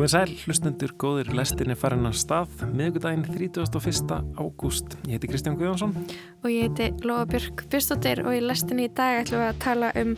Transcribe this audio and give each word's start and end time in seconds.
Komið 0.00 0.12
sæl, 0.14 0.30
hlustendur, 0.46 0.92
góðir, 0.96 1.28
lestinni 1.36 1.74
farin 1.76 2.08
að 2.08 2.14
stað, 2.22 2.62
miðugudaginn 2.72 3.26
31. 3.26 4.14
ágúst. 4.40 4.94
Ég 5.04 5.18
heiti 5.18 5.28
Kristján 5.28 5.58
Guðjónsson. 5.60 5.90
Og 6.40 6.46
ég 6.48 6.70
heiti 6.70 6.86
Lóa 7.04 7.26
Björk 7.28 7.66
Björnstóttir 7.68 8.22
og 8.24 8.32
í 8.32 8.38
lestinni 8.40 8.86
í 8.88 8.92
dag 8.96 9.18
ætlum 9.18 9.42
við 9.42 9.50
að 9.50 9.58
tala 9.60 9.90
um 10.00 10.14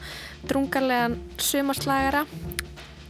drungarlegan 0.46 1.16
sumarslagara, 1.34 2.21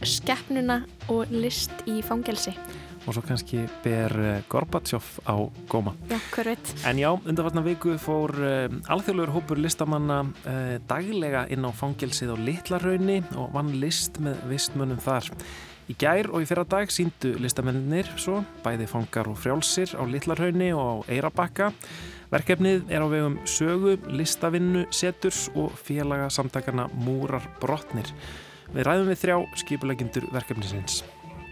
skeppnuna 0.01 0.79
og 1.13 1.29
list 1.29 1.85
í 1.85 1.99
fangelsi. 2.01 2.55
Og 3.03 3.13
svo 3.13 3.21
kannski 3.21 3.67
ber 3.83 4.15
eh, 4.23 4.39
Gorbatsjóf 4.49 5.19
á 5.29 5.37
góma. 5.69 5.93
Já, 6.09 6.17
hver 6.33 6.49
veit. 6.55 6.71
En 6.89 6.97
já, 6.97 7.11
undanvartna 7.13 7.61
viku 7.67 7.99
fór 8.01 8.33
uh, 8.39 8.65
alþjóðlegur 8.89 9.35
hópur 9.35 9.61
listamanna 9.61 10.23
uh, 10.25 10.81
daglega 10.89 11.45
inn 11.53 11.69
á 11.69 11.71
fangelsið 11.75 12.33
á 12.33 12.37
Littlarhaunni 12.49 13.19
og 13.37 13.53
vann 13.53 13.69
list 13.77 14.17
með 14.23 14.41
vistmönnum 14.49 15.03
þar. 15.05 15.29
Í 15.91 15.95
gær 15.99 16.29
og 16.31 16.43
í 16.43 16.47
fyrra 16.47 16.63
dag 16.63 16.91
síndu 16.93 17.33
listamennir 17.43 18.07
svo, 18.15 18.37
bæði 18.63 18.85
fangar 18.87 19.27
og 19.27 19.35
frjálsir 19.41 19.91
á 19.99 20.03
Littlarhaunni 20.07 20.69
og 20.71 20.79
á 20.79 20.93
Eirabakka. 21.11 21.73
Verkefnið 22.31 22.87
er 22.87 23.03
á 23.03 23.07
vegum 23.11 23.35
sögu, 23.43 23.97
listavinnu, 24.07 24.85
seturs 24.95 25.49
og 25.59 25.75
félaga 25.75 26.29
samtakana 26.31 26.87
Múrar 27.03 27.43
Brotnir. 27.59 28.07
Við 28.71 28.87
ræðum 28.87 29.11
við 29.11 29.19
þrjá 29.25 29.37
skipulegindur 29.59 30.29
verkefnisins. 30.31 31.03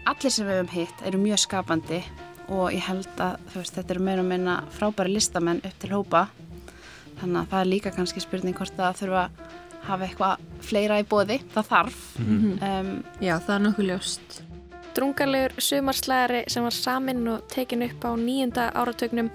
Allir 0.08 0.32
sem 0.32 0.48
við 0.48 0.62
hefum 0.62 0.72
hitt 0.78 1.04
eru 1.06 1.20
mjög 1.22 1.42
skapandi 1.44 2.00
og 2.48 2.72
ég 2.72 2.82
held 2.88 3.20
að 3.22 3.36
veist, 3.52 3.76
þetta 3.76 3.94
eru 3.94 4.06
meira 4.08 4.24
og 4.24 4.30
meina 4.32 4.56
frábæri 4.72 5.12
listamenn 5.12 5.60
upp 5.60 5.76
til 5.78 5.92
hópa. 5.92 6.24
Þannig 7.20 7.42
að 7.44 7.52
það 7.52 7.60
er 7.60 7.70
líka 7.70 7.92
kannski 7.94 8.24
spurning 8.24 8.56
hvort 8.56 8.74
það 8.80 9.02
þurfa 9.04 9.26
hafa 9.88 10.06
eitthvað 10.06 10.46
fleira 10.62 11.00
í 11.02 11.06
bóði, 11.08 11.40
það 11.54 11.68
þarf 11.74 12.00
mm 12.18 12.32
-hmm. 12.38 12.56
um, 12.70 13.04
Já, 13.20 13.36
það 13.38 13.54
er 13.54 13.62
nokkuð 13.66 13.90
ljóst 13.90 14.42
Drungarlegur 14.92 15.54
sumarslæðari 15.56 16.42
sem 16.52 16.64
var 16.66 16.74
samin 16.76 17.28
og 17.32 17.44
tekin 17.48 17.82
upp 17.86 18.04
á 18.04 18.12
nýjunda 18.12 18.72
áratögnum 18.76 19.30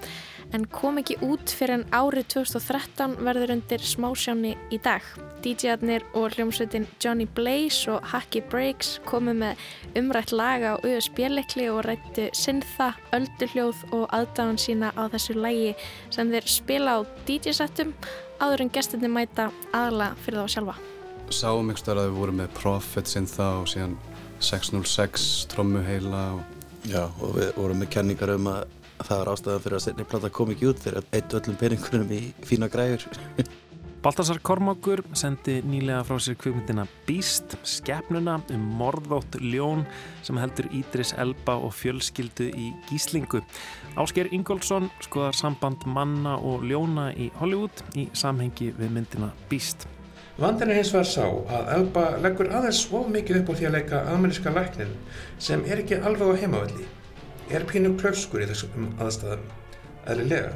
en 0.54 0.64
kom 0.72 1.00
ekki 1.00 1.18
út 1.24 1.50
fyrir 1.52 1.74
en 1.74 1.82
árið 1.92 2.28
2013 2.34 3.16
verður 3.26 3.52
undir 3.56 3.82
smásjáni 3.84 4.54
í 4.72 4.78
dag. 4.84 5.02
DJ-arnir 5.44 6.06
og 6.18 6.36
hljómsveitin 6.36 6.86
Johnny 7.02 7.26
Blaze 7.34 7.90
og 7.92 8.06
Hacky 8.12 8.40
Breaks 8.50 8.96
komu 9.06 9.34
með 9.36 9.60
umrætt 9.98 10.32
laga 10.32 10.76
á 10.78 10.80
USB-leikli 10.82 11.68
og 11.72 11.84
rættu 11.86 12.28
sinnþa, 12.34 12.92
ölduljóð 13.18 13.82
og 13.92 14.08
aðdáðan 14.14 14.62
sína 14.62 14.94
á 14.96 15.10
þessu 15.12 15.36
lægi 15.38 15.74
sem 16.14 16.32
þeir 16.32 16.48
spila 16.48 16.96
á 16.96 16.98
DJ-settum 17.28 17.92
áður 18.40 18.64
en 18.64 18.72
gestinni 18.74 19.10
mæta 19.12 19.50
aðla 19.76 20.12
fyrir 20.24 20.44
þá 20.44 20.54
sjálfa. 20.54 20.76
Sáum 21.28 21.68
einhver 21.68 21.82
starf 21.82 22.02
að 22.02 22.08
við 22.08 22.18
vorum 22.22 22.40
með 22.40 22.54
Prophet 22.56 23.10
Syntha 23.10 23.48
og 23.60 23.68
síðan 23.70 23.98
606 24.40 25.28
trommuheila 25.52 26.24
og... 26.38 26.56
Já, 26.88 27.02
og 27.20 27.34
við 27.34 27.48
vorum 27.58 27.82
með 27.82 27.90
kenningar 27.96 28.30
um 28.36 28.46
að 28.52 28.60
það 29.02 29.20
var 29.20 29.30
ástæðan 29.32 29.64
fyrir 29.64 29.78
að 29.78 29.84
setni 29.84 30.06
plata 30.08 30.30
kom 30.34 30.52
ekki 30.54 30.68
út 30.70 30.82
fyrir 30.82 31.08
eitt 31.14 31.34
öllum 31.36 31.58
peningurinn 31.58 32.12
í 32.14 32.20
fína 32.46 32.70
græur. 32.72 33.04
Baltasar 33.98 34.38
Kormákur 34.38 35.00
sendi 35.18 35.56
nýlega 35.66 36.04
frá 36.06 36.20
sér 36.22 36.36
kvömyndina 36.38 36.84
Beast, 37.06 37.56
skefnuna 37.66 38.36
um 38.54 38.66
morðótt 38.78 39.40
ljón 39.42 39.82
sem 40.22 40.38
heldur 40.38 40.68
Ídris 40.70 41.10
Elba 41.18 41.56
og 41.58 41.74
fjölskyldu 41.74 42.46
í 42.46 42.68
gíslingu. 42.86 43.40
Ásker 43.98 44.30
Ingólfsson 44.30 44.86
skoðar 45.02 45.34
samband 45.34 45.82
manna 45.90 46.36
og 46.38 46.62
ljóna 46.70 47.08
í 47.18 47.26
Hollywood 47.40 47.82
í 47.98 48.06
samhengi 48.14 48.70
við 48.78 48.94
myndina 49.00 49.32
Beast. 49.50 49.88
Vandin 50.38 50.70
er 50.70 50.78
hins 50.78 50.94
vegar 50.94 51.10
sá 51.10 51.26
að 51.58 51.74
Elba 51.80 52.06
leggur 52.22 52.54
aðeins 52.54 52.84
svo 52.86 53.02
mikið 53.10 53.42
upp 53.42 53.50
á 53.50 53.54
því 53.58 53.70
að 53.72 53.78
leika 53.80 54.06
ameríska 54.14 54.54
læknin 54.54 54.94
sem 55.42 55.66
er 55.66 55.82
ekki 55.82 55.98
alveg 55.98 56.38
á 56.38 56.40
heimavalli. 56.46 56.86
Er 57.50 57.66
pínu 57.66 57.96
klöfskur 57.98 58.46
í 58.46 58.50
þessum 58.52 58.92
aðstæðum, 59.02 59.46
eðlilega 60.06 60.54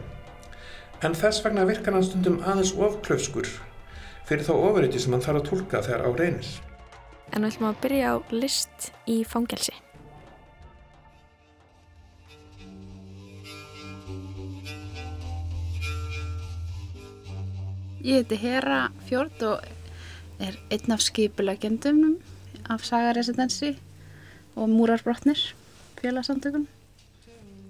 en 1.02 1.14
þess 1.18 1.42
vegna 1.44 1.66
virkar 1.66 1.96
hann 1.96 2.04
stundum 2.06 2.40
aðeins 2.46 2.74
ofklöfskur 2.78 3.48
fyrir 4.28 4.44
þá 4.46 4.52
ofuriti 4.54 5.00
sem 5.02 5.14
hann 5.14 5.24
þarf 5.24 5.40
að 5.40 5.48
tólka 5.48 5.82
þegar 5.82 6.04
á 6.06 6.10
reynir. 6.14 6.50
En 7.32 7.42
við 7.42 7.48
ætlum 7.48 7.70
að 7.70 7.80
byrja 7.82 8.12
á 8.12 8.16
list 8.30 8.92
í 9.10 9.22
fangelsi. 9.26 9.74
Ég 18.02 18.18
heiti 18.18 18.36
Hera 18.42 18.88
Fjord 19.06 19.42
og 19.46 19.66
er 20.42 20.56
einn 20.74 20.94
af 20.94 21.02
skipulegjendum 21.04 22.16
af 22.70 22.82
Sagaresidensi 22.86 23.76
og 24.58 24.70
Múrarbrotnir 24.70 25.38
félagsamtökun. 26.00 26.66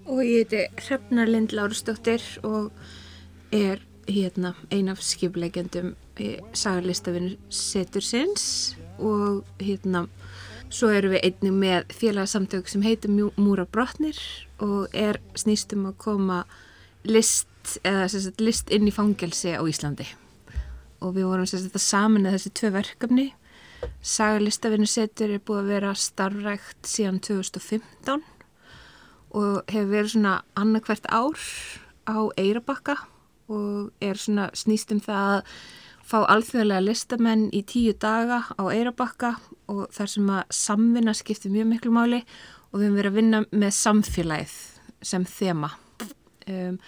Og 0.09 0.25
ég 0.25 0.43
heiti 0.43 0.65
Hrefna 0.81 1.27
Lind 1.29 1.53
Lárustóttir 1.53 2.25
og 2.43 2.73
er 3.53 3.83
hérna 4.09 4.55
ein 4.73 4.89
af 4.89 5.03
skiplegjandum 5.05 5.95
sagarlistafinu 6.53 7.37
Setursins 7.51 8.77
og 8.99 9.45
hérna 9.61 10.07
svo 10.73 10.89
erum 10.93 11.13
við 11.13 11.27
einnig 11.29 11.55
með 11.61 11.93
félagsamtök 11.93 12.71
sem 12.71 12.85
heitir 12.85 13.13
Múra 13.13 13.67
Brotnir 13.69 14.19
og 14.63 14.89
er 14.97 15.21
snýstum 15.37 15.85
að 15.91 15.99
koma 16.01 16.43
list 17.05 17.77
eða 17.85 18.09
sagt, 18.11 18.41
list 18.41 18.73
inn 18.73 18.89
í 18.89 18.95
fangelsi 18.95 19.53
á 19.55 19.63
Íslandi. 19.63 20.07
Og 21.03 21.15
við 21.17 21.29
vorum 21.29 21.47
sagt, 21.47 21.77
saman 21.79 22.27
að 22.27 22.39
þessi 22.39 22.55
tvö 22.59 22.73
verkefni. 22.79 23.29
Sagarlistafinu 24.07 24.87
Setur 24.89 25.35
er 25.35 25.43
búið 25.45 25.63
að 25.63 25.71
vera 25.75 25.95
starfrækt 25.99 26.89
síðan 26.89 27.21
2015 27.23 28.23
og 29.33 29.73
hefur 29.73 29.91
verið 29.91 30.13
svona 30.15 30.35
annarkvært 30.59 31.09
ár 31.11 31.41
á 32.07 32.19
Eirabakka 32.39 32.97
og 33.53 33.93
er 34.01 34.19
svona 34.21 34.49
snýst 34.57 34.93
um 34.95 35.01
það 35.05 35.37
að 35.37 35.55
fá 36.13 36.19
alþjóðlega 36.29 36.85
listamenn 36.85 37.47
í 37.55 37.63
tíu 37.69 37.95
daga 37.97 38.43
á 38.59 38.63
Eirabakka 38.73 39.37
og 39.73 39.87
þar 39.95 40.11
sem 40.11 40.33
að 40.35 40.43
samvinna 40.57 41.15
skiptir 41.17 41.53
mjög 41.55 41.71
miklu 41.71 41.95
máli 41.95 42.21
og 42.73 42.81
við 42.81 42.89
höfum 42.89 42.99
verið 42.99 43.13
að 43.13 43.19
vinna 43.21 43.41
með 43.51 43.73
samfélagið 43.79 44.59
sem 45.03 45.25
þema. 45.29 45.73
Um, 46.51 46.79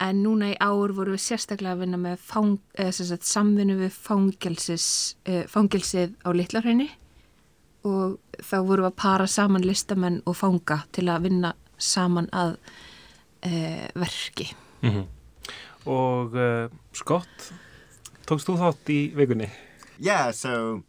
en 0.00 0.22
núna 0.24 0.52
í 0.52 0.56
ár 0.60 0.92
vorum 0.96 1.16
við 1.16 1.24
sérstaklega 1.24 1.76
að 1.76 1.82
vinna 1.84 2.00
með 2.00 2.20
fang, 2.24 2.58
sagt, 2.92 3.26
samvinnu 3.28 3.78
við 3.80 3.94
uh, 3.96 5.42
fangelsið 5.52 6.16
á 6.24 6.28
Littlarhraunni 6.36 6.88
og 7.86 8.16
þá 8.42 8.56
vorum 8.66 8.86
við 8.86 8.90
að 8.90 8.98
para 9.00 9.26
saman 9.30 9.66
listamenn 9.66 10.22
og 10.26 10.36
fanga 10.36 10.82
til 10.96 11.06
að 11.12 11.28
vinna 11.28 11.52
saman 11.78 12.28
að 12.32 12.56
uh, 13.46 13.86
verki. 13.94 14.50
Mm 14.82 14.90
-hmm. 14.90 15.04
Og 15.86 16.34
uh, 16.34 16.68
Scott, 16.92 17.52
tókst 18.26 18.48
þú 18.48 18.58
þátt 18.58 18.90
í 18.90 19.00
vikunni? 19.14 19.48
Yeah, 19.98 20.32
so 20.32 20.82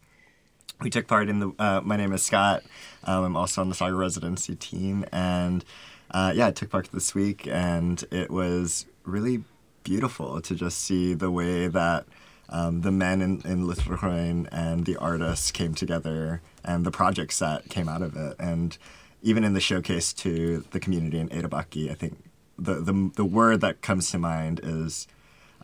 we 0.82 0.90
took 0.90 1.06
part 1.06 1.28
in 1.28 1.38
the, 1.38 1.52
uh, 1.58 1.80
my 1.84 1.96
name 1.96 2.12
is 2.12 2.22
Scott, 2.22 2.62
um, 3.04 3.24
I'm 3.24 3.36
also 3.36 3.60
on 3.60 3.68
the 3.68 3.74
Saga 3.74 3.94
residency 3.94 4.56
team, 4.56 5.04
and 5.12 5.64
uh, 6.10 6.32
yeah, 6.34 6.48
I 6.48 6.50
took 6.50 6.70
part 6.70 6.90
this 6.92 7.14
week, 7.14 7.46
and 7.46 8.04
it 8.10 8.30
was 8.30 8.86
really 9.04 9.44
beautiful 9.84 10.40
to 10.40 10.54
just 10.54 10.78
see 10.78 11.14
the 11.14 11.30
way 11.30 11.68
that 11.68 12.04
um, 12.50 12.80
the 12.80 12.92
men 12.92 13.22
in, 13.22 13.40
in 13.42 14.48
and 14.52 14.86
the 14.86 14.96
artists 14.96 15.50
came 15.50 15.74
together 15.74 16.40
and 16.64 16.84
the 16.84 16.90
projects 16.90 17.38
that 17.38 17.68
came 17.68 17.88
out 17.88 18.02
of 18.02 18.16
it. 18.16 18.36
And 18.38 18.76
even 19.22 19.44
in 19.44 19.54
the 19.54 19.60
showcase 19.60 20.12
to 20.14 20.64
the 20.70 20.80
community 20.80 21.18
in 21.18 21.28
Edabaki, 21.28 21.90
I 21.90 21.94
think 21.94 22.18
the, 22.58 22.74
the, 22.74 23.10
the 23.16 23.24
word 23.24 23.60
that 23.60 23.80
comes 23.82 24.10
to 24.10 24.18
mind 24.18 24.60
is 24.62 25.06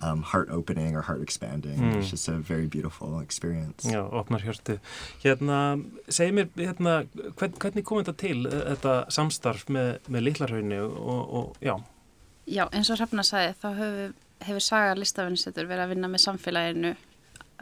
um, 0.03 0.23
heart 0.23 0.49
opening 0.51 0.97
or 0.97 1.03
heart 1.03 1.23
expanding. 1.23 1.79
Mm. 1.79 1.97
It's 1.97 2.11
just 2.11 2.29
a 2.29 2.33
very 2.33 2.67
beautiful 2.67 3.21
experience. 3.21 3.85
Já, 3.85 4.03
opnar 4.13 4.43
hjörtu. 4.43 4.79
Hérna, 5.23 5.79
segi 6.09 6.33
mér, 6.33 6.49
hérna, 6.57 7.07
hvern, 7.39 7.55
hvernig 7.59 7.85
kom 7.85 8.03
þetta 8.03 8.17
til, 8.19 8.47
eh, 8.47 8.75
þetta 8.75 8.95
samstarf 9.15 9.67
með, 9.69 9.99
með 10.09 10.27
Lillarhaunni 10.29 10.81
og, 10.83 11.35
og, 11.41 11.57
já? 11.63 11.77
Já, 12.47 12.67
eins 12.73 12.91
og 12.91 13.01
Hrafna 13.01 13.25
sagði, 13.25 13.55
þá 13.63 13.69
hefur, 13.79 14.15
hefur 14.45 14.67
Saga 14.67 14.95
listafinnstöður 14.99 15.71
verið 15.71 15.87
að 15.87 15.95
vinna 15.95 16.13
með 16.13 16.25
samfélaginu 16.27 16.95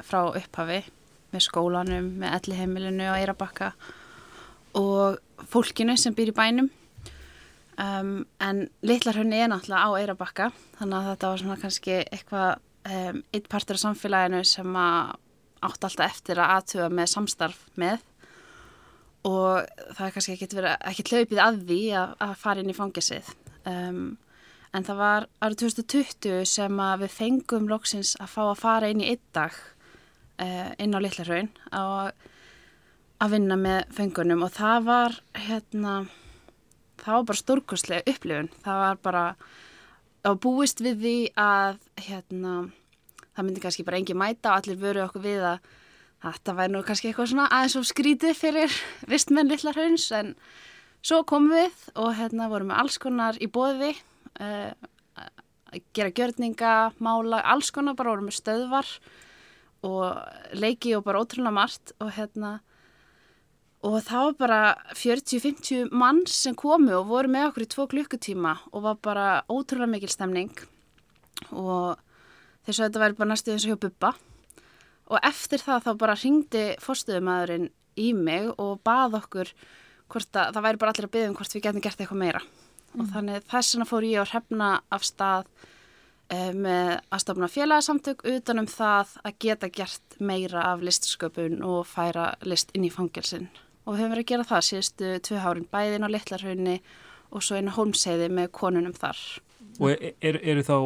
frá 0.03 0.21
upphafi, 0.33 0.83
með 1.33 1.47
skólanum, 1.47 2.13
með 2.21 2.39
elliheimilinu 2.41 3.13
á 3.13 3.15
Eirabakka 3.21 3.73
og 4.77 5.21
fólkinu 5.53 5.95
sem 6.01 6.17
býr 6.17 6.33
í 6.33 6.37
bænum 6.37 6.73
Um, 7.81 8.27
en 8.41 8.67
Littlarhönni 8.85 9.39
er 9.41 9.49
náttúrulega 9.49 9.89
á 9.89 9.91
Eirabakka 9.97 10.49
þannig 10.77 10.97
að 10.99 11.07
þetta 11.09 11.29
var 11.31 11.41
svona 11.41 11.59
kannski 11.63 11.95
eitthvað 12.03 12.51
um, 12.85 13.21
eitt 13.33 13.49
partur 13.49 13.79
af 13.79 13.83
samfélaginu 13.87 14.43
sem 14.45 14.77
átt 14.77 15.87
alltaf 15.87 16.05
eftir 16.05 16.41
að 16.43 16.57
aðtuga 16.59 16.89
með 16.93 17.13
samstarf 17.15 17.63
með. 17.81 18.03
Og 19.25 19.63
það 19.95 20.05
er 20.07 20.15
kannski 20.17 20.35
ekkert 20.35 20.59
verið 20.59 20.87
ekki 20.91 21.07
hlaupið 21.13 21.41
að 21.41 21.63
því 21.71 21.81
að, 21.97 22.15
að 22.27 22.35
fara 22.43 22.63
inn 22.63 22.73
í 22.73 22.77
fangisið 22.77 23.33
um, 23.71 24.05
en 24.73 24.87
það 24.89 25.01
var 25.01 25.29
árið 25.45 25.61
2020 25.67 26.49
sem 26.49 26.83
við 27.03 27.15
fengum 27.15 27.69
loksins 27.71 28.17
að 28.21 28.33
fá 28.35 28.43
að 28.49 28.61
fara 28.63 28.91
inn 28.93 29.05
í 29.05 29.13
einn 29.13 29.25
dag 29.37 29.57
uh, 30.43 30.71
inn 30.83 30.97
á 30.97 30.99
Littlarhönn 31.05 31.53
að 33.23 33.33
vinna 33.37 33.59
með 33.61 33.95
fengunum 33.95 34.45
og 34.45 34.53
það 34.57 34.89
var 34.89 35.19
hérna 35.39 35.95
það 37.03 37.19
var 37.19 37.29
bara 37.31 37.43
stórkostlega 37.43 38.15
upplifun. 38.15 38.51
Það 38.65 38.81
var 38.83 39.03
bara 39.03 39.25
að 40.23 40.39
búist 40.45 40.83
við 40.85 41.03
því 41.03 41.17
að 41.43 41.79
hérna 42.07 42.55
það 43.33 43.47
myndi 43.47 43.63
kannski 43.65 43.87
bara 43.87 43.99
engi 44.01 44.17
mæta 44.19 44.53
og 44.53 44.61
allir 44.61 44.81
vöru 44.81 45.05
okkur 45.07 45.25
við 45.25 45.47
að 45.55 45.73
þetta 46.23 46.55
væri 46.59 46.75
nú 46.75 46.83
kannski 46.87 47.11
eitthvað 47.11 47.33
svona 47.33 47.49
aðeins 47.51 47.79
og 47.81 47.89
skrítið 47.89 48.39
fyrir 48.39 48.79
vistmenn 49.13 49.51
litlar 49.51 49.79
hauns 49.79 50.07
en 50.15 50.35
svo 51.03 51.23
komum 51.27 51.57
við 51.57 51.87
og 51.99 52.13
hérna 52.19 52.51
vorum 52.53 52.71
við 52.71 52.83
alls 52.85 52.99
konar 53.03 53.41
í 53.43 53.49
bóði 53.51 53.93
uh, 54.39 54.71
að 55.73 55.81
gera 55.97 56.13
gjörninga, 56.13 56.75
mála, 57.03 57.41
alls 57.49 57.73
konar 57.75 57.97
bara 57.99 58.13
vorum 58.13 58.29
við 58.31 58.39
stöðvar 58.39 58.91
og 59.83 60.55
leiki 60.55 60.93
og 60.95 61.07
bara 61.07 61.23
ótrúlega 61.25 61.57
margt 61.57 61.95
og 61.99 62.13
hérna 62.15 62.61
og 63.83 63.99
það 64.07 64.27
var 64.29 64.37
bara 64.39 64.61
40-50 64.95 65.91
mann 65.91 66.23
sem 66.31 66.55
komu 66.59 66.95
og 67.01 67.09
voru 67.11 67.31
með 67.33 67.49
okkur 67.49 67.65
í 67.65 67.71
tvo 67.75 67.87
klukkutíma 67.91 68.55
og 68.71 68.87
var 68.87 69.01
bara 69.03 69.27
ótrúlega 69.51 69.91
mikil 69.91 70.13
stemning. 70.13 70.53
Og 71.51 71.99
þess 72.63 72.79
að 72.79 72.87
þetta 72.87 73.03
væri 73.03 73.19
bara 73.19 73.33
næstu 73.33 73.55
eins 73.55 73.67
og 73.67 73.75
hjá 73.75 73.83
Bubba. 73.83 74.13
Og 75.11 75.19
eftir 75.27 75.63
það 75.65 75.87
þá 75.89 75.93
bara 75.99 76.19
ringdi 76.19 76.65
fórstuðumæðurinn 76.83 77.71
í 77.99 78.13
mig 78.17 78.53
og 78.55 78.79
bað 78.87 79.19
okkur 79.19 79.51
hvort 80.13 80.39
að 80.39 80.55
það 80.55 80.67
væri 80.69 80.83
bara 80.83 80.95
allir 80.95 81.09
að 81.09 81.15
byggja 81.17 81.33
um 81.33 81.39
hvort 81.41 81.57
við 81.57 81.65
getum 81.67 81.85
gert 81.85 82.05
eitthvað 82.05 82.23
meira. 82.23 82.45
Mm. 82.93 83.01
og 83.01 83.13
þannig 83.15 83.45
þess 83.49 83.75
vegna 83.75 83.89
fór 83.89 84.05
ég 84.05 84.21
að 84.21 84.33
hrefna 84.35 84.69
af 84.93 85.05
stað 85.09 85.47
uh, 85.49 86.53
með 86.53 86.91
aðstofna 87.09 87.49
félagsamtök 87.49 88.25
utanum 88.29 88.69
það 88.69 89.15
að 89.25 89.39
geta 89.47 89.71
gert 89.73 90.17
meira 90.21 90.67
af 90.75 90.85
listsköpun 90.85 91.63
og 91.65 91.87
færa 91.89 92.35
list 92.45 92.75
inn 92.77 92.85
í 92.85 92.93
fangelsin 92.93 93.49
og 93.85 93.95
við 93.95 94.03
höfum 94.03 94.13
verið 94.15 94.25
að 94.25 94.33
gera 94.33 94.49
það 94.51 94.67
síðustu 94.69 95.15
tvö 95.29 95.41
hárin 95.43 95.71
bæðin 95.73 96.07
á 96.07 96.13
Littlarhaunni 96.13 96.77
og 97.33 97.45
svo 97.45 97.59
einu 97.59 97.73
holmseiði 97.75 98.29
með 98.33 98.53
konunum 98.55 98.95
þar. 98.97 99.21
Og 99.81 99.93
eru 99.95 100.11
er, 100.21 100.37
er 100.53 100.61
þá 100.67 100.77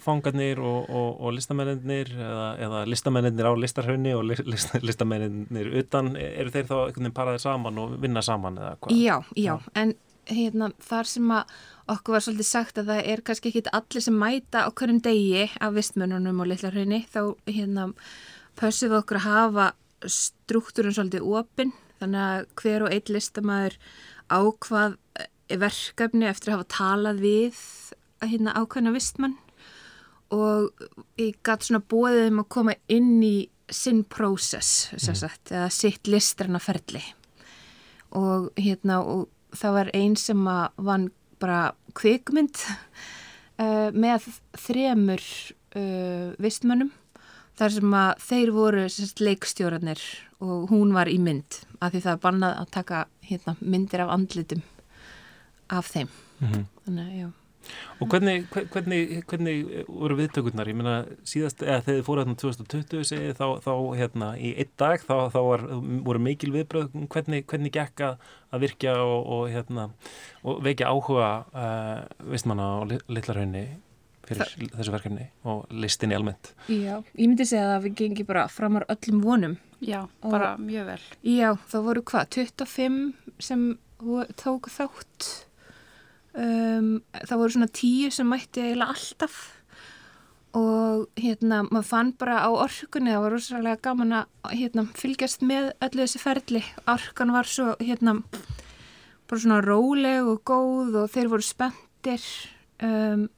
fangarnir 0.00 0.60
og, 0.62 0.86
og, 0.88 1.08
og 1.20 1.34
listamennir 1.36 2.08
eða, 2.16 2.46
eða 2.64 2.84
listamennir 2.88 3.48
á 3.48 3.52
Littlarhaunni 3.58 4.14
og 4.16 4.24
list, 4.30 4.72
listamennir 4.86 5.74
utan, 5.82 6.14
eru 6.16 6.54
þeir 6.54 6.70
þá 6.70 6.76
einhvern 6.78 7.02
veginn 7.02 7.18
paraðið 7.18 7.44
saman 7.44 7.82
og 7.82 7.98
vinna 8.02 8.24
saman 8.24 8.56
eða 8.62 8.72
hvað? 8.80 8.96
Já, 8.96 9.16
já, 9.36 9.52
en 9.76 9.94
hérna, 10.30 10.70
þar 10.80 11.10
sem 11.10 11.34
að 11.34 11.54
okkur 11.92 12.16
var 12.16 12.24
svolítið 12.24 12.48
sagt 12.48 12.80
að 12.80 12.92
það 12.92 13.12
er 13.12 13.24
kannski 13.26 13.52
ekki 13.52 13.64
allir 13.74 14.06
sem 14.06 14.18
mæta 14.18 14.64
á 14.64 14.68
hverjum 14.70 15.02
degi 15.04 15.46
af 15.60 15.76
vistmennunum 15.76 16.42
og 16.42 16.50
Littlarhaunni, 16.52 17.04
þá 17.12 17.22
hérna 17.50 17.90
pössum 18.58 18.92
við 18.92 19.00
okkur 19.02 19.20
að 19.20 19.28
hafa 19.28 19.70
struktúrun 20.08 20.94
svolítið 20.96 21.26
opinn 21.26 21.74
þannig 22.02 22.26
að 22.26 22.44
hver 22.60 22.86
og 22.86 22.92
einn 22.96 23.14
listamæður 23.16 23.78
ákvað 24.32 24.98
eh, 25.20 25.56
verkefni 25.62 26.28
eftir 26.28 26.52
að 26.52 26.60
hafa 26.60 26.70
talað 26.76 27.24
við 27.24 27.62
hérna 28.22 28.54
ákvæmna 28.58 28.92
vistmann. 28.94 29.38
Og 30.32 30.70
ég 31.20 31.36
gæti 31.44 31.68
svona 31.68 31.82
bóðið 31.92 32.30
um 32.30 32.44
að 32.44 32.52
koma 32.54 32.76
inn 32.92 33.18
í 33.24 33.36
sinn 33.72 34.02
prósess 34.08 34.90
mm. 34.92 35.24
eða 35.52 35.68
sitt 35.72 36.08
listrana 36.10 36.60
ferli 36.62 37.02
og 38.12 38.50
hérna 38.60 39.00
og 39.00 39.28
það 39.56 39.76
var 39.78 39.90
einn 39.96 40.16
sem 40.20 40.48
að 40.48 40.82
vann 40.88 41.06
bara 41.42 41.72
kvikmynd 41.98 42.60
uh, 42.68 43.88
með 44.04 44.28
þremur 44.60 45.24
uh, 45.76 46.32
vistmannum 46.42 46.92
þar 47.58 47.74
sem 47.76 47.96
að 47.96 48.12
þeir 48.26 48.52
voru 48.56 48.84
sérst, 48.90 49.20
leikstjóranir 49.24 50.02
og 50.42 50.72
hún 50.72 50.94
var 50.96 51.10
í 51.10 51.18
mynd 51.22 51.62
af 51.80 51.92
því 51.92 52.02
það 52.06 52.16
er 52.16 52.24
bannað 52.26 52.56
að 52.62 52.72
taka 52.78 53.04
hérna, 53.28 53.56
myndir 53.60 54.04
af 54.04 54.16
andlitum 54.16 54.64
af 55.70 55.86
þeim 55.92 56.10
mm 56.40 56.48
-hmm. 56.48 56.66
þannig, 56.84 57.14
já 57.20 57.30
Og 58.00 58.08
hvernig, 58.10 58.46
hvernig, 58.50 59.22
hvernig 59.30 59.84
voru 59.86 60.16
viðtökurnar? 60.18 60.66
Ég 60.70 60.78
meina 60.78 60.94
síðast, 61.28 61.62
eða 61.62 61.84
þegar 61.84 61.98
þið 61.98 62.06
fóru 62.08 62.24
hérna 62.24 62.34
2020 62.42 63.04
segið, 63.06 63.34
þá, 63.38 63.46
þá 63.62 63.72
hérna 64.00 64.30
í 64.34 64.52
einn 64.58 64.72
dag 64.82 65.04
þá, 65.04 65.14
þá 65.34 65.38
var, 65.46 65.64
voru 66.08 66.22
mikil 66.26 66.50
viðbröð 66.56 66.90
hvernig, 67.12 67.46
hvernig 67.46 67.74
gekk 67.76 68.04
að 68.08 68.64
virkja 68.64 68.96
og, 69.04 69.30
og 69.36 69.44
hérna 69.52 69.88
og 70.42 70.62
vekja 70.66 70.90
áhuga 70.90 71.30
uh, 71.54 72.30
vistmanna 72.32 72.66
á 72.66 72.76
litlarhaunni 72.90 73.66
fyrir 74.26 74.50
Þa... 74.50 74.70
þessu 74.78 74.96
verkefni 74.96 75.28
og 75.48 75.70
listinni 75.70 76.18
almennt. 76.18 76.54
Já, 76.66 76.98
ég 76.98 77.28
myndi 77.28 77.46
segja 77.46 77.76
að 77.76 77.86
við 77.86 78.00
gengum 78.02 78.32
bara 78.32 78.48
framar 78.50 78.88
öllum 78.90 79.22
vonum. 79.22 79.60
Já, 79.82 80.04
bara 80.22 80.54
mjög 80.62 80.92
vel. 80.92 81.00
Já, 81.26 81.48
þá 81.70 81.78
voru 81.82 82.02
hvað, 82.06 82.28
25 82.36 83.00
sem 83.42 83.64
tóku 84.38 84.70
þátt. 84.70 85.30
Um, 86.32 87.02
það 87.18 87.40
voru 87.40 87.56
svona 87.56 87.72
10 87.74 88.14
sem 88.14 88.30
mætti 88.30 88.62
eiginlega 88.62 88.94
alltaf 88.94 89.40
og 90.56 91.06
hérna, 91.16 91.62
maður 91.64 91.86
fann 91.88 92.10
bara 92.20 92.42
á 92.44 92.50
orkunni, 92.52 93.12
það 93.12 93.22
var 93.24 93.34
rosalega 93.34 93.80
gaman 93.84 94.16
að 94.18 94.50
hérna, 94.52 94.84
fylgjast 95.00 95.44
með 95.48 95.70
öllu 95.84 96.04
þessi 96.04 96.20
ferli. 96.20 96.62
Orkan 96.92 97.32
var 97.32 97.48
svo, 97.48 97.70
hérna, 97.80 98.18
bara 99.28 99.40
svona 99.40 99.62
róleg 99.64 100.28
og 100.28 100.42
góð 100.48 100.98
og 101.02 101.12
þeir 101.14 101.30
voru 101.32 101.46
spenntir. 101.46 102.26
Um, 102.84 103.30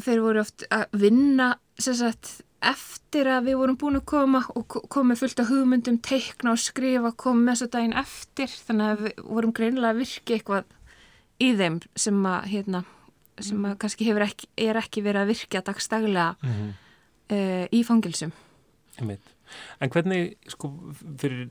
þeir 0.00 0.22
voru 0.22 0.44
oft 0.44 0.64
að 0.70 0.86
vinna 1.02 1.50
sagt, 1.80 2.40
eftir 2.60 3.28
að 3.30 3.48
við 3.48 3.58
vorum 3.60 3.78
búin 3.80 3.98
að 3.98 4.06
koma 4.10 4.42
og 4.58 4.76
komið 4.92 5.22
fullt 5.22 5.42
af 5.42 5.48
hugmyndum, 5.50 5.98
teikna 6.04 6.52
og 6.54 6.60
skrifa, 6.60 7.12
komið 7.16 7.46
með 7.46 7.56
þessu 7.56 7.70
daginn 7.72 7.96
eftir 8.00 8.54
þannig 8.66 8.90
að 8.90 9.02
við 9.06 9.24
vorum 9.24 9.54
greinilega 9.56 9.94
að 9.94 10.02
virka 10.02 10.36
eitthvað 10.36 10.76
í 11.40 11.50
þeim 11.56 11.80
sem 11.96 12.20
að, 12.28 12.38
hérna, 12.52 12.82
sem 13.40 13.64
að 13.64 13.78
kannski 13.80 14.12
ekki, 14.12 14.50
er 14.60 14.80
ekki 14.80 15.04
verið 15.06 15.24
að 15.24 15.32
virka 15.32 15.64
dagstaglega 15.64 16.36
mm 16.36 16.52
-hmm. 16.52 16.70
uh, 17.32 17.66
í 17.72 17.82
fangilsum. 17.84 18.32
En 19.80 19.90
hvernig, 19.90 20.36
sko, 20.52 20.74
fyrir 21.18 21.48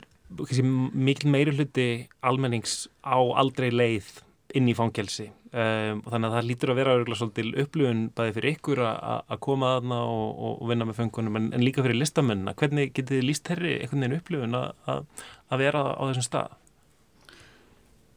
mikil 0.93 1.29
meiri 1.29 1.55
hluti 1.57 2.07
almennings 2.21 2.87
á 3.01 3.17
aldrei 3.17 3.71
leið 3.73 4.21
inn 4.57 4.69
í 4.69 4.75
fangelsi 4.77 5.27
um, 5.29 5.99
og 6.01 6.09
þannig 6.09 6.27
að 6.29 6.35
það 6.35 6.47
lítur 6.47 6.71
að 6.73 6.79
vera 6.79 6.95
svolítil 7.19 7.49
upplifun 7.63 8.03
bæði 8.17 8.35
fyrir 8.37 8.55
ykkur 8.55 8.81
að 8.85 9.35
koma 9.45 9.75
aðna 9.77 9.99
og, 10.09 10.43
og 10.49 10.63
vinna 10.71 10.87
með 10.89 11.01
fengunum 11.03 11.39
en, 11.39 11.49
en 11.53 11.65
líka 11.65 11.85
fyrir 11.85 11.99
listamennina. 11.99 12.55
Hvernig 12.57 12.93
getið 12.95 13.19
þið 13.19 13.27
líst 13.27 13.51
herri 13.53 13.75
einhvern 13.77 14.05
veginn 14.05 14.17
upplifun 14.19 14.59
að 14.59 15.61
vera 15.61 15.83
á 15.93 16.01
þessum 16.07 16.27
stað? 16.27 16.55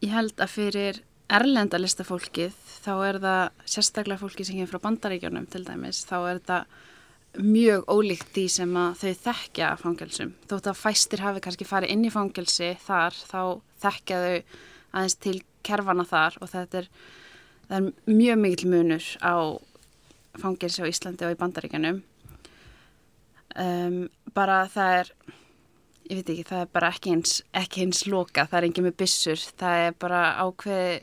Ég 0.03 0.15
held 0.17 0.41
að 0.43 0.55
fyrir 0.57 1.03
erlenda 1.33 1.79
listafólkið 1.81 2.57
þá 2.83 2.95
er 3.07 3.21
það 3.23 3.69
sérstaklega 3.75 4.21
fólki 4.21 4.47
sem 4.47 4.59
kemur 4.59 4.73
frá 4.73 4.87
bandaríkjónum 4.89 5.47
til 5.53 5.63
dæmis, 5.69 6.03
þá 6.09 6.17
er 6.33 6.43
það 6.49 6.81
mjög 7.41 7.87
ólíkt 7.89 8.35
því 8.35 8.45
sem 8.53 8.75
að 8.77 8.99
þau 9.01 9.13
þekkja 9.27 9.71
fangelsum. 9.81 10.35
Þótt 10.51 10.69
að 10.69 10.81
fæstir 10.83 11.23
hafi 11.25 11.41
kannski 11.45 11.69
farið 11.69 11.95
inn 11.95 12.05
í 12.05 12.13
fangelsi 12.13 12.75
þar 12.83 13.17
þá 13.17 13.41
þekkja 13.85 14.19
þau 14.25 14.35
aðeins 14.93 15.19
til 15.21 15.37
kerfana 15.67 16.05
þar 16.09 16.39
og 16.43 16.51
þetta 16.53 16.83
er, 16.83 16.89
er 17.73 17.91
mjög 18.09 18.41
mikil 18.43 18.73
munur 18.73 19.07
á 19.25 19.35
fangilsi 20.41 20.85
á 20.85 20.91
Íslandi 20.91 21.27
og 21.27 21.35
í 21.35 21.41
bandaríkanum 21.41 22.03
um, 23.57 23.97
bara 24.35 24.65
það 24.73 24.99
er 25.01 25.13
ég 26.11 26.19
veit 26.19 26.33
ekki, 26.35 26.47
það 26.49 26.65
er 26.65 26.71
bara 26.75 26.93
ekki 26.93 27.15
eins 27.15 27.39
ekki 27.57 27.85
eins 27.87 28.05
loka, 28.11 28.47
það 28.49 28.59
er 28.59 28.69
engið 28.69 28.87
með 28.89 28.99
bissur 29.03 29.43
það 29.61 29.87
er 29.87 29.99
bara 30.03 30.23
ákveði 30.43 30.95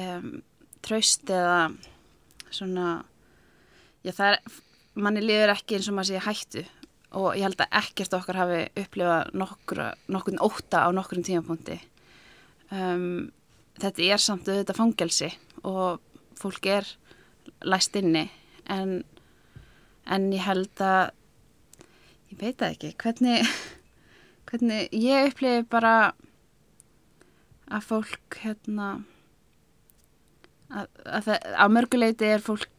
um, 0.00 0.30
traust 0.84 1.30
eða 1.30 1.58
svona 2.54 2.88
já 4.04 4.12
það 4.12 4.30
er, 4.32 4.40
manni 4.94 5.24
liður 5.24 5.54
ekki 5.54 5.78
eins 5.78 5.90
og 5.90 5.98
maður 5.98 6.12
sé 6.12 6.24
hættu 6.28 6.64
og 7.14 7.36
ég 7.38 7.46
held 7.46 7.60
að 7.62 7.76
ekkert 7.80 8.16
okkar 8.18 8.40
hafi 8.42 8.60
upplifað 8.82 9.34
nokkur, 9.38 9.82
nokkurn 10.10 10.42
óta 10.42 10.84
á 10.86 10.88
nokkurn 10.94 11.26
tímapunkti 11.26 11.78
um, 12.74 13.30
þetta 13.80 14.08
er 14.10 14.22
samt 14.22 14.48
auðvitað 14.50 14.80
fangelsi 14.80 15.30
og 15.64 16.02
fólk 16.38 16.68
er 16.70 16.90
læst 17.64 17.96
inni 17.98 18.26
en, 18.70 19.02
en 20.04 20.28
ég 20.32 20.44
held 20.44 20.82
að 20.82 21.12
ég 22.32 22.40
veit 22.40 22.60
það 22.60 22.70
ekki 22.74 22.92
hvernig, 23.00 23.48
hvernig 24.50 24.94
ég 24.98 25.30
upplifi 25.30 25.66
bara 25.70 25.96
að 27.72 27.88
fólk 27.88 28.38
hérna 28.42 28.88
að, 30.70 30.88
að 31.04 31.28
það, 31.28 31.50
á 31.56 31.66
mörguleiti 31.72 32.30
er 32.30 32.44
fólk 32.44 32.70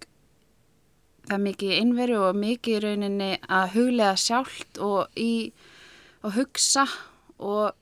það 1.26 1.42
mikið 1.48 1.78
innveru 1.80 2.20
og 2.28 2.38
mikið 2.38 2.76
í 2.76 2.84
rauninni 2.84 3.32
að 3.50 3.72
huglega 3.80 4.20
sjálft 4.20 4.80
og 4.84 5.18
í 5.18 5.34
og 6.26 6.36
hugsa 6.38 6.86
og 7.42 7.74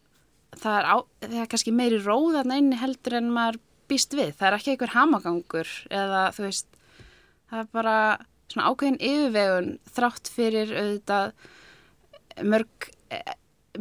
það 0.63 0.79
er, 0.79 0.89
á, 0.89 0.95
það 1.25 1.37
er 1.43 1.51
kannski 1.51 1.75
meiri 1.75 1.99
róðan 2.03 2.55
einni 2.55 2.79
heldur 2.79 3.17
en 3.19 3.31
maður 3.35 3.59
býst 3.91 4.15
við. 4.15 4.33
Það 4.39 4.47
er 4.49 4.57
ekki 4.57 4.73
einhver 4.73 4.95
hamagangur 4.95 5.73
eða 5.91 6.23
þú 6.35 6.47
veist, 6.47 6.81
það 7.51 7.63
er 7.63 7.69
bara 7.75 7.97
svona 8.51 8.71
ákveðin 8.71 8.99
yfirvegun 9.03 9.71
þrátt 9.93 10.31
fyrir 10.33 10.73
auðvitað 10.73 11.33
mörg 12.49 12.91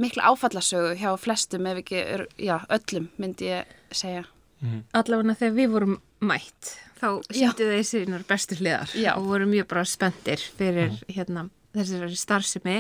mikla 0.03 0.31
áfallasögu 0.33 0.95
hjá 1.01 1.11
flestum 1.21 1.67
ef 1.69 1.83
ekki, 1.83 2.01
já, 2.41 2.57
öllum 2.73 3.11
myndi 3.21 3.51
ég 3.53 3.77
segja. 3.93 4.25
Allavega 4.95 5.35
þegar 5.41 5.55
við 5.57 5.73
vorum 5.73 5.97
mætt 6.23 6.77
þá 7.03 7.09
sýttu 7.35 7.67
þeir 7.67 7.87
sínar 7.87 8.25
bestu 8.29 8.59
hliðar 8.61 8.93
Já. 8.95 9.12
og 9.17 9.27
voru 9.27 9.49
mjög 9.51 9.69
bara 9.73 9.85
spendir 9.89 10.43
fyrir 10.59 10.95
hérna, 11.11 11.49
þessari 11.75 12.19
starfsemi 12.19 12.77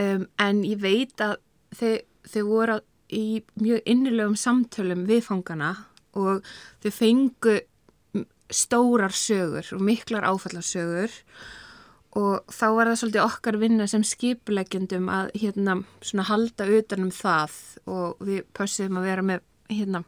um, 0.00 0.24
en 0.40 0.62
ég 0.64 0.80
veit 0.80 1.20
að 1.24 1.36
þau, 1.76 1.92
þau 2.32 2.42
voru 2.48 2.78
í 3.14 3.42
mjög 3.60 3.84
innilegum 3.88 4.36
samtölum 4.38 5.06
við 5.08 5.24
fangana 5.28 5.74
og 6.18 6.44
þau 6.82 6.90
fengu 6.94 7.58
stórar 8.48 9.12
sögur 9.12 9.66
og 9.76 9.84
miklar 9.84 10.26
áfallarsögur 10.28 11.12
og 12.18 12.48
þá 12.48 12.66
var 12.74 12.88
það 12.88 13.00
svolítið 13.02 13.24
okkar 13.26 13.58
vinna 13.60 13.86
sem 13.90 14.04
skipuleggjendum 14.06 15.08
að 15.12 15.30
hérna 15.36 15.78
svona 16.00 16.26
halda 16.30 16.68
utanum 16.78 17.12
það 17.14 17.56
og 17.86 18.22
við 18.24 18.46
pössum 18.56 19.00
að 19.00 19.08
vera 19.10 19.26
með 19.30 19.44
hérna 19.68 20.02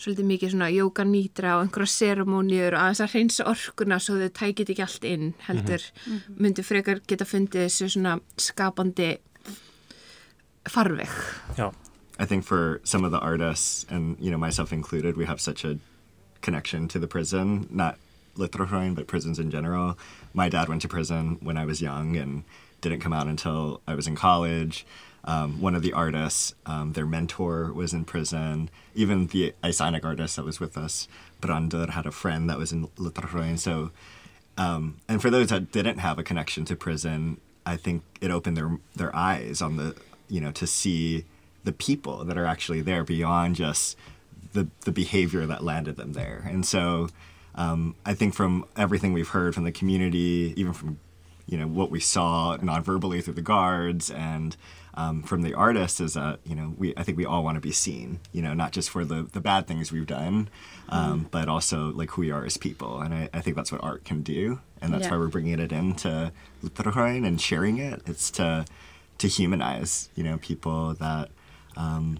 svolítið 0.00 0.28
mikið 0.30 0.52
svona 0.54 0.70
jóka 0.72 1.04
nýtra 1.04 1.58
og 1.58 1.66
einhverja 1.66 1.92
seremóniur 1.92 2.76
og 2.76 2.80
aðeins 2.80 3.02
að 3.04 3.12
hreinsa 3.14 3.46
orkuna 3.50 4.00
svo 4.00 4.16
þau 4.22 4.32
tækit 4.40 4.72
ekki 4.72 4.86
allt 4.86 5.06
inn 5.08 5.26
heldur 5.44 5.84
myndi 6.40 6.64
frekar 6.64 7.02
geta 7.04 7.28
fundið 7.28 7.66
þessu 7.66 7.90
svona 7.92 8.16
skapandi 8.40 9.10
farveg. 10.70 11.12
Já, 11.58 11.68
I 12.20 12.26
think 12.26 12.44
for 12.44 12.82
some 12.84 13.02
of 13.02 13.12
the 13.12 13.18
artists, 13.18 13.86
and 13.88 14.18
you 14.20 14.30
know 14.30 14.36
myself 14.36 14.74
included, 14.74 15.16
we 15.16 15.24
have 15.24 15.40
such 15.40 15.64
a 15.64 15.78
connection 16.42 16.86
to 16.88 16.98
the 16.98 17.06
prison, 17.06 17.66
not 17.70 17.96
Litrohroin, 18.36 18.94
but 18.94 19.06
prisons 19.06 19.38
in 19.38 19.50
general. 19.50 19.98
My 20.34 20.50
dad 20.50 20.68
went 20.68 20.82
to 20.82 20.88
prison 20.88 21.38
when 21.40 21.56
I 21.56 21.64
was 21.64 21.80
young 21.80 22.16
and 22.16 22.44
didn't 22.82 23.00
come 23.00 23.14
out 23.14 23.26
until 23.26 23.80
I 23.86 23.94
was 23.94 24.06
in 24.06 24.16
college. 24.16 24.84
Um, 25.24 25.62
one 25.62 25.74
of 25.74 25.80
the 25.80 25.94
artists, 25.94 26.54
um, 26.66 26.92
their 26.92 27.06
mentor 27.06 27.72
was 27.72 27.94
in 27.94 28.04
prison. 28.04 28.68
Even 28.94 29.28
the 29.28 29.54
Iceanic 29.64 30.04
artist 30.04 30.36
that 30.36 30.44
was 30.44 30.60
with 30.60 30.76
us, 30.76 31.08
Brandur, 31.40 31.88
had 31.88 32.04
a 32.04 32.10
friend 32.10 32.50
that 32.50 32.58
was 32.58 32.70
in 32.70 32.88
Litrohroin. 32.98 33.58
So, 33.58 33.92
um, 34.58 34.98
and 35.08 35.22
for 35.22 35.30
those 35.30 35.48
that 35.48 35.72
didn't 35.72 35.98
have 35.98 36.18
a 36.18 36.22
connection 36.22 36.66
to 36.66 36.76
prison, 36.76 37.38
I 37.64 37.78
think 37.78 38.02
it 38.20 38.30
opened 38.30 38.58
their 38.58 38.78
their 38.94 39.16
eyes 39.16 39.62
on 39.62 39.78
the 39.78 39.96
you 40.28 40.42
know 40.42 40.52
to 40.52 40.66
see 40.66 41.24
the 41.64 41.72
people 41.72 42.24
that 42.24 42.36
are 42.38 42.46
actually 42.46 42.80
there 42.80 43.04
beyond 43.04 43.56
just 43.56 43.96
the 44.52 44.68
the 44.82 44.92
behavior 44.92 45.46
that 45.46 45.62
landed 45.62 45.96
them 45.96 46.12
there. 46.14 46.44
And 46.48 46.64
so 46.66 47.08
um, 47.54 47.94
I 48.06 48.14
think 48.14 48.34
from 48.34 48.64
everything 48.76 49.12
we've 49.12 49.28
heard 49.28 49.54
from 49.54 49.64
the 49.64 49.72
community, 49.72 50.54
even 50.56 50.72
from 50.72 50.98
you 51.46 51.58
know 51.58 51.66
what 51.66 51.90
we 51.90 51.98
saw 52.00 52.56
non-verbally 52.62 53.20
through 53.22 53.34
the 53.34 53.42
guards 53.42 54.08
and 54.10 54.56
um, 54.94 55.22
from 55.22 55.42
the 55.42 55.52
artists 55.54 56.00
is 56.00 56.14
that 56.14 56.38
you 56.44 56.54
know 56.54 56.74
we 56.78 56.94
I 56.96 57.02
think 57.02 57.18
we 57.18 57.24
all 57.26 57.42
want 57.42 57.56
to 57.56 57.60
be 57.60 57.72
seen 57.72 58.20
you 58.32 58.40
know 58.42 58.54
not 58.54 58.70
just 58.72 58.88
for 58.90 59.04
the 59.04 59.24
the 59.32 59.40
bad 59.40 59.66
things 59.66 59.90
we've 59.90 60.06
done 60.06 60.48
um, 60.90 61.26
but 61.32 61.48
also 61.48 61.90
like 61.92 62.10
who 62.10 62.22
we 62.22 62.30
are 62.30 62.44
as 62.44 62.56
people 62.56 63.00
and 63.00 63.12
I, 63.14 63.28
I 63.34 63.40
think 63.40 63.56
that's 63.56 63.72
what 63.72 63.82
art 63.82 64.04
can 64.04 64.22
do 64.22 64.60
and 64.80 64.92
that's 64.92 65.04
Yeah. 65.04 65.12
why 65.12 65.16
we're 65.18 65.28
bringing 65.28 65.58
it 65.58 65.72
into 65.72 66.30
Lutheran 66.62 67.24
and 67.24 67.40
sharing 67.40 67.78
it 67.78 68.02
it's 68.06 68.30
to 68.32 68.64
to 69.18 69.26
humanize 69.28 70.08
you 70.14 70.22
know 70.22 70.38
people 70.38 70.94
that 70.94 71.30
um, 71.76 72.18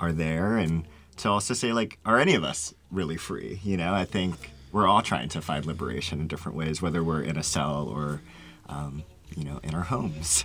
are 0.00 0.12
there. 0.12 0.56
And 0.56 0.84
to 1.18 1.28
also 1.28 1.54
say 1.54 1.72
like 1.72 1.98
are 2.04 2.18
any 2.18 2.34
of 2.34 2.44
us 2.44 2.74
really 2.90 3.16
free? 3.16 3.60
You 3.62 3.76
know 3.76 3.94
I 3.94 4.04
think 4.04 4.52
we're 4.72 4.86
all 4.86 5.02
trying 5.02 5.28
to 5.30 5.40
find 5.40 5.64
liberation 5.66 6.20
in 6.20 6.28
different 6.28 6.56
ways 6.56 6.82
whether 6.82 7.02
we're 7.02 7.22
in 7.22 7.36
a 7.36 7.42
cell 7.42 7.88
or 7.88 8.20
um, 8.68 9.02
you 9.36 9.44
know 9.44 9.60
in 9.62 9.74
our 9.74 9.82
homes 9.82 10.44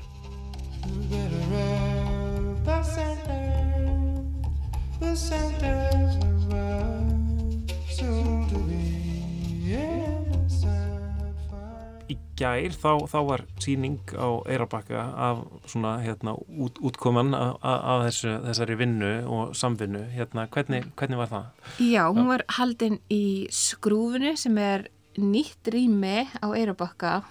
í 12.12 12.18
gær 12.40 12.74
þá, 12.76 13.06
þá 13.10 13.18
var 13.28 13.44
síning 13.64 14.00
á 14.18 14.28
Eirabakka 14.50 15.04
af 15.28 15.44
svona 15.70 15.96
hérna 16.04 16.36
út, 16.36 16.80
útkoman 16.84 17.34
af, 17.38 17.58
af 17.64 18.06
þessu, 18.08 18.34
þessari 18.48 18.78
vinnu 18.80 19.12
og 19.32 19.54
samvinnu, 19.58 20.04
hérna 20.14 20.48
hvernig, 20.52 20.90
hvernig 21.00 21.22
var 21.22 21.32
það? 21.32 21.70
Já, 21.86 22.04
hún 22.10 22.30
var 22.32 22.46
haldin 22.58 23.00
í 23.14 23.24
skrúfunu 23.54 24.36
sem 24.40 24.58
er 24.62 24.88
nýtt 25.20 25.70
rými 25.74 26.26
á 26.42 26.48
Eirabakka. 26.52 27.22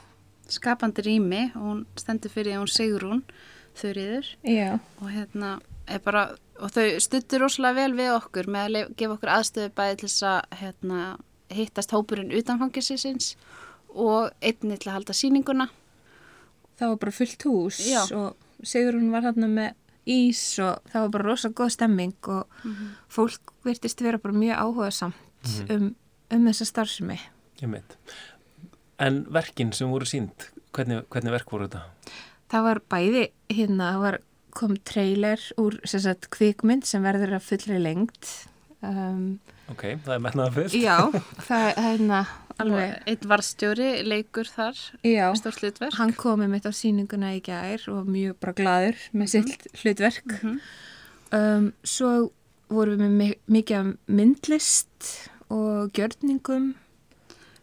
Skapandi 0.53 1.05
rými 1.07 1.43
og 1.57 1.67
hún 1.67 1.83
stendur 1.97 2.33
fyrir 2.33 2.59
hún 2.61 2.71
Sigrún 2.71 3.23
þurriður 3.79 4.27
Já. 4.45 4.79
og 5.01 5.09
hérna 5.09 5.57
er 5.89 6.03
bara, 6.05 6.25
og 6.61 6.73
þau 6.75 6.99
stuttur 7.03 7.47
rosalega 7.47 7.81
vel 7.81 7.97
við 7.97 8.13
okkur 8.15 8.49
með 8.53 8.79
að 8.83 8.95
gefa 8.99 9.17
okkur 9.17 9.33
aðstöðu 9.37 9.73
bæði 9.79 9.99
til 10.01 10.11
þess 10.11 10.27
að 10.29 10.59
hérna, 10.61 11.01
hittast 11.53 11.95
hópurinn 11.95 12.33
utan 12.37 12.61
fangisins 12.61 13.33
og 13.95 14.33
einnig 14.43 14.83
til 14.83 14.91
að 14.91 14.99
halda 14.99 15.17
sýninguna. 15.17 15.69
Það 16.81 16.93
var 16.95 17.01
bara 17.05 17.15
fullt 17.15 17.47
hús 17.47 17.79
Já. 17.87 18.03
og 18.17 18.67
Sigurinn 18.67 19.13
var 19.13 19.27
hérna 19.27 19.49
með 19.51 19.79
ís 20.09 20.43
og 20.63 20.83
það 20.91 21.05
var 21.05 21.13
bara 21.15 21.29
rosa 21.29 21.51
góð 21.55 21.75
stemming 21.77 22.31
og 22.33 22.67
fólk 23.13 23.53
virtist 23.67 24.03
vera 24.03 24.19
bara 24.23 24.35
mjög 24.35 24.59
áhugasamt 24.65 25.55
um, 25.71 25.93
um 26.33 26.49
þessa 26.51 26.67
starfsemi. 26.67 27.19
Ég 27.63 27.71
meit. 27.71 27.97
En 29.03 29.23
verkin 29.35 29.73
sem 29.75 29.91
voru 29.91 30.07
sínd, 30.07 30.49
hvernig, 30.75 31.05
hvernig 31.11 31.35
verk 31.35 31.55
voru 31.55 31.69
þetta? 31.69 31.87
Það 32.53 32.67
var 32.69 32.81
bæði 32.93 33.25
hérna, 33.51 33.93
það 33.95 34.05
var 34.07 34.19
kom 34.53 34.77
trailer 34.85 35.43
úr 35.61 35.79
sem 35.89 36.03
sagt, 36.05 36.29
kvikmynd 36.35 36.85
sem 36.87 37.05
verður 37.05 37.39
að 37.39 37.47
fullri 37.47 37.79
lengt. 37.81 38.31
Um, 38.83 39.39
Ok, 39.71 39.83
það 40.05 40.15
er 40.17 40.19
metnaða 40.25 40.53
fyrst. 40.57 40.75
já, 40.75 40.97
það 41.47 41.63
er 41.71 41.79
hérna 41.87 42.21
alveg, 42.61 42.91
einn 43.09 43.29
varstjóri 43.31 43.89
leikur 44.05 44.45
þar, 44.51 44.77
stórt 45.39 45.61
hlutverk. 45.63 45.95
Hann 45.97 46.13
komið 46.19 46.51
mitt 46.53 46.67
á 46.69 46.73
síninguna 46.75 47.31
í 47.37 47.41
gær 47.47 47.87
og 47.89 48.03
var 48.03 48.11
mjög 48.13 48.37
bara 48.43 48.53
gladur 48.59 48.99
með 49.17 49.29
sitt 49.37 49.67
hlutverk. 49.81 50.35
um, 51.33 51.73
svo 51.85 52.31
vorum 52.73 52.99
við 52.99 53.09
með 53.09 53.17
mi- 53.19 53.41
mikið 53.61 53.93
myndlist 54.09 55.11
og 55.53 55.93
gjörningum. 55.97 56.75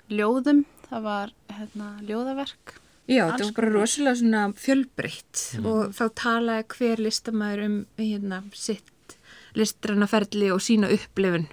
Ljóðum, 0.10 0.64
það 0.90 1.02
var 1.06 1.32
hérna, 1.54 1.92
ljóðaverk. 2.08 2.78
Já, 3.10 3.26
Alls 3.28 3.42
það 3.42 3.46
var 3.46 3.56
bara 3.60 3.74
rosalega 3.74 4.16
svona 4.20 4.42
fjölbreytt 4.54 5.44
og 5.66 5.94
þá 5.98 6.04
talaði 6.16 6.66
hver 6.76 6.98
listamæður 7.02 7.64
um 7.66 7.78
hérna, 7.98 8.44
sitt 8.54 9.16
listrannaferli 9.58 10.52
og 10.54 10.62
sína 10.62 10.90
upplifun 10.94 11.48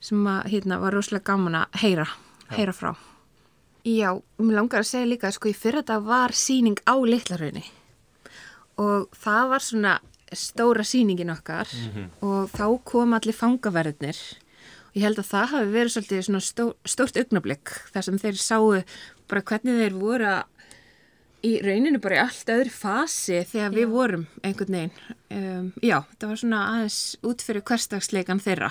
sem 0.00 0.26
að, 0.26 0.42
hérna, 0.52 0.80
var 0.80 0.96
rosalega 0.96 1.32
gaman 1.32 1.58
að 1.62 1.80
heyra, 1.82 2.06
heyra 2.56 2.74
frá. 2.76 2.92
Já, 3.84 4.12
mér 4.40 4.58
langar 4.58 4.82
að 4.82 4.90
segja 4.90 5.08
líka 5.08 5.28
að 5.30 5.36
sko 5.38 5.48
í 5.48 5.56
fyrra 5.56 5.80
dag 5.86 6.04
var 6.04 6.34
síning 6.36 6.76
á 6.84 6.94
Litlarhaunni 7.00 7.64
og 8.80 9.08
það 9.16 9.48
var 9.52 9.64
svona 9.64 9.94
stóra 10.36 10.84
síningin 10.86 11.32
okkar 11.32 11.68
og 12.20 12.52
þá 12.52 12.64
kom 12.84 13.16
allir 13.16 13.36
fangaverðnir 13.36 14.20
og 14.90 14.96
ég 14.98 15.04
held 15.06 15.18
að 15.22 15.30
það 15.30 15.52
hafi 15.54 15.72
verið 15.74 15.92
svolítið 15.94 16.22
svona 16.26 16.42
stó, 16.44 16.64
stórt 16.84 17.16
augnablík 17.16 17.72
þar 17.92 18.06
sem 18.06 18.20
þeir 18.20 18.38
sáu 18.40 18.68
bara 19.30 19.42
hvernig 19.42 19.80
þeir 19.80 19.96
voru 19.98 20.28
að 20.28 20.59
í 21.46 21.52
rauninu 21.64 22.00
bara 22.02 22.18
í 22.18 22.22
allt 22.22 22.52
öðru 22.52 22.72
fasi 22.74 23.40
þegar 23.48 23.76
við 23.76 23.92
vorum 23.92 24.26
einhvern 24.44 24.76
veginn. 24.76 25.16
Um, 25.30 25.68
já, 25.84 25.96
það 26.18 26.32
var 26.32 26.40
svona 26.42 26.62
aðeins 26.74 26.98
út 27.30 27.44
fyrir 27.46 27.64
hverstagsleikan 27.70 28.42
þeirra. 28.42 28.70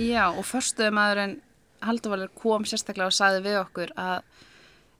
Já, 0.00 0.24
og 0.30 0.46
förstuðumæðurinn 0.48 1.40
Halldóvalur 1.86 2.32
kom 2.34 2.64
sérstaklega 2.66 3.10
og 3.10 3.16
sagði 3.16 3.42
við 3.44 3.58
okkur 3.60 3.92
að 4.00 4.22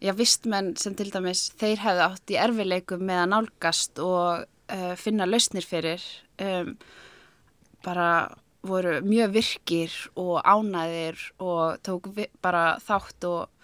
já, 0.04 0.12
vistmenn 0.16 0.75
sem 0.76 0.94
til 0.99 1.08
dæmis 1.12 1.49
þeir 1.58 1.82
hefðu 1.82 2.04
átt 2.06 2.32
í 2.35 2.38
erfileikum 2.40 3.04
með 3.08 3.23
að 3.23 3.30
nálgast 3.32 4.02
og 4.04 4.44
uh, 4.44 4.94
finna 5.00 5.28
lausnir 5.28 5.66
fyrir 5.66 6.04
um, 6.42 6.75
bara 7.87 8.11
voru 8.66 9.00
mjög 9.06 9.35
virkir 9.37 9.96
og 10.18 10.40
ánæðir 10.42 11.20
og 11.38 11.78
tók 11.87 12.11
bara 12.42 12.76
þátt 12.82 13.28
og 13.28 13.55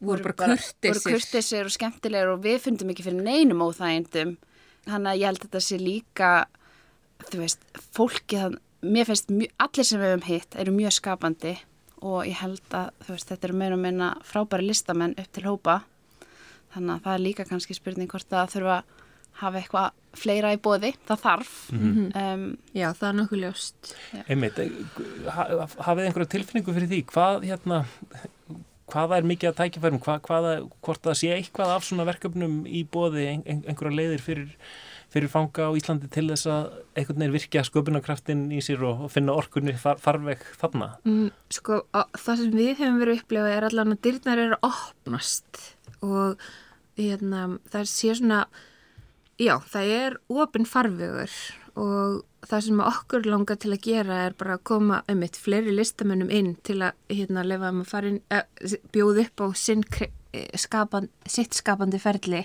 Voru 0.00 0.22
bara 0.24 0.32
kurteisir. 0.56 0.88
voru 0.88 1.00
kurtisir 1.14 1.64
og 1.68 1.74
skemmtilegir 1.74 2.32
og 2.32 2.42
við 2.44 2.58
fundum 2.64 2.90
ekki 2.94 3.04
fyrir 3.04 3.22
neinum 3.22 3.60
óþægindum. 3.66 4.36
Þannig 4.88 5.10
að 5.12 5.20
ég 5.20 5.26
held 5.28 5.40
að 5.40 5.46
þetta 5.48 5.60
sé 5.66 5.78
líka 5.80 6.30
þú 7.30 7.38
veist, 7.42 7.60
fólkið 7.96 8.38
það- 8.40 8.58
mér 8.82 9.04
finnst 9.10 9.28
allir 9.60 9.84
sem 9.84 10.00
við 10.00 10.08
höfum 10.14 10.24
hitt 10.24 10.56
eru 10.56 10.72
mjög 10.72 10.92
skapandi 10.96 11.58
og 12.00 12.24
ég 12.24 12.38
held 12.40 12.62
að 12.72 12.90
þú 13.04 13.12
veist, 13.12 13.28
þetta 13.28 13.44
eru 13.50 13.58
meira 13.60 13.74
og 13.76 13.80
minna 13.84 14.14
frábæri 14.24 14.66
listamenn 14.70 15.18
upp 15.20 15.32
til 15.32 15.42
hópa. 15.44 15.82
Þannig 16.74 16.94
að 16.96 17.02
það 17.04 17.14
er 17.14 17.24
líka 17.26 17.44
kannski 17.44 17.74
spurning 17.76 18.08
hvort 18.08 18.28
það 18.30 18.50
þurfa 18.54 18.76
að 18.78 18.84
hafa 19.40 19.60
eitthvað 19.60 19.90
fleira 20.14 20.52
í 20.54 20.58
bóði, 20.58 20.94
það 21.06 21.20
þarf. 21.26 21.52
Um, 21.72 22.58
Já, 22.74 22.88
það 22.92 23.08
er 23.08 23.16
nokkuð 23.20 23.40
ljóst. 23.44 23.94
Einmitt, 24.28 24.58
eh, 24.58 24.70
ha- 25.30 25.66
hafið 25.86 26.06
einhverja 26.08 26.28
tilfinningu 26.34 26.72
fyrir 26.74 26.88
því, 26.88 27.04
hvað 27.04 27.44
hérna, 27.44 27.84
hvaða 28.92 29.18
er 29.20 29.26
mikið 29.30 29.50
að 29.50 29.58
tækifærum, 29.60 30.00
hvað, 30.04 30.22
hvaða, 30.26 30.54
hvort 30.84 31.02
það 31.06 31.18
sé 31.20 31.32
eitthvað 31.34 31.74
af 31.74 31.86
svona 31.86 32.06
verkefnum 32.08 32.62
í 32.68 32.84
bóði 32.88 33.26
ein, 33.30 33.44
ein, 33.46 33.60
einhverja 33.68 33.96
leiðir 33.96 34.24
fyrir, 34.24 34.54
fyrir 35.10 35.32
fanga 35.32 35.68
á 35.68 35.76
Íslandi 35.78 36.10
til 36.12 36.26
þess 36.30 36.48
að 36.50 36.70
einhvern 36.94 37.22
veginn 37.24 37.36
virkja 37.36 37.64
sköpunarkraftin 37.66 38.46
í 38.54 38.62
sér 38.64 38.84
og, 38.88 39.06
og 39.06 39.12
finna 39.14 39.36
orkunni 39.36 39.76
far, 39.80 40.00
farveg 40.02 40.42
þarna? 40.60 40.92
Mm, 41.08 41.30
sko, 41.52 41.82
það 42.16 42.42
sem 42.42 42.58
við 42.58 42.72
hefum 42.82 43.00
verið 43.02 43.22
upplifað 43.22 43.54
er 43.56 43.68
allavega 43.70 43.98
að 43.98 44.02
dyrnar 44.08 44.44
eru 44.46 44.58
að 44.58 44.68
opnast 44.70 45.64
og 46.00 46.50
hérna, 47.00 47.46
það 47.72 47.88
sé 47.90 48.14
svona, 48.18 48.44
já, 49.40 49.54
það 49.72 49.94
er 49.96 50.20
ofinn 50.30 50.68
farvegur 50.68 51.34
og 51.78 52.22
það 52.48 52.64
sem 52.66 52.82
okkur 52.84 53.26
langar 53.28 53.58
til 53.60 53.72
að 53.74 53.84
gera 53.84 54.20
er 54.26 54.36
bara 54.38 54.56
að 54.56 54.66
koma 54.70 55.02
um 55.10 55.24
eitt 55.26 55.38
fleiri 55.38 55.74
listamönnum 55.74 56.32
inn 56.32 56.54
til 56.66 56.80
að 56.86 56.96
hérna 57.12 57.44
lefa 57.46 57.70
að 57.70 57.82
fara 57.90 58.10
inn, 58.10 58.20
eh, 58.30 58.76
bjóð 58.94 59.22
upp 59.26 59.44
á 59.44 59.46
sinn, 59.54 59.84
skapan, 60.56 61.08
sitt 61.26 61.54
skapandi 61.54 62.00
ferli 62.00 62.44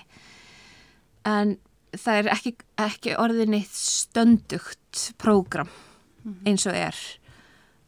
en 1.26 1.58
það 1.96 2.20
er 2.20 2.32
ekki, 2.34 2.56
ekki 2.82 3.18
orðin 3.22 3.58
eitt 3.58 3.76
stöndugt 3.76 5.12
prógram 5.22 5.70
mhm. 6.24 6.42
eins 6.46 6.66
og 6.68 6.78
er 6.78 6.98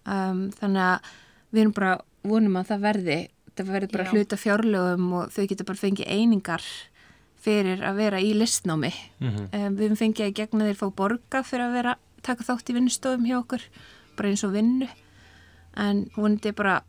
um, 0.05 0.47
þannig 0.55 0.83
að 0.83 1.09
við 1.51 1.63
erum 1.63 1.75
bara 1.77 1.97
vonum 2.27 2.59
að 2.59 2.71
það 2.71 2.85
verði 2.85 3.17
það 3.57 3.73
verði 3.73 3.89
bara 3.93 4.05
Já. 4.05 4.11
hluta 4.13 4.39
fjárlögum 4.39 5.09
og 5.17 5.33
þau 5.33 5.43
getur 5.49 5.67
bara 5.67 5.81
fengið 5.81 6.11
einingar 6.13 6.65
fyrir 7.41 7.83
að 7.85 8.01
vera 8.01 8.19
í 8.21 8.33
listnámi. 8.33 8.91
Mm 9.19 9.29
-hmm. 9.29 9.47
um, 9.59 9.77
við 9.77 9.95
fengið 9.97 10.25
að 10.25 10.37
gegna 10.41 10.67
þeir 10.67 10.81
fá 10.81 10.87
borga 10.95 11.43
fyrir 11.43 11.65
að 11.65 11.73
vera, 11.73 11.95
taka 12.21 12.43
þátt 12.43 12.69
í 12.69 12.73
vinnustofum 12.73 13.25
hjá 13.25 13.37
okkur, 13.39 13.63
bara 14.17 14.29
eins 14.29 14.43
og 14.43 14.53
vinnu. 14.53 14.87
En 15.77 16.09
vonandi 16.15 16.51
bara 16.51 16.81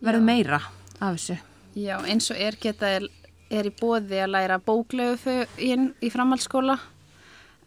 verði 0.00 0.22
meira 0.22 0.60
af 1.00 1.16
þessu. 1.16 1.38
Já, 1.74 1.98
eins 2.06 2.30
og 2.30 2.36
er 2.38 2.56
geta 2.60 2.86
er 2.86 3.08
er 3.50 3.68
í 3.68 3.74
bóði 3.74 4.20
að 4.22 4.34
læra 4.34 4.58
bóklegu 4.60 5.38
inn 5.56 5.92
í 6.04 6.10
framhaldsskóla 6.12 6.78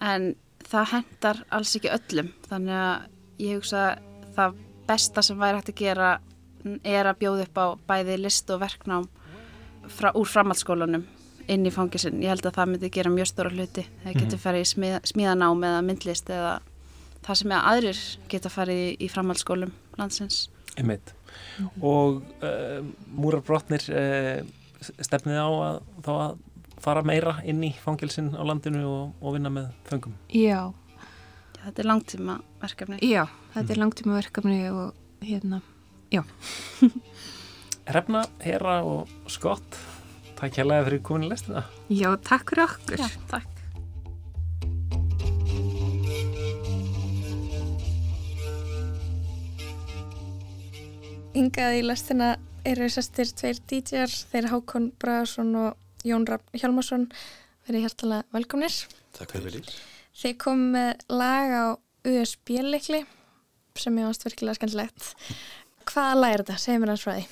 en 0.02 0.34
það 0.68 0.92
hendar 0.96 1.40
alls 1.50 1.76
ekki 1.78 1.92
öllum. 1.94 2.30
Þannig 2.50 2.76
að 2.78 3.08
ég 3.42 3.62
hugsa 3.62 3.86
að 3.88 4.28
það 4.36 4.60
besta 4.88 5.24
sem 5.26 5.40
væri 5.42 5.60
hægt 5.60 5.74
að 5.74 5.82
gera 5.82 6.12
er 6.86 7.10
að 7.10 7.20
bjóða 7.24 7.48
upp 7.48 7.58
á 7.58 7.66
bæði 7.90 8.20
list 8.22 8.50
og 8.54 8.62
verknám 8.62 9.08
fra, 9.90 10.14
úr 10.14 10.30
framhaldsskólanum 10.30 11.08
inn 11.48 11.66
í 11.66 11.72
fangisinn. 11.74 12.22
Ég 12.24 12.34
held 12.34 12.46
að 12.46 12.58
það 12.60 12.72
myndi 12.72 12.92
gera 12.94 13.14
mjög 13.14 13.30
stóra 13.32 13.54
hluti. 13.54 13.86
Það 14.04 14.18
getur 14.20 14.38
mhm. 14.38 14.44
farið 14.44 14.66
í 14.66 14.70
smíð, 14.72 14.98
smíðanám 15.14 15.66
eða 15.70 15.82
myndlist 15.88 16.30
eða 16.30 16.54
það 17.22 17.42
sem 17.42 17.56
er 17.56 17.72
aðrir 17.72 18.04
geta 18.32 18.52
farið 18.52 18.84
í, 18.84 18.92
í 19.06 19.10
framhaldsskólum 19.12 19.74
landsins. 20.00 20.44
Einmitt. 20.78 21.14
Mm 21.58 21.68
-hmm. 21.68 21.84
Og 21.84 22.22
uh, 22.44 22.86
múrarbrotnir 23.16 23.84
uh, 23.90 24.46
stefnið 24.82 25.38
á 25.38 25.50
að, 25.50 25.82
að 26.08 26.38
fara 26.82 27.04
meira 27.06 27.38
inn 27.46 27.64
í 27.64 27.74
fangilsin 27.78 28.34
á 28.34 28.42
landinu 28.44 28.86
og, 28.88 29.12
og 29.22 29.34
vinna 29.34 29.50
með 29.50 29.70
föngum? 29.90 30.16
Já. 30.30 30.74
Já 30.74 30.74
þetta 31.66 31.84
er 31.84 31.90
langtíma 31.90 32.38
verkefni. 32.62 33.00
Já, 33.06 33.26
þetta 33.54 33.66
mm. 33.68 33.74
er 33.74 33.82
langtíma 33.82 34.18
verkefni 34.18 34.60
og 34.72 35.26
hérna, 35.26 35.62
já. 36.14 36.24
Hrefna, 37.92 38.24
Hera 38.42 38.80
og 38.88 39.10
Skott, 39.30 39.78
takk 40.42 40.58
hérlega 40.58 40.86
fyrir 40.90 41.02
komin 41.06 41.28
í 41.28 41.32
lestina. 41.32 41.66
Já, 41.94 42.10
takk 42.26 42.50
fyrir 42.50 42.66
okkur. 42.66 43.02
Já, 43.02 43.10
takk. 43.30 43.48
Yngaði 51.32 51.80
í 51.80 51.86
lestina 51.86 52.34
eru 52.68 52.90
sestir 52.92 53.30
tveir 53.38 53.62
DJ-ar, 53.70 54.12
þeir 54.34 54.50
Hákon 54.52 54.90
Bragarsson 55.00 55.54
og 55.56 55.78
Jón 56.06 56.26
Rapp 56.28 56.50
Hjálmarsson 56.58 57.08
verið 57.68 57.86
hærtalega 57.88 58.26
velkomnir 58.36 58.76
Takk 59.16 59.36
fyrir 59.38 59.56
því 59.56 59.76
Þeir 60.22 60.36
kom 60.42 60.66
með 60.74 61.06
lag 61.14 61.54
á 61.56 61.66
USB-leikli 62.10 63.04
sem 63.80 64.02
ég 64.02 64.10
ást 64.10 64.26
virkilega 64.28 64.60
skemmtilegt 64.60 65.14
Hvaða 65.88 66.18
lag 66.20 66.36
er 66.36 66.44
þetta? 66.44 66.58
Segð 66.62 66.84
mér 66.84 66.94
hans 66.94 67.06
frá 67.06 67.14
því 67.16 67.26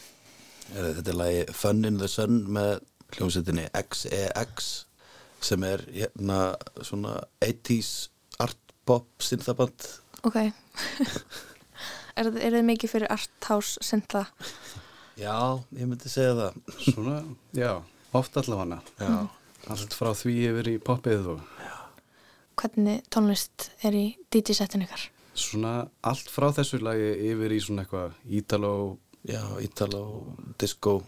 Þetta 0.70 1.12
er 1.12 1.20
lagi 1.20 1.44
Fun 1.58 1.84
in 1.90 2.00
the 2.00 2.10
Sun 2.10 2.44
með 2.56 2.80
hljómsettinni 3.16 3.68
XEX 3.74 4.72
sem 5.42 5.64
er 5.64 5.86
hérna 5.94 6.40
svona 6.84 7.20
80's 7.42 8.10
art 8.44 8.60
pop 8.86 9.24
synthaband 9.24 9.88
Ok 10.28 10.42
Er 12.20 12.28
þið 12.36 12.64
mikið 12.68 12.92
fyrir 12.92 13.12
arthouse 13.14 13.80
syntha? 13.86 14.26
Já, 15.20 15.60
ég 15.76 15.88
myndi 15.88 16.10
segja 16.12 16.34
það. 16.36 16.58
Svona, 16.84 17.20
já, 17.56 17.72
oft 18.16 18.36
allavega. 18.40 18.80
Já. 19.00 19.14
Allt 19.72 19.96
frá 19.96 20.10
því 20.16 20.34
yfir 20.50 20.70
í 20.72 20.76
popið 20.84 21.30
og... 21.36 21.46
Já. 21.64 21.78
Hvernig 22.60 23.06
tónlist 23.12 23.70
er 23.88 23.96
í 23.96 24.04
DJ-settin 24.32 24.84
ykkar? 24.84 25.06
Svona 25.40 25.74
allt 26.08 26.32
frá 26.32 26.50
þessu 26.56 26.82
lagi 26.84 27.14
yfir 27.30 27.56
í 27.56 27.62
svona 27.64 27.86
eitthvað 27.86 28.18
ítalo... 28.40 28.74
Já, 29.28 29.44
ítalo, 29.60 30.04
disco, 30.60 31.02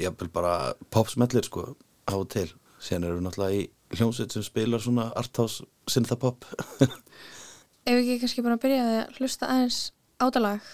jáfnvel 0.00 0.30
bara 0.34 0.54
popsmellir 0.94 1.46
sko, 1.46 1.72
á 2.06 2.14
og 2.14 2.28
til. 2.32 2.48
Sen 2.80 3.04
eru 3.04 3.18
við 3.18 3.26
náttúrulega 3.26 3.58
í 3.60 3.98
hljómsveit 3.98 4.34
sem 4.34 4.44
spilar 4.44 4.82
svona 4.82 5.10
arthouse 5.16 5.64
synthapop. 5.88 6.44
Ef 7.88 7.98
ekki 7.98 8.20
kannski 8.22 8.44
bara 8.44 8.60
byrjaði 8.60 8.98
að 9.02 9.18
hlusta 9.18 9.50
aðeins 9.50 9.80
ádalag 10.22 10.64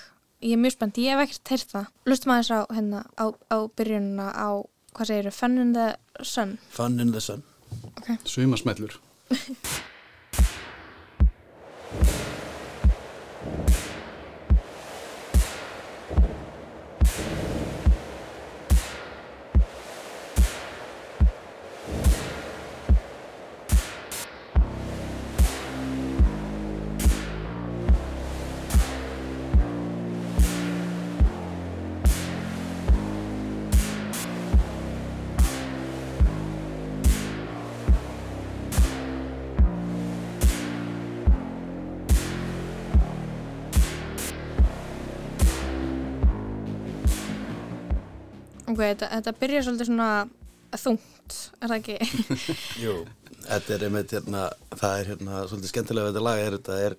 ég 0.41 0.57
er 0.57 0.61
mjög 0.61 0.77
spennt, 0.77 1.01
ég 1.01 1.15
hef 1.15 1.27
ekkert 1.27 1.45
teirt 1.49 1.73
það 1.75 1.87
lustum 2.09 2.33
aðeins 2.35 2.51
á, 2.53 2.61
hérna, 2.73 3.03
á, 3.21 3.25
á 3.53 3.57
byrjununa 3.77 4.29
á, 4.33 4.49
hvað 4.97 5.11
segir 5.11 5.29
þau, 5.29 5.37
Fun 5.37 5.59
in 5.61 5.73
the 5.77 5.87
Sun 6.25 6.57
Fun 6.73 7.01
in 7.03 7.13
the 7.13 7.21
Sun 7.21 7.45
okay. 8.01 8.17
Sumasmellur 8.25 8.97
Ok, 48.81 48.87
þetta, 48.95 49.09
þetta 49.13 49.33
byrjar 49.37 49.65
svolítið 49.67 49.89
svona 49.91 50.11
þungt, 50.81 51.35
er 51.61 51.69
það 51.69 51.75
ekki? 51.77 51.97
Jú, 52.85 52.93
þetta 53.45 53.75
er 53.75 53.83
einmitt 53.85 54.13
hérna, 54.17 54.45
það 54.73 54.93
er 54.95 55.09
hérna 55.11 55.41
svolítið 55.51 55.73
skemmtilega 55.75 56.07
við 56.07 56.15
þetta 56.15 56.23
lag, 56.25 56.41
er, 56.41 56.55
þetta 56.57 56.79
er 56.87 56.95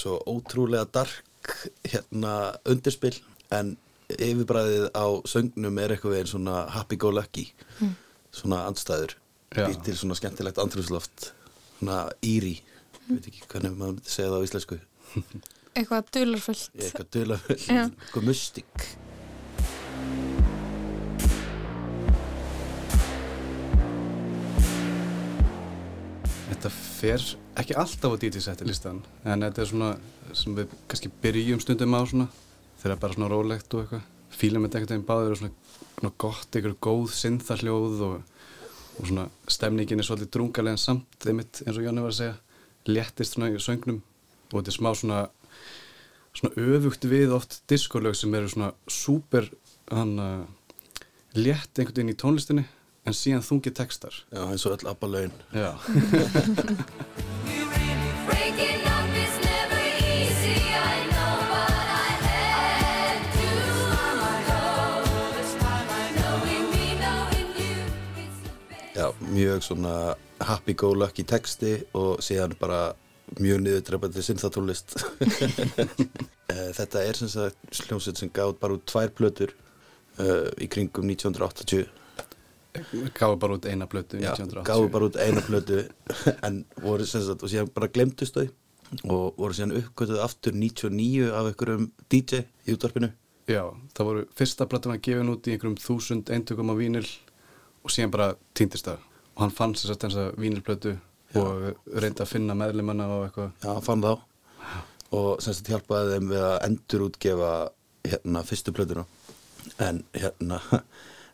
svo 0.00 0.14
ótrúlega 0.24 0.86
dark 0.96 1.50
hérna 1.84 2.30
undirspill 2.72 3.12
en 3.58 3.74
yfirbræðið 4.08 4.86
á 4.96 5.06
söngnum 5.28 5.80
er 5.82 5.92
eitthvað 5.92 6.16
einn 6.22 6.30
svona 6.30 6.62
happy-go-lucky 6.72 7.44
mm. 7.76 7.92
svona 8.38 8.62
andstæður 8.70 9.12
býr 9.52 9.76
til 9.84 9.98
svona 10.00 10.16
skemmtilegt 10.16 10.62
andrumsloft 10.62 11.34
svona 11.74 12.06
íri, 12.24 12.54
mm. 13.02 13.18
veit 13.18 13.28
ekki 13.34 13.44
hvernig 13.52 13.76
maður 13.76 13.98
myndi 13.98 14.14
segja 14.14 14.32
það 14.32 14.40
á 14.40 14.46
íslensku 14.48 14.80
Eitthvað 15.76 16.08
dularfullt 16.16 16.80
Eitthvað 16.80 17.12
dularfullt, 17.18 17.68
eitthvað 17.68 18.26
mystik 18.30 18.88
Þetta 26.58 26.70
fer 26.74 27.24
ekki 27.62 27.74
alltaf 27.78 28.14
á 28.14 28.18
DJ-setti 28.18 28.66
listan 28.66 28.96
en 29.22 29.44
þetta 29.44 29.60
er 29.62 29.68
svona 29.70 29.90
sem 30.34 30.56
við 30.56 30.72
kannski 30.90 31.10
byrjum 31.22 31.60
stundum 31.62 31.92
á 31.94 32.02
svona 32.02 32.24
þegar 32.80 32.98
bara 33.04 33.14
svona 33.14 33.28
rólegt 33.30 33.76
og 33.78 33.84
eitthvað. 33.84 34.08
Fílum 34.34 34.64
með 34.66 34.74
ekkert 34.80 34.94
einn 34.96 35.04
báður 35.06 35.36
og 35.36 35.38
svona, 35.38 36.10
gott, 36.18 36.48
eitthvað 36.50 36.74
góð 36.82 37.14
syntharljóð 37.14 38.02
og, 38.08 38.16
og 38.98 39.06
svona 39.06 39.28
stemningin 39.46 40.02
er 40.02 40.08
svolítið 40.08 40.32
drungalega 40.34 40.74
en 40.74 40.82
samt 40.82 41.28
einmitt 41.30 41.62
eins 41.62 41.78
og 41.78 41.86
Jónni 41.86 42.02
var 42.02 42.10
að 42.10 42.18
segja 42.18 42.90
léttist 42.90 43.36
svona 43.36 43.52
í 43.54 43.62
söngnum. 43.62 44.02
Og 44.50 44.58
þetta 44.58 44.74
er 44.74 44.78
smá 44.80 44.90
svona 44.98 45.20
svona 46.34 46.66
öfugt 46.74 47.06
við 47.06 47.38
oft 47.38 47.60
diskolög 47.70 48.18
sem 48.18 48.34
eru 48.34 48.50
svona 48.50 48.72
súper 48.90 49.46
hann 49.94 50.18
að 50.18 51.38
létt 51.38 51.78
einhvern 51.78 52.02
veginn 52.02 52.16
í 52.16 52.18
tónlistinni 52.18 52.66
en 53.08 53.16
síðan 53.16 53.44
þungi 53.44 53.72
textar. 53.76 54.14
Já, 54.28 54.42
eins 54.44 54.66
og 54.68 54.76
öll 54.76 54.90
abba 54.90 55.08
laun 55.08 55.32
Já. 55.54 55.72
Já, 68.98 69.12
mjög 69.30 69.62
svona 69.62 70.16
happy 70.42 70.74
go 70.74 70.90
lucky 70.94 71.22
texti 71.22 71.76
og 71.94 72.18
síðan 72.24 72.56
bara 72.58 72.96
mjög 73.38 73.60
niðurdrefandi 73.62 74.24
synthatólist 74.26 74.96
Eh, 76.48 76.70
þetta 76.72 77.02
er 77.04 77.18
sem 77.18 77.28
sagt 77.28 77.74
sljómsveit 77.76 78.20
sem 78.22 78.30
gáð 78.32 78.54
bara 78.60 78.78
út 78.78 78.86
tvær 78.88 79.10
plötur 79.12 79.50
uh, 80.16 80.48
í 80.56 80.64
kringum 80.72 81.04
1980 81.12 81.84
Gáðu 83.16 83.36
bara 83.40 83.56
út 83.56 83.66
eina 83.66 83.86
blötu 83.90 84.20
Já, 84.20 84.34
1980 84.34 84.66
gáðu 84.68 84.88
bara 84.92 85.08
út 85.08 85.16
eina 85.18 85.42
plötu 85.42 85.82
en 86.46 86.64
voru 86.82 87.06
sem 87.08 87.24
sagt 87.24 87.42
og 87.42 87.50
síðan 87.50 87.70
bara 87.74 87.88
glemtust 87.90 88.36
þau 88.36 88.48
og 89.04 89.36
voru 89.36 89.56
síðan 89.56 89.76
uppgötuð 89.78 90.20
aftur 90.24 90.54
99 90.56 91.30
af 91.32 91.48
einhverjum 91.50 91.88
DJ 92.08 92.44
í 92.66 92.76
útvarpinu. 92.76 93.10
Já, 93.48 93.64
það 93.96 94.08
voru 94.10 94.24
fyrsta 94.36 94.66
blötun 94.68 94.94
að 94.94 95.02
gefa 95.08 95.26
út 95.32 95.48
í 95.48 95.54
einhverjum 95.54 95.78
þúsund 95.82 96.32
eintökum 96.32 96.72
á 96.72 96.74
vínil 96.78 97.04
og 97.84 97.92
síðan 97.92 98.14
bara 98.14 98.30
týndist 98.56 98.88
það. 98.88 99.04
Og 99.36 99.44
hann 99.44 99.54
fann 99.54 99.76
sér 99.78 99.96
þess 99.96 100.20
að 100.20 100.40
vínilblötu 100.40 100.94
og 101.38 101.92
reyndi 101.92 102.24
að 102.24 102.32
finna 102.32 102.56
meðlimanna 102.58 103.08
og 103.12 103.26
eitthvað. 103.28 103.52
Já, 103.62 103.70
hann 103.74 103.86
fann 103.86 104.04
þá. 104.04 104.12
Og 105.18 105.28
sem 105.44 105.56
sagt 105.56 105.70
hjálpaði 105.72 106.16
þeim 106.16 106.32
við 106.32 106.46
að 106.48 106.56
endur 106.68 107.06
útgefa 107.06 107.52
hérna 108.08 108.44
fyrstu 108.44 108.74
plötuna. 108.76 109.04
En 109.84 110.02
hérna 110.16 110.60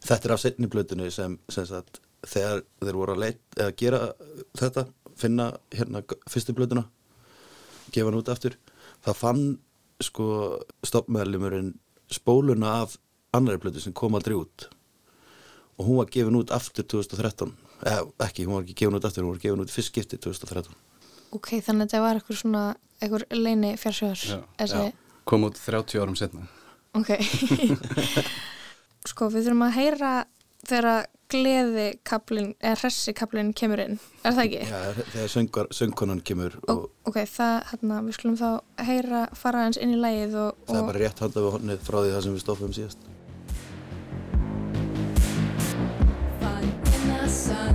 þetta 0.05 0.29
er 0.29 0.35
af 0.35 0.43
setni 0.43 0.69
plötunu 0.71 1.09
sem, 1.13 1.39
sem 1.53 1.67
sagt 1.69 2.01
þegar 2.25 2.63
þeir 2.81 2.99
voru 2.99 3.15
að 3.15 3.23
leit, 3.25 3.41
eða 3.59 3.75
gera 3.81 4.01
þetta, 4.59 4.87
finna 5.19 5.51
hérna 5.75 6.03
fyrstu 6.31 6.55
plötuna 6.57 6.87
gefa 7.95 8.09
hann 8.11 8.21
út 8.21 8.31
aftur 8.33 8.57
það 9.05 9.19
fann 9.21 9.43
sko 10.03 10.29
stoppmeðlumurinn 10.85 11.75
spóluna 12.13 12.81
af 12.85 12.97
annari 13.37 13.61
plötu 13.63 13.83
sem 13.83 13.95
kom 13.97 14.17
aldrei 14.19 14.37
út 14.39 14.69
og 15.79 15.87
hún 15.89 16.01
var 16.01 16.11
gefin 16.13 16.39
út 16.39 16.53
aftur 16.55 16.87
2013 16.87 17.53
eða 17.85 18.09
ekki, 18.27 18.47
hún 18.47 18.59
var 18.59 18.65
ekki 18.67 18.77
gefin 18.81 18.99
út 18.99 19.07
aftur, 19.07 19.27
hún 19.27 19.37
var 19.37 19.43
gefin 19.43 19.65
út 19.65 19.73
fyrst 19.75 19.93
skipti 19.93 20.21
2013 20.21 20.75
Ok, 21.35 21.57
þannig 21.67 21.89
að 21.89 21.89
þetta 21.89 22.01
var 22.05 22.19
eitthvað 22.21 22.37
svona, 22.39 22.61
eitthvað 23.03 23.23
leini 23.35 23.73
fjársjóðar. 23.75 24.21
Já, 24.23 24.37
Þessi, 24.61 24.83
kom 25.27 25.47
út 25.49 25.59
30 25.59 26.05
árum 26.05 26.19
setna 26.19 26.47
ok. 26.95 27.11
sko, 29.09 29.29
við 29.33 29.49
þurfum 29.49 29.67
að 29.67 29.77
heyra 29.79 30.13
þegar 30.65 31.07
gleði 31.35 31.87
kaplinn, 32.07 32.53
eða 32.63 32.79
hressi 32.83 33.15
kaplinn 33.17 33.51
kemur 33.57 33.83
inn. 33.83 33.99
Er 34.25 34.37
það 34.37 34.45
ekki? 34.45 34.61
Já, 34.71 34.81
þegar 35.15 35.33
söngar, 35.33 35.69
söngkonan 35.75 36.23
kemur 36.25 36.57
Ó, 36.69 36.73
og 36.73 37.11
ok, 37.11 37.19
það, 37.29 37.57
hérna, 37.73 38.01
við 38.07 38.17
skulum 38.19 38.39
þá 38.41 38.49
heyra, 38.89 39.25
fara 39.37 39.65
hans 39.67 39.81
inn 39.81 39.97
í 39.97 40.01
lægið 40.01 40.39
og, 40.45 40.63
það 40.69 40.79
er 40.79 40.83
og 40.85 40.89
bara 40.93 41.03
rétt 41.05 41.25
handað 41.25 41.47
við 41.47 41.57
honnið 41.59 41.85
frá 41.89 41.99
því 41.99 42.15
það 42.15 42.25
sem 42.27 42.37
við 42.37 42.45
stoffum 42.45 42.77
síðast. 42.79 43.11
Fun 46.41 46.69
in 46.71 47.09
the 47.11 47.29
sun, 47.29 47.74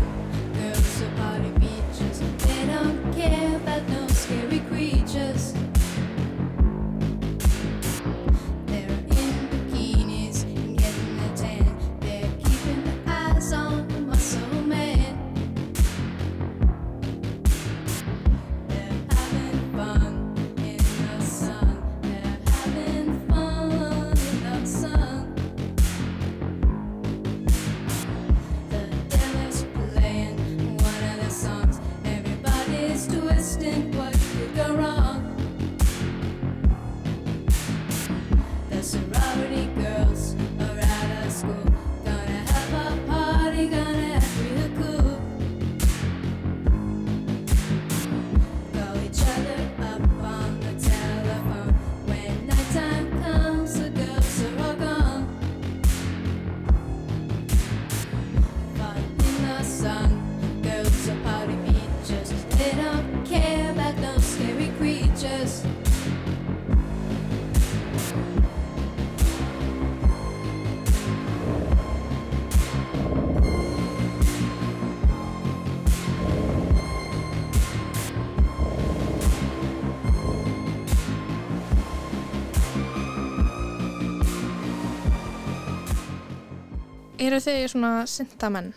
eru 87.30 87.40
þið 87.46 87.64
svona 87.74 87.94
syntamenn? 88.10 88.70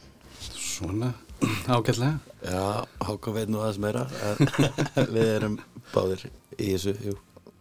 Svona 0.52 1.12
ágætlega 1.74 2.18
Já, 2.42 2.84
Hákon 3.06 3.36
veit 3.36 3.50
nú 3.52 3.60
aðeins 3.62 3.78
meira 3.82 4.06
við 5.14 5.28
erum 5.36 5.60
báðir 5.92 6.24
í 6.58 6.72
þessu, 6.72 6.96
jú. 7.06 7.14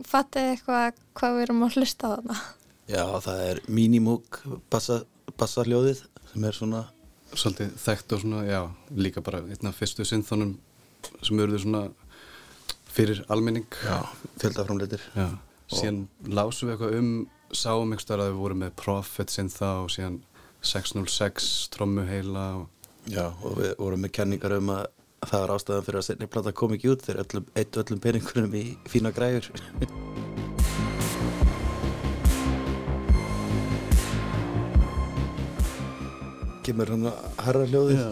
Fattið 0.07 0.47
þið 0.47 0.55
eitthvað 0.55 1.03
hvað 1.19 1.35
við 1.35 1.43
erum 1.45 1.61
að 1.65 1.77
hlusta 1.77 2.09
á 2.09 2.11
þarna? 2.15 2.37
Já, 2.91 3.03
það 3.23 3.43
er 3.45 3.61
Minimoog 3.69 4.39
bassa, 4.73 5.03
bassaljóðið 5.37 6.01
sem 6.31 6.47
er 6.49 6.57
svona, 6.57 6.87
Svolítið 7.31 7.75
þekkt 7.79 8.13
og 8.17 8.23
svona, 8.25 8.39
já, 8.43 8.59
líka 8.91 9.21
bara 9.23 9.39
einn 9.45 9.69
af 9.69 9.77
fyrstu 9.79 10.03
synþónum 10.03 10.57
sem 11.23 11.39
eruðu 11.39 11.61
svona 11.63 11.83
fyrir 12.91 13.21
almenning 13.31 13.69
já, 13.85 14.01
fjöldaframleitir. 14.41 15.05
Já, 15.15 15.29
síðan 15.71 16.01
lásum 16.27 16.67
við 16.67 16.73
eitthvað 16.75 16.97
um 16.97 17.13
sáum 17.55 17.93
einhver 17.93 18.03
starf 18.03 18.25
að 18.25 18.33
við 18.33 18.41
vorum 18.41 18.61
með 18.65 18.75
Prophet 18.81 19.31
syntha 19.31 19.69
og 19.85 19.93
síðan 19.93 20.19
606 20.61 21.69
trommuheila 21.73 22.45
og 22.59 22.69
Já, 23.09 23.31
og 23.41 23.55
við 23.57 23.71
vorum 23.79 24.03
með 24.05 24.11
kenningar 24.13 24.53
um 24.59 24.67
að 24.75 24.83
það 25.25 25.41
var 25.41 25.51
ástæðan 25.55 25.85
fyrir 25.87 25.99
að 26.01 26.05
setni 26.05 26.27
plata 26.29 26.51
kom 26.53 26.75
ekki 26.75 26.91
út 26.91 27.05
þegar 27.05 27.23
öllum, 27.23 27.47
eitt 27.57 27.79
öllum 27.81 28.01
peningunum 28.03 28.53
í 28.59 28.65
fína 28.89 29.11
græður. 29.15 29.49
Kemur 36.61 36.93
hann 36.93 37.09
að 37.09 37.41
harra 37.41 37.65
hljóðið 37.65 38.05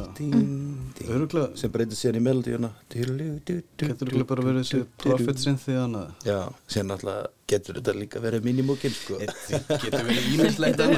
Ding, 0.99 1.09
Örugglega. 1.15 1.55
sem 1.57 1.71
breytir 1.71 1.95
síðan 1.95 2.17
í 2.19 2.21
melodíuna 2.25 2.69
getur 2.91 4.09
ekki 4.11 4.25
bara 4.27 4.43
verið 4.43 4.63
þessi 4.65 4.79
Prophet 4.99 5.37
synthi 5.39 5.71
annað 5.79 6.09
Já, 6.27 6.39
síðan 6.67 6.91
alltaf 6.97 7.29
getur 7.49 7.75
þetta 7.79 7.93
líka 7.95 8.19
verið 8.23 8.43
minimókin 8.49 8.91
sko. 8.93 9.15
getur 9.23 10.03
verið 10.09 10.25
ímyndlegt 10.35 10.77
það 10.79 10.89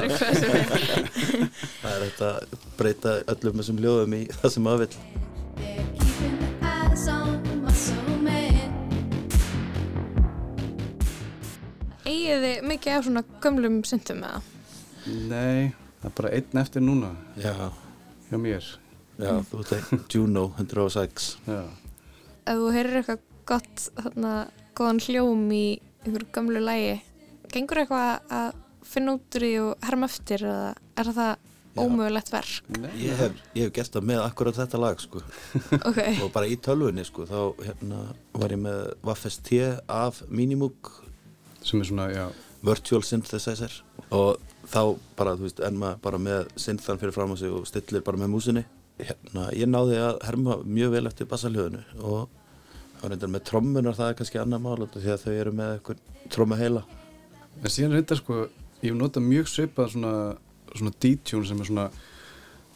er 1.92 2.00
þetta 2.08 2.28
að 2.32 2.38
breyta 2.80 3.10
öllum 3.36 3.56
þessum 3.62 3.78
hljóðum 3.82 4.12
í 4.18 4.20
það 4.40 4.50
sem 4.56 4.62
maður 4.66 4.80
vill 4.84 4.96
They're 5.62 5.86
keeping 6.00 6.36
their 6.40 6.56
eyes 6.72 7.04
on 7.12 7.28
the 7.46 7.54
muscle 7.62 8.16
man. 8.26 8.70
Egið 12.08 12.38
þið 12.48 12.56
mikið 12.72 12.90
af 12.98 13.02
svona 13.06 13.22
gömlum 13.44 13.76
syntum 13.86 14.18
með 14.24 14.30
það? 14.34 14.42
Nei, 15.30 15.62
það 16.02 16.10
er 16.10 16.14
bara 16.20 16.34
einn 16.38 16.56
eftir 16.66 16.80
núna 16.90 17.10
Já, 17.38 17.54
hjá 18.30 18.36
mér 18.42 18.64
já, 19.22 19.32
þú 19.50 19.62
veit 19.62 20.14
Juno 20.14 20.48
106 20.58 21.30
Já, 21.46 21.62
Ef 22.42 22.58
þú 22.58 22.72
heyrir 22.74 22.98
eitthvað 23.00 23.22
gott, 23.46 23.86
þarna, 23.98 24.32
góðan 24.78 25.00
hljóm 25.04 25.46
í 25.54 25.64
einhverju 26.02 26.28
gömlu 26.34 26.62
lægi, 26.62 26.98
gengur 27.54 27.82
eitthvað 27.82 28.34
að 28.34 28.48
finna 28.92 29.16
út 29.16 29.38
úr 29.38 29.46
því 29.46 29.52
og 29.62 29.86
herma 29.86 30.08
eftir 30.10 30.44
eða 30.48 30.72
er 30.98 31.10
það 31.16 31.32
ómögulegt 31.82 32.32
verk? 32.32 32.66
Ég 33.00 33.16
hef, 33.16 33.38
ég 33.56 33.66
hef 33.68 33.72
gert 33.78 33.94
það 33.94 34.08
með 34.10 34.22
akkurat 34.26 34.58
þetta 34.58 34.80
lag 34.82 35.00
sko. 35.00 35.22
Ok, 35.88 36.00
og 36.20 36.28
bara 36.34 36.50
í 36.50 36.58
tölvunni 36.60 37.04
sko, 37.08 37.24
þá 37.30 37.62
hérna, 37.62 38.02
var 38.36 38.52
ég 38.52 38.60
með 38.60 38.82
Waffes 39.06 39.38
T 39.46 39.62
af 39.86 40.20
Minimoog. 40.28 40.92
Sem 41.62 41.80
er 41.80 41.88
svona, 41.88 42.10
já, 42.12 42.26
Virtual 42.66 43.06
Synthesizer. 43.06 43.78
Og 44.12 44.42
þá 44.68 44.98
bara, 45.16 45.36
þú 45.38 45.46
veist, 45.46 45.62
enn 45.64 45.80
maður 45.80 46.02
bara 46.04 46.20
með 46.22 46.52
synthan 46.60 47.00
fyrir 47.00 47.14
fram 47.14 47.32
á 47.32 47.36
sig 47.40 47.54
og 47.54 47.64
stillir 47.70 48.04
bara 48.04 48.20
með 48.20 48.34
músinni 48.34 48.66
hérna, 49.08 49.48
ég 49.56 49.70
náði 49.70 49.98
að 50.02 50.22
herma 50.28 50.58
mjög 50.64 50.94
vel 50.96 51.04
eftir 51.10 51.28
bassaljóðinu 51.30 51.82
og 52.02 52.28
var 53.02 53.12
reyndar 53.12 53.32
með 53.34 53.44
trommunar 53.50 53.98
það 53.98 54.12
er 54.12 54.18
kannski 54.20 54.40
annar 54.42 54.62
mál 54.62 54.86
því 54.86 55.12
að 55.14 55.24
þau 55.24 55.32
eru 55.34 55.52
með 55.58 55.74
eitthvað 55.76 56.30
trommu 56.32 56.58
heila 56.60 56.84
en 57.62 57.74
síðan 57.74 57.96
reyndar 57.96 58.20
sko 58.20 58.44
ég 58.82 58.88
hef 58.90 58.98
notað 58.98 59.28
mjög 59.28 59.50
svipað 59.50 59.92
svona, 59.94 60.14
svona 60.72 60.94
D-tune 61.02 61.48
sem 61.48 61.62
er 61.62 61.70
svona 61.70 61.90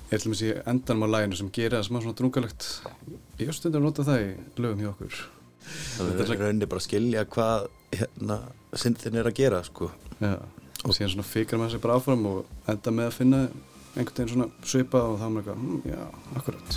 er 0.06 0.22
til 0.22 0.30
dæmis 0.30 0.42
í 0.46 0.52
endanum 0.70 1.06
á 1.10 1.14
læginu 1.16 1.38
sem 1.38 1.48
gerir 1.54 1.78
það 1.78 1.86
smá 1.88 1.98
svona 2.02 2.18
drungalegt. 2.18 2.66
Ég 3.40 3.48
hef 3.48 3.56
stundum 3.58 3.86
notað 3.86 4.10
það 4.10 4.20
í 4.22 4.28
lögum 4.62 4.82
hjá 4.84 4.90
okkur. 4.92 5.16
Það 5.96 6.20
er 6.22 6.42
rauninni 6.42 6.68
bara 6.70 6.82
að 6.82 6.86
skilja 6.86 7.24
hvað 7.34 7.66
hérna, 7.96 8.36
syndin 8.78 9.18
er 9.18 9.30
að 9.30 9.38
gera 9.40 9.62
sko. 9.66 9.90
Já, 10.20 10.36
og 10.84 10.94
síðan 10.94 11.16
svona 11.16 11.26
fikar 11.26 11.58
maður 11.58 11.74
sig 11.74 11.82
bara 11.82 11.96
áfram 11.98 12.28
og 12.30 12.70
enda 12.70 12.94
með 12.94 13.10
að 13.10 13.16
finna 13.16 13.40
einhvern 13.96 14.16
veginn 14.16 14.28
svona 14.34 14.48
svipa 14.60 15.00
og 15.08 15.16
þá 15.20 15.24
er 15.24 15.30
maður 15.32 15.48
eitthvað, 15.52 15.60
hm, 15.62 15.80
já, 15.88 16.02
akkurat 16.36 16.68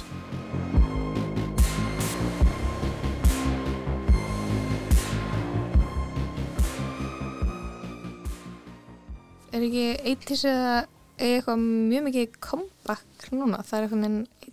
Er 9.49 9.62
ekki 9.65 9.86
80s 10.13 10.43
eða 10.47 10.75
eitthvað 11.19 11.58
mjög 11.65 12.03
mikið 12.05 12.36
comeback 12.39 13.32
núna? 13.36 13.60
Það 13.67 13.77
er 13.79 13.84
eitthvað 13.88 14.03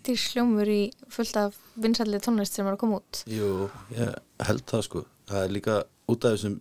80s 0.01 0.23
hljómur 0.33 0.69
í 0.73 0.83
fullt 1.13 1.37
af 1.39 1.59
vinsallið 1.79 2.25
tónlist 2.25 2.57
sem 2.57 2.67
er 2.67 2.75
að 2.75 2.81
koma 2.81 2.99
út. 3.03 3.21
Jú, 3.31 3.69
ég 3.95 4.17
held 4.49 4.65
það 4.67 4.83
sko. 4.89 5.05
Það 5.31 5.45
er 5.45 5.55
líka 5.55 5.75
út 6.11 6.27
af 6.27 6.35
þessum 6.35 6.57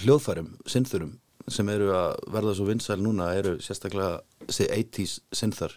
hljóðfærum, 0.00 0.50
synþurum 0.70 1.12
sem 1.50 1.68
eru 1.72 1.90
að 1.96 2.12
verða 2.30 2.54
svo 2.56 2.66
vinsæl 2.68 3.00
núna 3.02 3.30
eru 3.36 3.56
sérstaklega 3.64 4.20
þessi 4.50 4.68
80s 4.76 5.16
synþar. 5.40 5.76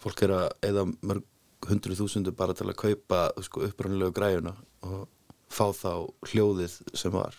Fólk 0.00 0.24
er 0.26 0.34
að 0.36 0.46
eða 0.70 0.86
mörg 1.00 1.26
hundru 1.68 1.96
þúsundu 1.96 2.32
bara 2.36 2.56
til 2.56 2.68
að 2.70 2.78
kaupa 2.80 3.24
sko, 3.44 3.64
upprannilegu 3.68 4.14
græjuna 4.16 4.54
og 4.86 5.08
fá 5.50 5.66
þá 5.76 5.92
hljóðið 6.30 6.76
sem 6.96 7.12
var. 7.12 7.36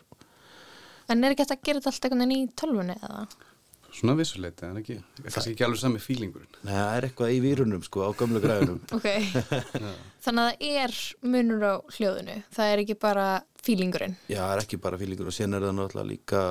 En 1.10 1.24
er 1.24 1.34
ekki 1.34 1.44
hægt 1.46 1.56
að 1.56 1.64
gera 1.68 1.82
þetta 1.82 1.92
allt 1.92 2.06
einhvern 2.06 2.22
veginn 2.24 2.36
í 2.46 2.52
tölvunni 2.60 2.98
eða? 3.00 3.24
Svona 3.92 4.14
vissuleiti, 4.16 4.64
en 4.64 4.80
ekki, 4.80 4.96
kannski 5.26 5.52
ekki 5.52 5.66
alveg 5.66 5.82
sami 5.82 6.00
fílingurinn 6.00 6.54
Nei, 6.64 6.70
það 6.72 6.94
er 6.96 7.06
eitthvað 7.10 7.32
í 7.36 7.40
vírunum 7.44 7.82
sko 7.84 8.06
á 8.08 8.10
gamlu 8.16 8.40
græjunum. 8.40 8.78
Ok, 8.96 9.08
þannig 10.24 10.46
að 10.46 10.52
það 10.62 10.68
er 10.86 10.94
munur 11.34 11.66
á 11.68 11.74
hljóðinu. 11.98 12.38
Það 12.56 12.72
er 12.72 12.84
ekki 12.86 12.98
bara 13.02 13.26
fílingurinn. 13.66 14.16
Já, 14.32 14.40
það 14.46 14.54
er 14.54 14.64
ekki 14.64 14.80
bara 14.86 15.02
fílingur 15.02 15.32
og 15.32 15.36
sen 15.36 15.58
er 15.58 15.66
það 15.68 15.76
náttúrulega 15.82 16.12
líka 16.14 16.44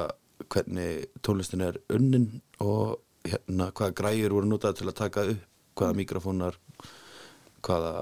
hvernig 0.50 1.08
tónlistin 1.24 1.64
er 1.64 1.80
unnin 1.96 2.28
og 2.60 2.98
hérna 3.26 3.70
hvaða 3.76 3.96
græjur 4.00 4.35
voru 4.37 4.50
notað 4.50 4.80
til 4.80 4.88
að 4.88 4.98
taka 5.00 5.26
upp, 5.35 5.46
hvaða 5.78 5.96
mikrofónar, 6.00 6.59
hvaða 7.64 7.94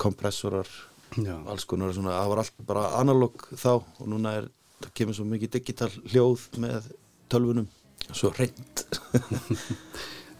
kompressorar, 0.00 0.70
Já. 1.16 1.34
alls 1.50 1.66
konar 1.68 1.92
svona, 1.96 2.16
það 2.18 2.32
var 2.32 2.42
allt 2.44 2.64
bara 2.68 2.86
analog 3.00 3.48
þá 3.50 3.72
og 3.80 4.06
núna 4.08 4.36
er, 4.40 4.48
það 4.80 4.94
kemur 5.00 5.18
svo 5.18 5.26
mikið 5.28 5.54
digital 5.58 5.90
hljóð 6.12 6.46
með 6.62 6.90
tölvunum, 7.32 7.68
svo 8.12 8.32
reynd. 8.38 8.86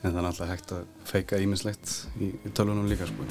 En 0.00 0.14
það 0.14 0.18
er 0.22 0.26
alltaf 0.30 0.48
hægt 0.48 0.70
að 0.72 0.84
feika 1.04 1.38
ímislegt 1.44 1.90
í, 2.24 2.30
í 2.32 2.50
tölvunum 2.56 2.86
líka 2.88 3.04
sko. 3.04 3.26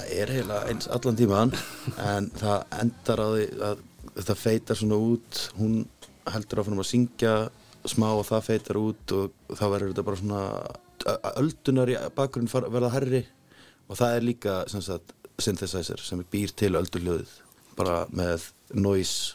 Það 0.00 0.08
er 0.10 0.32
eiginlega 0.34 0.72
eins 0.72 0.88
allan 0.90 1.20
tímaðan 1.20 1.54
en 2.02 2.26
það 2.34 2.74
endar 2.80 3.22
á 3.22 3.28
því 3.30 3.46
að 3.68 3.84
þetta 4.16 4.36
feitar 4.40 4.80
svona 4.80 4.98
út 5.06 5.44
hún 5.60 5.76
heldur 6.32 6.62
áfram 6.62 6.80
að 6.82 6.88
syngja 6.90 7.34
smá 7.84 8.08
og 8.16 8.24
það 8.28 8.46
feitar 8.48 8.78
út 8.80 9.12
og 9.12 9.32
þá 9.58 9.64
verður 9.68 9.90
þetta 9.92 10.06
bara 10.08 10.20
svona 10.22 10.42
öldunar 11.36 11.90
í 11.92 11.96
bakgrunn 12.16 12.48
verða 12.48 12.92
herri 12.94 13.22
og 13.90 13.98
það 13.98 14.14
er 14.16 14.24
líka 14.24 14.54
sem 14.72 14.80
sagt 14.84 15.12
synthesizer 15.42 16.00
sem 16.00 16.22
býr 16.32 16.52
til 16.56 16.72
ölduljóðið 16.78 17.32
bara 17.76 18.04
með 18.14 18.48
noise. 18.78 19.34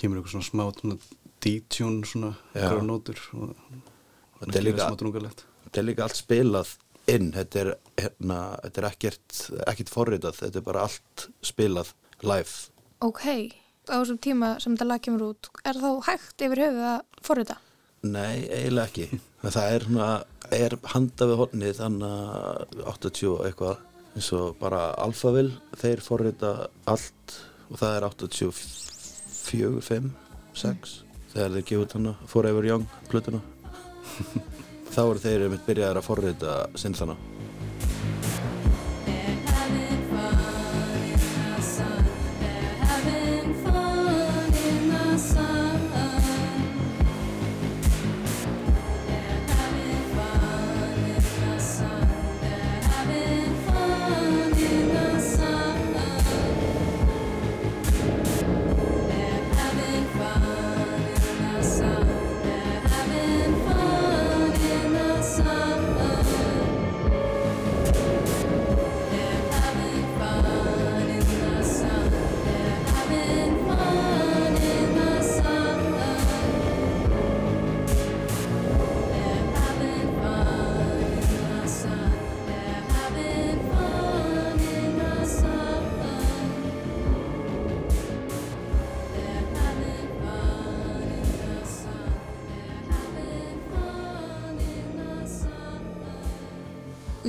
Kemur 0.00 0.18
eitthvað 0.22 0.32
svona 0.32 0.48
smá 0.48 0.98
detune 1.44 2.06
svona 2.08 2.30
Já. 2.54 2.64
einhverjar 2.64 2.86
nótur 2.88 3.20
og, 3.36 3.50
og 3.52 4.46
Þetta 4.46 4.58
er 4.58 4.64
líka- 4.64 4.88
þetta 4.90 5.78
er 5.82 5.84
líka 5.84 6.02
allt 6.06 6.16
spilað 6.16 6.70
inn. 7.06 7.30
Þetta 7.32 7.60
er, 7.60 7.70
hérna, 8.00 8.38
þetta 8.64 8.80
er 8.82 8.88
ekkert, 8.90 9.40
ekkert 9.68 9.92
forritað, 9.92 10.40
þetta 10.40 10.56
er 10.56 10.66
bara 10.66 10.82
allt 10.88 11.28
spilað 11.44 11.92
live. 12.22 12.56
Ok, 13.00 13.52
á 13.90 13.96
þessum 13.98 14.20
tíma 14.22 14.54
sem 14.62 14.76
þetta 14.76 14.88
lag 14.88 15.04
kemur 15.04 15.26
út, 15.32 15.50
er 15.66 15.80
þá 15.82 15.90
hægt 16.08 16.46
yfir 16.46 16.64
höfuð 16.64 16.88
að 16.94 17.26
forrita? 17.26 17.58
Nei, 18.00 18.46
eiginlega 18.48 18.86
ekki. 18.88 19.20
Það 19.42 19.74
er, 19.74 19.86
er 20.56 20.76
handa 20.94 21.28
við 21.28 21.40
hornið 21.42 21.78
þannig 21.82 22.16
að 22.30 22.82
80 22.94 23.30
og 23.34 23.44
eitthvað 23.48 23.86
eins 24.16 24.30
og 24.34 24.56
bara 24.60 24.80
Alphaville, 24.98 25.58
þeir 25.78 26.02
forrita 26.02 26.54
allt 26.90 27.36
og 27.70 27.78
það 27.78 27.96
er 27.96 28.06
84, 28.08 29.82
5, 29.86 30.10
6 30.64 30.96
þegar 31.30 31.54
þeir 31.54 31.66
gefa 31.68 31.84
út 31.84 31.96
hana 31.98 32.14
Forever 32.30 32.66
Young 32.66 32.86
plötuna 33.10 33.42
þá 34.94 35.02
eru 35.04 35.22
þeir 35.22 35.46
einmitt 35.46 35.66
byrjaðir 35.68 36.00
að 36.00 36.08
forrita 36.08 36.56
synþana 36.80 37.16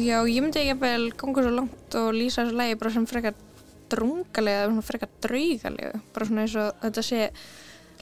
Já, 0.02 0.18
ég 0.26 0.42
myndi 0.42 0.62
ekki 0.62 0.78
vel 0.82 1.10
ganga 1.18 1.44
svo 1.46 1.52
langt 1.54 1.98
og 2.00 2.14
lýsa 2.16 2.46
þessu 2.46 2.58
lagi 2.58 2.78
bara 2.80 2.94
sem 2.94 3.08
frekar 3.10 3.36
drungalega 3.92 4.64
eða 4.68 4.86
frekar 4.86 5.12
draugalega 5.22 6.00
bara 6.16 6.28
svona 6.28 6.46
eins 6.46 6.56
og 6.58 6.80
þetta 6.86 7.04
sé 7.06 7.22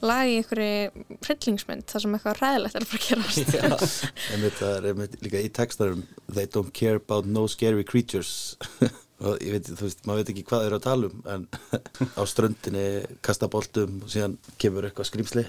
lagi 0.05 0.37
í 0.37 0.37
einhverju 0.39 1.17
hryllingsmynd 1.25 1.89
þar 1.91 2.03
sem 2.05 2.15
eitthvað 2.15 2.39
ræðilegt 2.39 2.77
er 2.79 2.85
að 2.85 2.93
fara 2.93 3.01
að 3.01 3.09
gerast. 3.09 3.51
Já, 3.57 3.67
einmitt 4.33 4.57
það 4.61 4.73
er 4.77 4.87
einmitt 4.93 5.19
líka 5.25 5.43
í 5.43 5.51
textarum 5.59 6.05
They 6.29 6.47
don't 6.47 6.71
care 6.71 7.01
about 7.01 7.27
no 7.27 7.47
scary 7.51 7.83
creatures. 7.83 8.55
Og 9.19 9.35
ég 9.43 9.51
veit, 9.51 9.67
þú 9.67 9.83
veist, 9.83 10.05
maður 10.07 10.21
veit 10.21 10.29
ekki 10.31 10.45
hvað 10.47 10.61
þeir 10.63 10.69
eru 10.69 10.77
að 10.77 10.85
tala 10.85 11.07
um 11.09 11.23
en 11.33 11.41
á 12.19 12.23
ströndinni 12.29 12.85
kasta 13.25 13.49
boltum 13.51 13.97
og 14.05 14.13
síðan 14.13 14.37
kemur 14.61 14.87
eitthvað 14.87 15.09
skrýmsli 15.09 15.43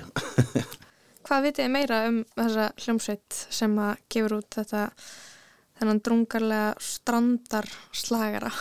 Hvað 1.29 1.45
vitið 1.47 1.71
meira 1.71 2.01
um 2.09 2.25
þessa 2.35 2.65
hljómsveit 2.83 3.37
sem 3.55 3.77
að 3.79 4.01
gefur 4.11 4.41
út 4.41 4.59
þetta 4.59 4.89
þennan 5.81 6.03
drungarlega 6.05 6.71
strandar 6.85 7.69
slagara? 7.97 8.53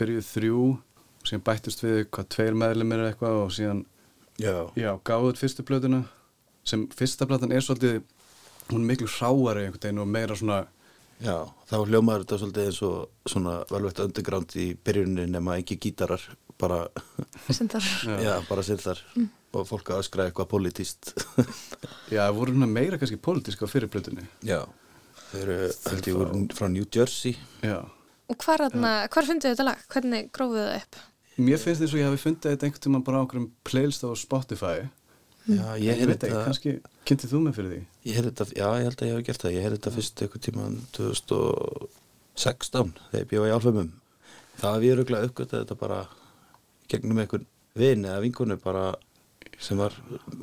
Byrjuð 0.00 0.28
þrjú 0.30 0.62
og 0.72 1.28
síðan 1.28 1.44
bættust 1.46 1.84
við 1.84 2.02
hvað 2.08 2.30
tveir 2.34 2.58
meðlumir 2.58 3.02
eða 3.04 3.12
eitthvað 3.12 3.40
og 3.44 3.54
síðan 3.56 3.84
Já, 4.40 4.54
Já, 4.80 4.90
gáðuð 5.04 5.38
fyrstu 5.42 5.64
plötuna 5.68 6.02
sem 6.66 6.86
fyrsta 6.96 7.28
platan 7.28 7.52
er 7.52 7.62
svolítið 7.64 8.00
hún 8.70 8.80
er 8.80 8.88
miklu 8.92 9.10
hráari 9.10 9.66
einhvern 9.66 9.82
veginn 9.82 10.00
og 10.02 10.08
meira 10.08 10.38
svona 10.38 10.62
já, 11.22 11.36
þá 11.68 11.76
hljómaður 11.82 12.24
þetta 12.24 12.38
svolítið 12.40 12.70
eins 12.70 12.80
og 12.86 13.30
svona 13.34 13.56
velvegt 13.70 14.00
underground 14.06 14.56
í 14.56 14.66
byrjuninni 14.86 15.28
nema 15.30 15.58
ekki 15.60 15.78
gítarar 15.82 16.24
bara, 16.62 16.86
Sindar. 17.50 17.84
já, 18.22 18.34
bara 18.48 18.64
sildar 18.66 19.02
og 19.52 19.66
fólk 19.68 19.92
að 19.92 20.04
öskra 20.04 20.28
eitthvað 20.28 20.50
politíst 20.54 21.12
Já, 22.12 22.26
það 22.28 22.36
voru 22.38 22.66
meira 22.66 22.98
kannski 23.00 23.16
pólitíska 23.20 23.68
fyrir 23.70 23.88
plötunni. 23.92 24.24
Já, 24.44 24.62
þeir 25.32 25.42
eru 25.56 25.68
held 25.90 26.06
ég 26.10 26.16
voru 26.20 26.30
frá 26.56 26.66
New 26.72 26.86
Jersey. 26.94 27.34
Já, 27.64 27.78
Og 28.32 28.36
hvar, 28.40 28.62
þarna, 28.64 28.90
hvar 29.12 29.26
fundið 29.28 29.50
þetta 29.52 29.64
lag? 29.66 29.78
Hvernig 29.92 30.28
grófið 30.32 30.62
það 30.64 30.76
upp? 30.80 30.94
mér 31.42 31.58
finnst 31.58 31.80
þess 31.82 31.94
að 31.94 32.00
ég 32.00 32.06
hafi 32.10 32.20
fundið 32.22 32.50
þetta 32.52 32.64
einhvern 32.68 32.84
tímann 32.86 33.04
bara 33.06 33.18
á 33.20 33.24
okkur 33.26 33.40
playlist 33.66 34.02
á 34.04 34.08
Spotify. 34.20 34.78
Já, 35.48 35.66
ég 35.80 35.88
ekki, 35.96 36.06
þetta 36.12 36.44
kannski 36.46 36.70
kynntið 37.08 37.32
þú 37.32 37.38
mig 37.42 37.54
fyrir 37.56 37.70
því? 37.72 37.80
Ég 38.06 38.14
heyrði 38.18 38.30
þetta, 38.30 38.46
já, 38.60 38.68
ég 38.78 38.84
held 38.86 39.00
að 39.02 39.08
ég 39.08 39.14
hef 39.16 39.24
gert 39.26 39.42
það. 39.42 39.54
Ég 39.56 39.62
heyrði 39.66 39.78
þetta 39.80 39.94
fyrst 39.96 40.22
eitthvað 40.22 40.44
tíman 40.46 40.76
2016 40.98 42.92
þegar 43.10 43.22
ég 43.24 43.30
bjóða 43.32 43.48
í 43.50 43.54
álfumum 43.56 43.90
Það 44.60 44.74
hef 44.76 44.82
ég 44.86 44.94
röglega 45.00 45.26
uppgötað 45.28 45.62
þetta 45.64 45.76
bara 45.80 46.00
gegnum 46.92 47.20
einhvern 47.22 47.46
vin 47.80 48.04
eða 48.06 48.22
vinkonu 48.22 48.56
bara 48.62 48.84
sem 49.62 49.78
var 49.78 49.94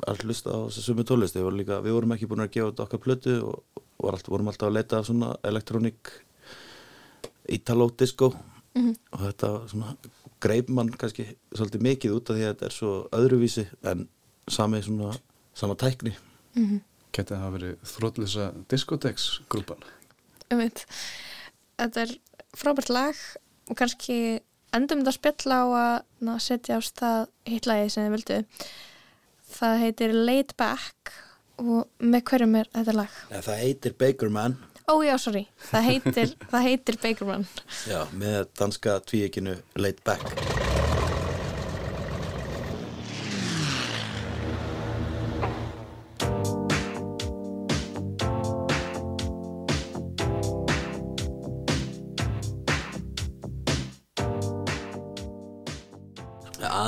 að 0.08 0.24
hlusta 0.24 0.54
á 0.54 0.58
þessu 0.68 0.84
sumu 0.86 1.04
tónlist 1.04 1.36
við 1.36 1.48
við 1.84 1.92
vorum 1.92 2.14
ekki 2.16 2.28
búin 2.30 2.44
að 2.46 2.54
gefa 2.56 2.70
þetta 2.70 2.86
okkar 2.86 3.02
plötu 3.04 3.36
og, 3.44 3.60
og 3.76 4.06
var 4.06 4.16
allt, 4.16 4.30
vorum 4.32 4.48
alltaf 4.48 4.70
að 4.70 4.76
leita 4.78 5.00
af 5.00 5.08
svona 5.10 5.34
elektrónik 5.44 6.14
Italo 7.50 7.90
disco 7.90 8.32
Mhm. 8.74 8.94
og 9.12 9.20
þetta 9.20 9.48
svona 9.68 9.96
greip 10.40 10.68
mann 10.70 10.92
kannski 10.94 11.24
svolítið 11.52 11.82
mikið 11.82 12.12
út 12.14 12.30
af 12.30 12.36
því 12.36 12.44
að 12.44 12.52
þetta 12.54 12.66
er 12.68 12.74
svo 12.76 12.92
öðruvísi 13.18 13.64
en 13.90 14.08
sami 14.48 14.82
svona 14.82 15.16
sama 15.54 15.74
tækni 15.74 16.14
Geti 17.10 17.34
það 17.34 17.40
hafa 17.42 17.56
verið 17.56 17.72
þrótlisa 17.90 18.44
diskoteksgrúpan. 18.70 19.80
Einmitt. 20.50 20.84
Þetta 21.78 22.04
er 22.04 22.12
frábært 22.54 22.90
lag 22.94 23.16
og 23.66 23.76
kannski 23.76 24.40
endum 24.72 25.02
þetta 25.02 25.16
spjall 25.16 25.50
á 25.50 25.62
að 25.66 26.38
setja 26.38 26.78
á 26.78 26.80
stað 26.86 27.26
hitlagið 27.50 27.90
sem 27.90 28.06
þið 28.06 28.14
vildu. 28.14 28.38
Það 29.50 29.78
heitir 29.84 30.14
Laid 30.14 30.54
Back 30.60 31.12
og 31.60 31.86
með 32.00 32.22
hverjum 32.30 32.54
er 32.62 32.70
þetta 32.72 32.94
lag? 32.96 33.16
ja, 33.30 33.40
það 33.44 33.62
heitir 33.66 33.96
Baker 34.00 34.30
Man 34.32 34.58
Ó 34.90 34.94
já, 35.06 35.12
sorry, 35.22 35.44
það 35.70 35.84
heitir, 35.86 36.32
það 36.50 36.64
heitir 36.66 36.96
Bakerman. 37.02 37.44
já, 37.86 38.00
með 38.18 38.40
danska 38.58 38.96
tvíekinu 39.06 39.58
Laid 39.78 40.00
Back 40.06 40.69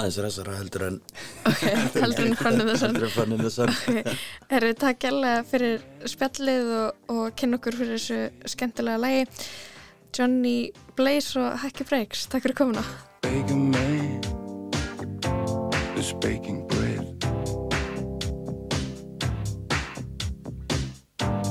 aðeins 0.03 0.19
resara 0.27 0.57
heldur 0.59 0.85
en 0.89 0.97
Ok, 1.49 1.63
heldur 2.03 2.29
en 2.29 2.37
fannum 2.39 2.69
þessan. 2.73 2.93
heldur 2.93 3.09
en 3.09 3.15
fannin 3.17 3.43
þessan 3.47 3.75
Erum 4.53 4.69
við 4.73 4.79
takk 4.83 5.01
gælega 5.07 5.43
fyrir 5.49 5.83
spjallið 6.13 6.73
og, 6.81 7.13
og 7.17 7.25
kynna 7.39 7.61
okkur 7.61 7.79
fyrir 7.81 7.97
þessu 7.97 8.51
skemmtilega 8.57 9.01
lagi. 9.01 9.27
Johnny 10.13 10.57
Blaze 10.99 11.41
og 11.41 11.55
Hacky 11.63 11.87
Breaks, 11.89 12.27
takk 12.29 12.45
fyrir 12.45 12.59
komuna. 12.59 12.83
Baker 13.25 13.57
man 13.57 14.21
is 15.97 16.13
baking 16.21 16.67
bread. 16.69 17.09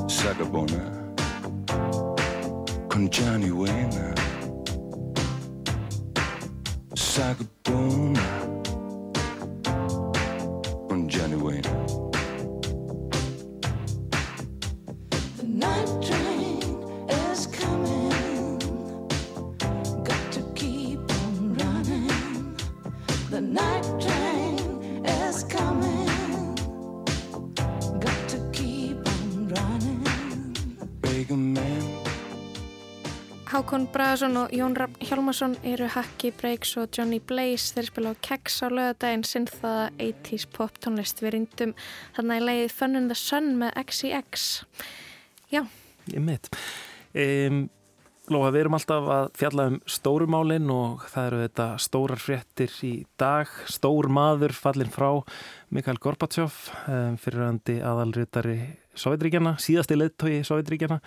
Sagabona 0.07 0.83
con 2.89 3.09
Johnny 3.09 3.49
Wayne. 3.51 4.20
Sagabona 7.11 8.23
con 10.87 11.09
Johnny 11.09 11.35
Hákon 33.61 33.83
Braðarsson 33.93 34.37
og 34.41 34.53
Jón 34.57 34.73
Rapp 34.73 34.95
Hjálmarsson 35.05 35.51
eru 35.69 35.85
Hacky 35.93 36.31
Breaks 36.33 36.71
og 36.81 36.87
Johnny 36.97 37.19
Blaze 37.21 37.75
þeir 37.75 37.85
spila 37.91 38.13
á 38.17 38.21
Keks 38.25 38.55
á 38.65 38.73
lögadaginn 38.73 39.21
sinnþaða 39.27 39.83
80s 40.01 40.47
pop 40.49 40.79
tónlist 40.81 41.21
við 41.21 41.35
reyndum 41.35 41.73
þarna 42.15 42.39
í 42.39 42.41
leiðið 42.41 42.73
Fun 42.73 42.97
in 42.97 43.05
the 43.11 43.17
Sun 43.19 43.51
með 43.59 43.75
XCX 43.83 44.45
Já, 45.53 45.61
Ég 46.09 46.25
mitt. 46.25 46.49
Um, 47.13 47.59
Lóa, 48.33 48.49
við 48.49 48.63
erum 48.63 48.79
alltaf 48.79 49.11
að 49.13 49.29
fjalla 49.43 49.67
um 49.69 49.77
stórumálin 49.85 50.73
og 50.73 51.05
það 51.13 51.29
eru 51.29 51.43
þetta 51.43 51.69
stórar 51.85 52.23
fréttir 52.23 52.73
í 52.87 52.91
dag. 53.21 53.53
Stór 53.69 54.09
maður 54.09 54.55
fallin 54.57 54.89
frá 54.89 55.11
Mikael 55.69 56.01
Gorbachev, 56.01 56.57
um, 56.87 57.21
fyrirhandi 57.21 57.77
aðalritari 57.85 58.57
Sovjetríkjana, 58.97 59.59
síðasti 59.61 60.01
leittói 60.01 60.41
Sovjetríkjana 60.49 60.97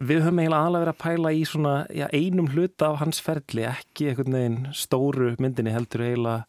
við 0.00 0.22
höfum 0.24 0.40
eiginlega 0.40 0.62
aðalega 0.64 0.84
verið 0.84 0.94
að 0.94 1.02
pæla 1.04 1.32
í 1.36 1.42
svona, 1.48 1.74
já, 1.92 2.06
einum 2.16 2.48
hluta 2.54 2.88
af 2.90 3.02
hans 3.02 3.20
ferli, 3.24 3.66
ekki 3.68 4.10
einhvern 4.10 4.38
veginn 4.38 4.62
stóru 4.76 5.34
myndinni 5.42 5.74
heldur 5.74 6.06
eiginlega 6.06 6.46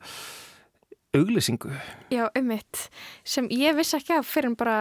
auglisingu. 1.18 1.76
Já, 2.14 2.26
einmitt, 2.38 2.88
sem 3.28 3.50
ég 3.52 3.76
vissi 3.76 3.98
ekki 4.00 4.16
af 4.16 4.30
fyrir 4.32 4.54
en 4.54 4.58
bara 4.60 4.80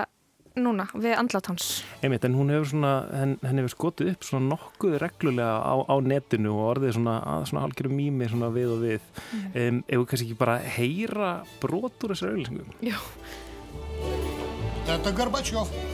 núna 0.59 0.87
við 0.95 1.15
andlatáns. 1.19 1.83
Einmitt, 2.05 2.25
en 2.27 2.35
hún 2.39 2.51
hefur 2.55 2.71
svona, 2.73 2.95
henn, 3.15 3.37
henn 3.43 3.63
hefur 3.63 3.75
skotið 3.75 4.13
upp 4.15 4.27
svona 4.27 4.55
nokkuð 4.55 4.97
reglulega 5.03 5.61
á, 5.63 5.75
á 5.87 5.95
netinu 6.03 6.55
og 6.57 6.67
orðið 6.75 6.97
svona, 6.99 7.17
svona 7.51 7.67
algjörum 7.67 7.97
mými 7.99 8.31
svona 8.31 8.51
við 8.55 8.75
og 8.75 8.83
við. 8.87 9.13
Mm. 9.31 9.47
Um, 9.55 9.85
Ef 9.87 10.03
við 10.03 10.11
kannski 10.13 10.29
ekki 10.29 10.43
bara 10.43 10.59
heyra 10.79 11.31
brotur 11.63 12.15
þessar 12.15 12.35
auglisingu. 12.35 12.67
Já. 12.87 12.99
Þetta 14.87 15.11
er 15.11 15.19
Gorbachev. 15.19 15.90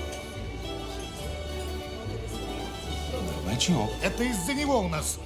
Горбачев. 3.46 3.90
Это 4.04 4.24
из-за 4.24 4.54
него 4.54 4.80
у 4.80 4.88
нас 4.88 5.20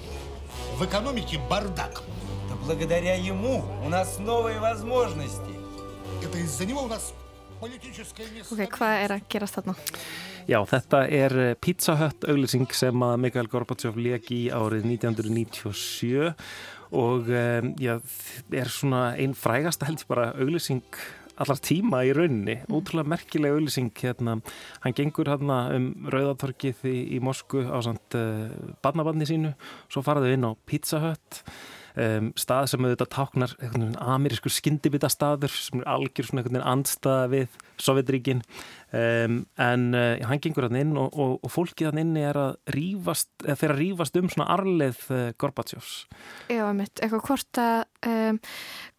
в 0.77 0.85
экономике 0.85 1.39
бардак. 1.49 2.03
Да 2.49 2.55
благодаря 2.65 3.15
ему 3.15 3.63
у 3.85 3.89
нас 3.89 4.19
новые 4.19 4.59
возможности. 4.59 5.55
Это 6.23 6.37
из-за 6.37 6.65
него 6.65 6.83
у 6.83 6.87
нас 6.87 7.13
политическая 7.59 8.23
ok, 8.23 8.33
нестабильность. 8.37 8.71
hvað 8.71 9.03
er 9.03 9.11
að 9.15 9.27
gerast 9.29 9.55
þarna? 9.55 9.75
Já, 10.45 10.59
þetta 10.69 10.99
er 11.09 11.33
eh, 11.41 11.55
Pizza 11.57 11.95
Hut 11.97 12.25
auðlýsing 12.29 12.69
sem 12.75 13.05
að 13.07 13.15
Mikael 13.23 13.47
Gorbachev 13.49 13.97
leik 13.97 14.29
í 14.29 14.49
árið 14.53 14.85
1997 14.91 16.33
og 16.95 17.31
um, 17.33 17.71
já, 17.81 17.95
er 18.53 18.69
svona 18.69 19.15
einn 19.17 19.33
frægasta 19.33 19.87
held 19.87 20.03
ég 20.03 20.11
bara 20.11 20.27
auðlýsing 20.37 20.83
allar 21.40 21.60
tíma 21.64 22.02
í 22.04 22.12
rauninni, 22.16 22.58
ótrúlega 22.68 23.14
merkileg 23.14 23.56
auðlýsing 23.56 23.90
hérna, 23.96 24.38
hann 24.84 24.96
gengur 24.96 25.30
hérna 25.30 25.62
um 25.76 25.90
Rauðatorkið 26.12 26.86
í, 26.90 26.96
í 27.16 27.20
Moskvu 27.24 27.64
á 27.68 27.78
samt 27.84 28.16
uh, 28.18 28.48
badnabanni 28.84 29.28
sínu, 29.28 29.54
svo 29.92 30.04
faraðu 30.04 30.34
inn 30.36 30.48
á 30.48 30.52
Pizza 30.68 31.00
Hut 31.02 31.42
um, 31.96 32.30
stað 32.38 32.68
sem 32.72 32.84
auðvitað 32.86 33.12
táknar 33.14 33.54
amerískur 34.00 34.52
skyndibita 34.54 35.10
staður 35.12 35.54
sem 35.54 35.82
er 35.82 35.90
algjör 35.94 36.28
svona 36.28 36.42
einhvern 36.42 36.58
veginn 36.58 36.72
andstaða 36.74 37.30
við 37.34 37.58
Sovjetríkin 37.80 38.44
um, 38.96 39.40
en 39.60 39.86
uh, 39.94 40.26
hann 40.28 40.42
gengur 40.42 40.68
hann 40.68 40.80
inn 40.80 40.96
og, 41.00 41.14
og, 41.14 41.38
og 41.44 41.54
fólkið 41.54 41.90
hann 41.90 42.02
inni 42.04 42.24
er 42.26 42.38
að 42.40 42.58
rífast, 42.76 43.30
eða 43.44 43.58
þeir 43.62 43.74
að 43.74 43.82
rífast 43.84 44.20
um 44.20 44.30
svona 44.32 44.48
arleið 44.56 45.02
uh, 45.10 45.22
Gorbatsjófs 45.40 45.94
Já, 46.50 46.64
ummitt, 46.68 47.00
eitthvað 47.00 47.26
hvort 47.28 47.62
að 47.62 47.84
um, 48.06 48.40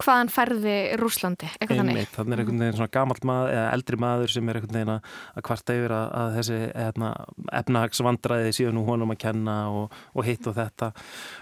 hvaðan 0.02 0.30
færði 0.32 0.76
Rúslandi, 1.00 1.48
eitthvað 1.58 1.80
þannig. 1.80 1.96
Einmitt, 1.96 2.14
þannig 2.16 2.34
er 2.34 2.42
einhvern 2.42 2.62
veginn 2.64 2.78
svona 2.78 2.92
gamalt 2.96 3.26
maður 3.28 3.54
eða 3.54 3.68
eldri 3.76 3.98
maður 4.02 4.34
sem 4.34 4.50
er 4.50 4.58
einhvern 4.58 4.78
veginn 4.78 4.92
að, 4.94 5.12
kvarta 5.48 5.76
yfir 5.78 5.94
að, 5.96 6.06
að 6.20 6.36
þessi 6.38 6.58
hérna, 6.70 7.12
efnahagsvandræði 7.60 8.56
síðan 8.58 8.78
nú 8.78 8.84
honum 8.88 9.14
að 9.14 9.20
kenna 9.26 9.56
og, 9.72 9.96
og 10.16 10.28
hitt 10.28 10.48
og 10.50 10.56
þetta. 10.58 10.90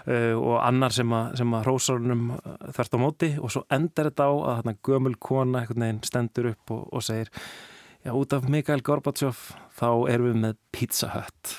Uh, 0.05 0.35
og 0.37 0.55
annar 0.61 0.95
sem 0.95 1.17
að, 1.17 1.35
sem 1.41 1.57
að 1.57 1.67
hrósarunum 1.67 2.23
þvert 2.69 2.97
á 2.97 2.99
móti. 3.01 3.33
Og 3.41 3.53
svo 3.53 3.65
endar 3.73 4.11
þetta 4.11 4.29
á 4.29 4.33
að 4.33 4.55
hérna, 4.59 4.77
gömul 4.89 5.17
kona 5.21 5.61
einhvern 5.61 5.87
veginn 5.87 6.03
stendur 6.07 6.51
upp 6.53 6.75
og, 6.77 6.87
og 6.91 7.05
segir 7.05 7.33
já, 8.05 8.11
út 8.13 8.33
af 8.33 8.47
Mikael 8.49 8.83
Gorbachev 8.85 9.51
þá 9.77 9.89
erum 10.11 10.29
við 10.31 10.39
með 10.45 10.61
Pizza 10.75 11.11
Hut. 11.15 11.57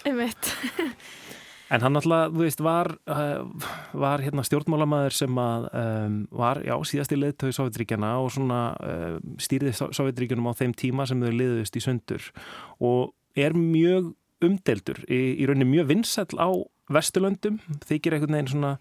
En 1.72 1.80
hann 1.80 1.96
alltaf, 1.96 2.34
þú 2.34 2.42
veist, 2.42 2.60
var, 2.60 2.90
uh, 3.08 3.68
var 3.96 4.20
hérna 4.20 4.42
stjórnmálamæður 4.44 5.14
sem 5.16 5.38
að 5.40 5.68
um, 5.80 6.18
var, 6.36 6.60
já, 6.66 6.74
síðasti 6.84 7.16
leiðtöðu 7.16 7.56
Sovjetríkjana 7.56 8.10
og 8.20 8.28
svona 8.34 8.58
uh, 8.76 9.14
stýrði 9.40 9.72
Sovjetríkjunum 9.80 10.50
á 10.52 10.58
þeim 10.58 10.74
tíma 10.76 11.06
sem 11.08 11.22
þau 11.24 11.32
liðust 11.32 11.78
í 11.80 11.84
sundur. 11.84 12.28
Og 12.76 13.14
er 13.40 13.56
mjög 13.56 14.12
umdeldur, 14.44 15.00
í, 15.08 15.22
í 15.40 15.48
rauninni 15.48 15.70
mjög 15.78 15.88
vinsæll 15.94 16.36
á 16.36 16.50
Vesturlöndum, 16.96 17.56
þykir 17.88 18.16
einhvern 18.18 18.36
veginn 18.38 18.52
svona 18.52 18.74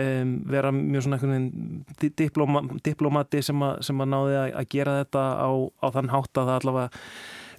um, 0.00 0.32
vera 0.50 0.72
mjög 0.74 1.04
svona 1.06 1.18
einhvern 1.18 1.34
veginn 1.36 1.84
di- 2.00 2.12
diplóma, 2.24 2.62
diplómati 2.86 3.42
sem, 3.44 3.60
að- 3.66 3.82
sem 3.86 4.00
að 4.04 4.10
náði 4.14 4.38
að, 4.40 4.66
gera 4.76 4.98
þetta 5.02 5.26
á, 5.40 5.50
á 5.82 5.86
þann 5.98 6.12
hátt 6.14 6.40
að 6.42 6.50
það 6.50 6.58
allavega 6.60 6.90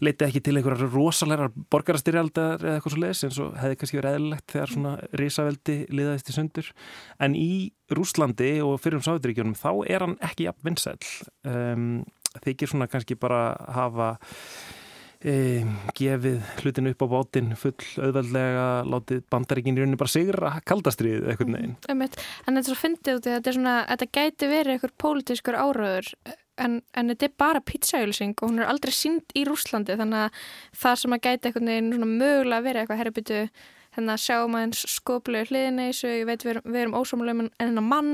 leiti 0.01 0.25
ekki 0.25 0.39
til 0.41 0.55
einhverjar 0.57 0.89
rosalega 0.95 1.49
borgarastyrjaldar 1.69 2.63
eða 2.65 2.79
eitthvað 2.79 2.93
svo 2.95 3.01
leiðis 3.03 3.19
eins 3.27 3.35
og 3.43 3.51
hefði 3.61 3.75
kannski 3.77 3.99
verið 3.99 4.15
eðlilegt 4.17 4.47
þegar 4.55 4.71
svona 4.73 4.93
risaveldi 5.21 5.75
liðaðist 5.93 6.31
í 6.31 6.35
sundur. 6.39 6.71
En 7.21 7.35
í 7.37 7.51
Rúslandi 7.93 8.49
og 8.65 8.79
fyrir 8.81 8.97
um 8.97 9.05
Sáðuríkjunum 9.05 9.53
þá 9.59 9.69
er 9.93 10.07
hann 10.07 10.17
ekki 10.25 10.47
jafn 10.47 10.65
vinsæll. 10.71 11.11
Um, 11.45 11.85
þykir 12.41 12.71
svona 12.73 12.89
kannski 12.89 13.13
bara 13.21 13.43
hafa 13.77 14.15
um, 15.25 15.73
gefið 15.97 16.37
hlutinu 16.61 16.93
upp 16.93 17.05
á 17.05 17.07
bátinn 17.13 17.51
full 17.59 17.75
auðveldlega 18.01 18.67
látið 18.89 19.23
bandaríkin 19.33 19.77
í 19.77 19.83
rauninni 19.83 19.99
bara 20.01 20.13
sigra 20.13 20.53
kaldastrið 20.67 21.27
eitthvað 21.31 21.51
neginn 21.55 21.75
ummitt 21.93 22.17
en 22.45 22.55
þetta 22.57 22.63
er 22.63 22.69
svo 22.69 22.79
fyndið 22.79 23.19
út 23.19 23.27
í 23.27 23.35
þetta 23.35 23.57
svona, 23.57 23.75
þetta 23.91 24.09
gæti 24.19 24.51
verið 24.51 24.77
eitthvað 24.77 24.95
pólitískur 25.05 25.59
áraður 25.59 26.13
en, 26.61 26.79
en 26.93 27.13
þetta 27.13 27.27
er 27.27 27.35
bara 27.41 27.65
pizzaauðlýsing 27.65 28.37
og 28.39 28.49
hún 28.49 28.63
er 28.63 28.71
aldrei 28.71 28.93
sínd 28.95 29.37
í 29.37 29.45
Rúslandi 29.47 29.97
þannig 29.99 30.25
að 30.27 30.41
það 30.83 31.03
sem 31.03 31.15
að 31.17 31.23
gæti 31.27 31.51
veginn 31.75 31.93
svona 31.95 32.11
mögulega 32.11 32.65
verið 32.67 32.83
eitthvað 32.83 33.01
herrbyttu 33.03 33.43
hérna 33.91 34.15
sjáum 34.19 34.55
aðeins 34.55 34.85
í 35.83 35.89
þessu, 35.91 36.11
ég 36.21 36.27
veit 36.29 36.45
við 36.45 36.53
erum, 36.53 36.75
erum 36.79 36.95
ósámulegum 36.95 37.41
en 37.43 37.51
hennar 37.59 37.83
mann 37.83 38.11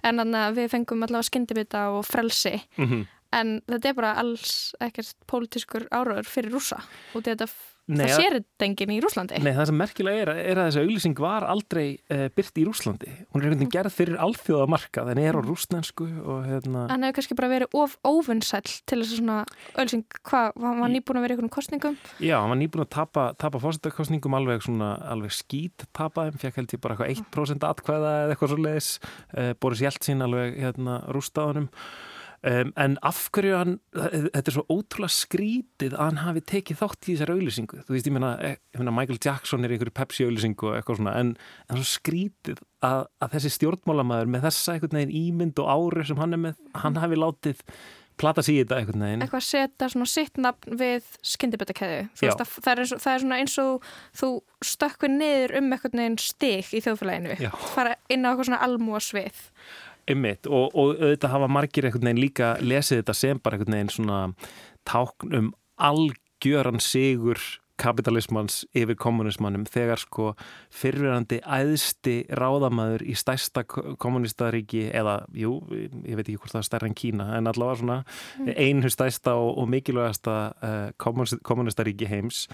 en 0.00 0.22
þannig 0.22 0.40
að 0.40 0.56
við 0.56 0.70
fengum 0.72 1.04
allavega 1.04 1.28
skyndibita 1.28 1.82
og 1.92 2.06
frelsi. 2.08 2.54
Mhm. 2.80 3.06
En 3.36 3.58
þetta 3.68 3.90
er 3.90 3.96
bara 3.98 4.14
alls 4.20 4.52
ekkert 4.84 5.16
pólitískur 5.28 5.88
áraður 5.92 6.28
fyrir 6.30 6.54
rúsa 6.54 6.78
og 7.14 7.26
þetta, 7.26 7.48
Nei, 7.88 8.02
það 8.02 8.10
að- 8.10 8.18
sér 8.20 8.34
þetta 8.36 8.66
enginn 8.66 8.90
í 8.92 8.98
Rúslandi 9.00 9.38
Nei, 9.40 9.52
það 9.56 9.66
sem 9.70 9.78
merkilega 9.80 10.22
er, 10.22 10.30
er 10.52 10.60
að 10.60 10.66
þessi 10.68 10.82
auglýsing 10.84 11.20
var 11.24 11.46
aldrei 11.48 11.84
uh, 12.12 12.26
byrt 12.36 12.60
í 12.60 12.64
Rúslandi. 12.68 13.12
Hún 13.32 13.40
er 13.40 13.46
einhvern 13.46 13.62
veginn 13.62 13.72
gerð 13.72 13.94
fyrir 13.96 14.18
alþjóða 14.20 14.66
marka, 14.68 15.04
en 15.08 15.20
er 15.22 15.38
á 15.38 15.40
rúsnensku 15.40 16.08
og 16.20 16.42
hérna... 16.44 16.82
hann 16.92 17.06
hefur 17.06 17.16
kannski 17.16 17.38
bara 17.38 17.50
verið 17.52 17.78
of 17.80 17.96
óvinnsæll 18.04 18.74
til 18.84 18.98
þess 19.00 19.14
að 19.14 19.22
svona 19.22 19.38
ölsing, 19.80 20.04
hvað, 20.28 20.60
var 20.60 20.92
nýbúin 20.92 21.20
að 21.20 21.24
vera 21.24 21.32
í 21.32 21.38
einhvern 21.38 21.54
kostningum 21.56 21.96
Já, 22.20 22.36
hann 22.42 22.52
var 22.52 22.60
nýbúin 22.60 22.84
að 22.84 22.92
tapa, 22.98 23.24
tapa 23.40 23.62
fórsetakostningum 23.64 24.36
alveg 24.36 24.68
svona, 24.68 24.90
alveg 25.08 25.32
skít 25.38 25.88
tapaðum, 25.96 26.36
fekk 26.44 26.60
held 26.60 26.76
ég 26.76 26.84
bara 26.84 26.98
eitthvað 26.98 27.24
1% 27.24 27.68
atkvæða 27.72 28.12
eða 28.26 28.36
eitthvað 28.36 28.52
svo 28.52 28.60
leiðis, 28.66 28.92
uh, 29.32 29.50
Boris 29.64 29.84
Jeltsin 29.84 30.28
alveg 30.28 30.60
hérna 30.60 31.00
rústaðunum 31.08 31.72
um, 32.46 32.72
en 32.76 32.96
af 33.06 33.20
hverju 33.34 33.56
hann 33.58 33.76
þetta 33.94 34.44
er 34.44 34.56
svo 34.56 34.64
ótrúlega 34.70 35.14
skrítið 35.14 35.96
að 35.96 36.04
hann 36.04 36.22
hafi 36.22 36.44
tekið 36.52 36.80
þátt 36.82 37.08
í 37.08 37.14
þessar 37.14 37.34
auðlýsingu 37.34 37.82
þú 37.84 37.96
veist, 37.96 38.10
ég 38.10 38.16
meina, 38.16 38.32
eh, 38.40 38.58
ég 38.74 38.82
meina 38.82 38.94
Michael 38.94 39.20
Jackson 39.24 39.64
er 39.64 39.74
einhverju 39.74 39.96
Pepsi 39.98 40.26
auðlýsingu 40.26 40.70
og 40.70 40.78
eitthvað 40.78 41.00
svona 41.00 41.14
en, 41.20 41.36
en 41.68 41.80
svo 41.80 41.88
skrítið 41.98 42.62
að, 42.86 43.06
að 43.24 43.36
þessi 43.36 43.54
stjórnmálamæður 43.58 44.34
með 44.34 44.48
þessa 44.48 44.74
einhvern 44.76 45.00
veginn 45.00 45.16
ímynd 45.22 45.64
og 45.64 45.72
ári 45.72 46.08
sem 46.08 46.20
hann 46.22 46.36
er 46.36 46.44
með, 46.48 46.60
hann 46.84 47.00
hafi 47.02 47.18
látið 47.18 47.64
plata 48.18 48.42
sig 48.42 48.58
í 48.58 48.62
þetta 48.62 48.80
einhvern 48.80 49.04
veginn. 49.04 49.22
Eitthvað 49.24 49.40
að 49.40 49.46
setja 49.46 49.88
svona 49.92 50.08
sitt 50.10 50.40
nafn 50.42 50.78
við 50.80 51.10
skyndibötakeðu 51.32 52.00
Já. 52.18 52.32
það, 52.40 52.54
það, 52.56 52.70
er 52.72 52.90
það 53.04 53.12
er 53.12 53.22
svona 53.24 53.38
eins 53.42 53.56
og 53.62 53.88
þú 54.18 54.30
stökkur 54.72 55.12
niður 55.12 55.54
um 55.60 55.70
einhvern 55.76 56.02
veginn 56.02 56.18
stig 56.22 56.72
í 56.74 56.82
þjóðfélaginu. 56.84 57.36
Já. 57.38 57.50
fara 57.74 57.94
inn 58.10 58.26
á 58.26 58.30
eitthvað 58.32 58.50
svona 58.50 58.62
almúa 58.66 59.02
svið 59.04 59.44
Einmitt, 60.08 60.48
og, 60.48 60.72
og 60.74 60.96
auðvitað 60.96 61.34
hafa 61.36 61.52
margir 61.52 61.88
einhvern 61.88 62.10
veginn 62.10 62.24
líka 62.24 62.56
lesið 62.64 63.02
þetta 63.02 63.16
sem 63.16 63.40
bara 63.42 63.58
einhvern 63.58 63.78
veginn 63.78 63.94
svona 63.94 64.20
tákn 64.88 65.38
um 65.38 65.54
algjöran 65.78 66.80
sigur 66.82 67.42
kapitalismans 67.78 68.64
yfir 68.76 68.96
kommunismannum 68.98 69.62
þegar 69.70 70.00
sko 70.02 70.32
fyrfirandi 70.74 71.38
æðsti 71.46 72.16
ráðamaður 72.34 73.04
í 73.06 73.14
stærsta 73.18 73.62
kommunistaríki 73.68 74.88
eða, 74.90 75.20
jú, 75.38 75.60
ég 75.70 76.18
veit 76.18 76.24
ekki 76.24 76.38
hvort 76.40 76.56
það 76.56 76.62
er 76.64 76.68
stærra 76.68 76.90
en 76.90 76.96
Kína, 76.98 77.28
en 77.38 77.50
allavega 77.50 77.80
svona 77.82 77.98
Mm. 78.38 78.48
einu 78.56 78.90
stærsta 78.90 79.32
og, 79.38 79.58
og 79.58 79.68
mikilvægasta 79.70 80.34
uh, 80.62 80.90
kommunist, 80.96 81.38
kommunistaríki 81.42 82.06
heims 82.06 82.46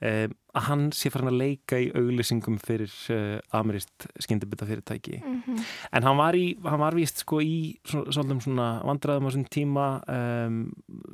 um, 0.00 0.34
að 0.52 0.66
hann 0.68 0.82
sé 0.92 1.08
farin 1.08 1.30
að 1.30 1.38
leika 1.40 1.78
í 1.80 1.86
auglýsingum 1.96 2.58
fyrir 2.60 2.92
uh, 3.14 3.38
amirist 3.56 4.04
skyndibita 4.20 4.66
fyrirtæki 4.68 5.22
Mhm. 5.22 5.62
en 5.96 6.02
hann 6.02 6.18
var, 6.18 6.36
í, 6.36 6.56
hann 6.64 6.78
var 6.82 6.92
víst 6.98 7.22
sko 7.24 7.40
í 7.40 7.78
svo- 7.88 8.04
svolítum 8.12 8.42
svona 8.44 8.66
vandræðum 8.84 9.24
á 9.24 9.30
þessum 9.30 9.46
tíma 9.48 9.86
um, 10.12 10.58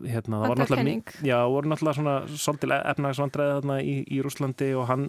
hérna, 0.02 0.40
það 0.42 0.48
var 0.48 0.58
náttúrulega 0.64 0.88
já, 1.30 1.38
voru 1.46 1.70
náttúrulega 1.70 1.98
svona 2.00 2.16
svolítil 2.34 2.74
efnagsvandræði 2.80 3.54
þarna 3.60 3.78
í, 3.82 3.94
í 4.10 4.18
Rúslandi 4.26 4.72
og 4.74 4.88
hann 4.90 5.06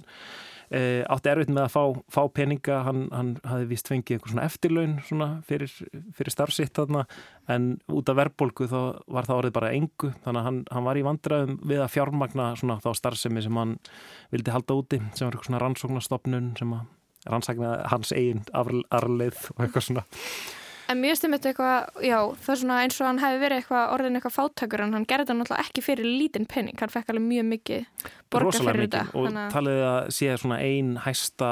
Uh, 0.70 1.02
átti 1.10 1.32
erfitt 1.32 1.50
með 1.50 1.64
að 1.64 1.72
fá, 1.74 1.84
fá 2.14 2.22
peninga. 2.36 2.76
Hann, 2.86 3.08
hann 3.16 3.32
hafði 3.50 3.70
vist 3.72 3.90
fengið 3.90 4.18
einhver 4.20 4.34
svona 4.34 4.46
eftirlaun 4.46 4.92
svona 5.08 5.30
fyrir, 5.48 5.74
fyrir 6.18 6.36
starfsitt 6.36 6.76
þarna. 6.78 7.06
En 7.50 7.72
út 7.90 8.12
af 8.12 8.20
verðbólgu 8.20 8.70
þá 8.70 8.78
var 9.10 9.26
það 9.30 9.40
orðið 9.40 9.56
bara 9.58 9.74
engu. 9.80 10.12
Þannig 10.26 10.44
að 10.44 10.48
hann, 10.50 10.62
hann 10.76 10.88
var 10.92 11.02
í 11.02 11.06
vandræðum 11.10 11.58
við 11.74 11.84
að 11.86 11.92
fjármagna 11.96 12.52
svona 12.62 12.78
þá 12.86 12.90
starfsemi 13.02 13.46
sem 13.48 13.60
hann 13.62 13.76
vildi 14.30 14.54
halda 14.54 14.78
úti 14.78 15.02
sem 15.02 15.26
var 15.26 15.34
eitthvað 15.34 15.50
svona 15.50 15.64
rannsóknastofnun 15.66 16.54
sem 16.60 16.78
að 16.78 16.88
rannsaknaði 17.30 17.90
hans 17.92 18.14
eigin 18.16 18.46
arl- 18.56 18.86
arleið 18.96 19.42
og 19.56 19.66
eitthvað 19.66 19.88
svona 19.90 20.06
En 20.90 20.98
mér 20.98 21.14
finnst 21.14 21.28
þetta 21.28 21.52
eitthvað, 21.52 22.06
já, 22.08 22.18
það 22.42 22.54
er 22.54 22.60
svona 22.64 22.78
eins 22.82 22.96
og 22.98 23.06
hann 23.06 23.20
hefði 23.22 23.42
verið 23.44 23.60
eitthvað 23.62 23.92
orðin 23.94 24.18
eitthvað 24.18 24.36
fátækur 24.36 24.84
en 24.86 24.96
hann 24.98 25.06
gerði 25.10 25.26
þetta 25.28 25.36
náttúrulega 25.38 25.66
ekki 25.68 25.84
fyrir 25.86 26.08
lítinn 26.10 26.48
penning, 26.50 26.80
hann 26.82 26.94
fekk 26.94 27.12
alveg 27.14 27.26
mjög 27.28 27.46
mikið 27.52 28.08
borga 28.34 28.48
rosalega 28.48 28.74
fyrir 28.74 28.88
mikið 28.88 28.96
þetta. 28.98 29.20
og 29.20 29.28
þannig 29.28 29.54
talið 29.54 29.82
að 29.90 30.00
sé 30.18 30.38
svona 30.42 30.58
ein 30.66 30.90
hæsta 31.06 31.52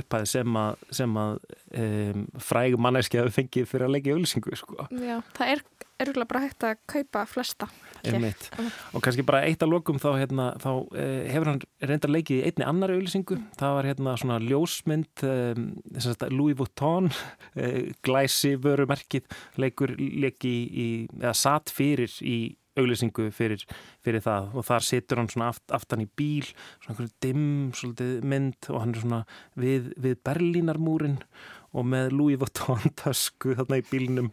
upphæð 0.00 0.28
sem 0.30 0.60
að, 0.62 0.86
sem 1.00 1.18
að 1.24 1.40
um, 1.82 2.26
fræg 2.46 2.78
manneskja 2.86 3.24
hefur 3.24 3.36
fengið 3.40 3.68
fyrir 3.72 3.88
að 3.88 3.96
leggja 3.96 4.14
auðlýsingu 4.14 4.60
sko. 4.62 4.86
Já, 5.02 5.18
það 5.34 5.52
er 5.56 5.66
örgulega 6.06 6.30
bara 6.30 6.44
hægt 6.46 6.68
að 6.70 6.78
kaupa 6.94 7.26
flesta. 7.30 7.70
Einmitt. 8.12 8.48
og 8.92 9.04
kannski 9.04 9.24
bara 9.26 9.42
eitt 9.48 9.64
að 9.64 9.72
lokum 9.74 10.00
þá, 10.02 10.08
hérna, 10.20 10.48
þá 10.62 10.70
uh, 10.72 11.22
hefur 11.32 11.52
hann 11.52 11.62
reyndar 11.90 12.14
leikið 12.14 12.40
í 12.40 12.50
einni 12.50 12.68
annari 12.68 12.98
auðlýsingu 12.98 13.40
það 13.60 13.78
var 13.78 13.90
hérna 13.90 14.16
svona 14.20 14.38
ljósmynd 14.44 15.24
um, 15.30 15.66
sagt, 15.98 16.28
Louis 16.32 16.58
Vuitton 16.58 17.10
uh, 17.12 17.80
glæsi 18.06 18.54
vörumerkið 18.62 19.26
leikur 19.62 19.96
leiki 19.96 20.54
í, 20.66 20.88
eða 21.20 21.34
satt 21.36 21.74
fyrir 21.74 22.12
í 22.22 22.38
auglýsingu 22.76 23.30
fyrir, 23.34 23.62
fyrir 24.04 24.22
það. 24.24 24.50
Og 24.56 24.66
þar 24.68 24.84
situr 24.84 25.20
hann 25.20 25.30
svona 25.32 25.50
aft, 25.52 25.64
aftan 25.74 26.04
í 26.04 26.08
bíl 26.18 26.44
svona 26.44 26.92
einhverju 26.92 27.12
dimm 27.24 27.46
svolítið 27.76 28.26
mynd 28.32 28.70
og 28.72 28.82
hann 28.82 28.92
er 28.94 29.02
svona 29.02 29.20
við, 29.56 29.90
við 30.02 30.18
Berlínarmúrin 30.26 31.16
og 31.16 31.55
með 31.84 32.14
Louis 32.14 32.38
Vuitton 32.40 32.92
tösku 33.02 33.56
þarna 33.58 33.80
í 33.80 33.84
bílnum. 33.90 34.30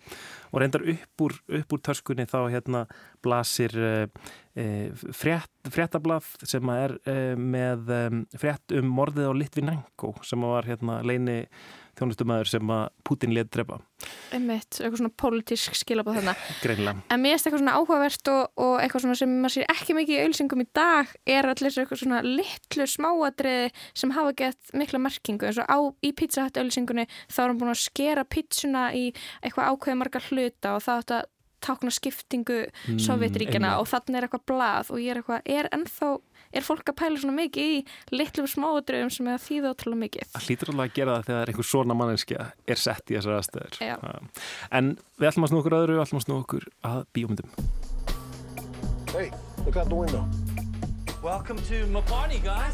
Og 0.54 0.62
reyndar 0.62 0.86
upp 0.94 1.26
úr, 1.26 1.36
upp 1.60 1.76
úr 1.76 1.84
töskunni 1.84 2.28
þá 2.30 2.39
hérna 2.54 2.84
blasir 3.26 3.74
uh, 3.74 4.06
frétt, 5.18 5.52
fréttablað 5.74 6.28
sem 6.46 6.74
er 6.76 6.98
uh, 7.10 7.34
með 7.39 7.94
um, 7.98 8.26
frétt 8.38 8.76
um 8.78 8.91
morðið 9.00 9.32
á 9.32 9.39
Litvinenko 9.41 10.14
sem 10.24 10.46
var 10.46 10.70
hérna 10.70 11.02
leini 11.02 11.41
þjónustumæður 12.00 12.50
sem 12.50 12.72
að 12.74 12.84
Putin 13.08 13.34
let 13.36 13.50
drepa 13.54 13.80
Einmitt, 14.36 14.80
eitthvað 14.82 15.00
svona 15.00 15.14
pólitísk 15.22 15.76
skilabóð 15.78 16.18
þarna. 16.20 16.34
greinlega. 16.64 17.04
En 17.14 17.22
mér 17.24 17.36
finnst 17.36 17.48
eitthvað 17.48 17.62
svona 17.62 17.76
áhugavert 17.80 18.32
og, 18.34 18.41
og 18.66 18.74
eitthvað 18.84 19.06
svona 19.06 19.20
sem 19.20 19.36
maður 19.44 19.56
sér 19.56 19.70
ekki 19.72 19.96
mikið 19.98 20.16
í 20.16 20.24
auðlýsingum 20.24 20.64
í 20.64 20.68
dag 20.76 21.14
er 21.36 21.50
allir 21.52 21.78
eitthvað 21.84 22.02
svona 22.02 22.22
litlu 22.26 22.88
smáadriði 22.96 23.70
sem 23.94 24.16
hafa 24.18 24.34
gett 24.41 24.74
mikla 24.74 25.00
merkingu 25.06 25.48
eins 25.48 25.62
og 25.62 25.70
á, 25.70 25.78
í 26.04 26.12
Pizza 26.18 26.48
Hut 26.48 26.60
auðlýsingunni 26.60 27.06
þá 27.30 27.38
er 27.44 27.48
hann 27.54 27.62
búin 27.62 27.76
að 27.76 27.84
skera 27.86 28.26
pizzuna 28.26 28.89
í 28.98 29.06
eitthvað 29.44 29.70
ákveði 29.72 30.00
marga 30.02 30.24
hluta 30.28 30.76
og 30.76 30.84
það 30.84 31.04
átt 31.04 31.16
að 31.20 31.30
tákna 31.64 31.94
skiptingu 31.96 32.58
Mm, 32.84 32.98
Sovjetríkjana 33.00 33.78
og 33.80 33.88
þannig 33.88 34.18
er 34.20 34.26
eitthvað 34.28 34.41
blað 34.52 34.89
og 34.91 35.00
ég 35.00 35.14
er 35.14 35.22
eitthvað, 35.22 35.46
er 35.48 35.70
ennþá 35.72 36.10
er 36.54 36.66
fólk 36.66 36.91
að 36.91 36.97
pæla 37.01 37.22
svona 37.22 37.36
mikið 37.38 37.72
í 37.74 37.80
litlum 38.14 38.47
smáadriðum 38.49 39.12
sem 39.14 39.30
er 39.30 39.38
að 39.38 39.45
þýða 39.47 39.74
ótrúlega 39.74 40.01
mikið 40.04 40.32
Það 40.34 40.47
hlýtur 40.47 40.74
alveg 40.74 40.91
að 40.91 40.97
gera 40.99 41.16
það 41.18 41.28
þegar 41.30 41.51
einhver 41.54 41.70
svona 41.70 41.97
manneskja 41.97 42.47
er 42.68 42.82
sett 42.84 43.12
í 43.12 43.18
þessar 43.18 43.38
aðstæður. 43.39 43.80
Já. 43.82 43.95
En 44.72 44.93
við 45.20 45.30
ætlum 45.32 45.47
að 45.47 45.54
snú 45.54 45.62
okkur 45.64 45.78
öðru, 45.80 45.97
við 45.97 46.06
ætlum 46.06 46.22
að 46.22 46.26
snú 46.28 46.39
okkur 46.43 46.68
að 46.89 46.99
bíómyndum. 47.18 47.49
Hey, 49.14 49.30
look 49.66 49.78
out 49.78 49.89
the 49.89 49.95
window. 49.95 50.26
Welcome 51.24 51.60
to 51.70 51.86
my 51.88 52.01
party, 52.01 52.39
guys. 52.39 52.74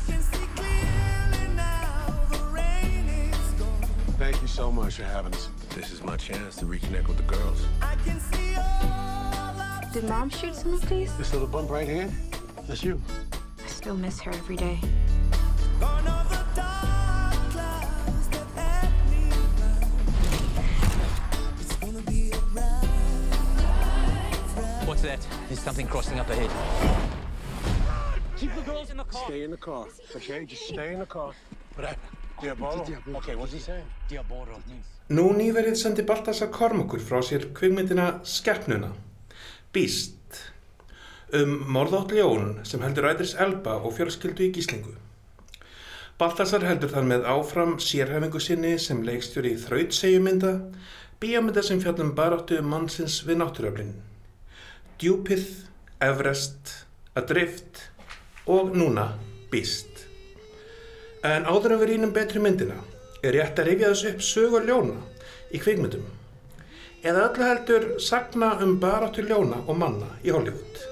Thank 4.19 4.41
you 4.41 4.47
so 4.47 4.71
much 4.71 4.95
for 4.95 5.03
having 5.03 5.33
us. 5.33 5.49
This 5.75 5.91
is 5.91 6.03
my 6.03 6.17
chance 6.17 6.57
to 6.57 6.65
reconnect 6.65 7.07
with 7.07 7.17
the 7.17 7.23
girls. 7.23 7.65
Did 9.93 10.03
mom 10.09 10.29
shoot 10.29 10.55
some 10.55 10.73
of 10.73 10.89
these? 10.89 11.15
This 11.17 11.31
little 11.33 11.47
bump 11.47 11.69
right 11.69 11.87
here, 11.87 12.09
that's 12.67 12.83
you. 12.83 13.01
I 13.79 13.81
still 13.81 13.95
miss 13.95 14.19
her 14.19 14.31
every 14.31 14.57
day. 14.57 14.75
What's 24.85 25.01
that? 25.03 25.25
There's 25.47 25.61
something 25.61 25.87
crossing 25.87 26.19
up 26.19 26.29
ahead. 26.29 26.51
Keep 28.35 28.53
the 28.53 28.61
girls 28.63 28.91
in 28.91 28.97
the 28.97 29.05
car. 29.05 29.23
Stay 29.23 29.43
in 29.43 29.51
the 29.51 29.55
car, 29.55 29.87
okay? 30.13 30.43
Just 30.43 30.67
stay 30.67 30.91
in 30.91 30.99
the 30.99 31.05
car. 31.05 31.31
What 31.75 31.87
happened? 31.87 32.17
Diabolo? 32.41 32.85
Okay, 33.15 33.35
what's 33.35 33.53
he 33.53 33.59
saying? 33.59 33.85
Diabolo 34.09 34.59
means 34.67 34.85
Nú 35.09 35.31
nýverið 35.31 35.79
sendi 35.79 36.03
Baltasar 36.03 36.51
Kormakur 36.51 36.99
frá 36.99 37.23
sér 37.23 37.47
kvikmyndina 37.55 38.19
Skeppnuna, 38.27 38.91
Beast, 39.71 40.18
um 41.37 41.51
morðátt 41.69 42.13
ljón 42.15 42.57
sem 42.67 42.81
heldur 42.81 43.05
Ræðris 43.05 43.35
Elba 43.39 43.77
og 43.83 43.93
fjölskyldu 43.97 44.47
í 44.47 44.51
gíslingu. 44.55 44.95
Baltasar 46.19 46.65
heldur 46.67 46.91
þar 46.91 47.05
með 47.07 47.27
áfram 47.31 47.77
sérhæfingu 47.79 48.41
sinni 48.43 48.73
sem 48.81 49.03
leikstjóri 49.07 49.53
í 49.55 49.61
þrautsegjumynda, 49.61 50.53
bíamynda 51.21 51.63
sem 51.63 51.79
fjallum 51.79 52.11
baráttu 52.17 52.59
mannsins 52.65 53.21
við 53.27 53.39
náttúröflin. 53.39 53.93
Djúpið, 54.99 55.45
Everest, 56.03 56.73
Adrift 57.15 57.85
og 58.47 58.75
núna 58.75 59.13
Beast. 59.51 60.05
En 61.23 61.47
áður 61.47 61.75
en 61.75 61.83
við 61.83 61.93
rínum 61.93 62.15
betri 62.15 62.43
myndina 62.43 62.79
er 63.23 63.35
rétt 63.35 63.59
að 63.59 63.71
rifja 63.71 63.93
þessu 63.93 64.13
upp 64.13 64.23
sögur 64.23 64.67
ljóna 64.67 65.01
í 65.51 65.59
kvikmyndum. 65.59 66.07
eða 67.03 67.29
öllu 67.29 67.45
heldur 67.47 67.85
sagna 68.03 68.57
um 68.63 68.75
baráttu 68.79 69.23
ljóna 69.23 69.63
og 69.67 69.77
manna 69.79 70.09
í 70.23 70.33
Hollywood. 70.35 70.88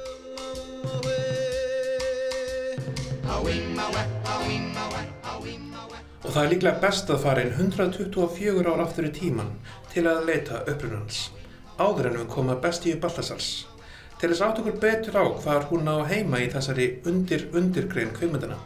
Og 6.27 6.33
það 6.33 6.43
er 6.43 6.49
líklega 6.51 6.81
best 6.83 7.07
að 7.13 7.21
fara 7.23 7.43
inn 7.45 7.53
124 7.55 8.67
ár 8.67 8.81
aftur 8.83 9.05
í 9.07 9.11
tíman 9.15 9.53
til 9.93 10.03
að 10.11 10.25
leita 10.27 10.59
upprunans, 10.67 11.29
áður 11.79 12.09
en 12.09 12.17
við 12.19 12.27
koma 12.33 12.57
bestíu 12.61 12.97
Baltasars, 12.99 13.47
til 14.19 14.33
þess 14.33 14.43
átt 14.43 14.59
okkur 14.59 14.75
betur 14.81 15.15
á 15.17 15.25
hvar 15.39 15.69
hún 15.71 15.87
á 15.87 16.03
heima 16.09 16.41
í 16.43 16.49
þessari 16.51 16.89
undir-undirgrein 17.07 18.11
kveimundina. 18.17 18.59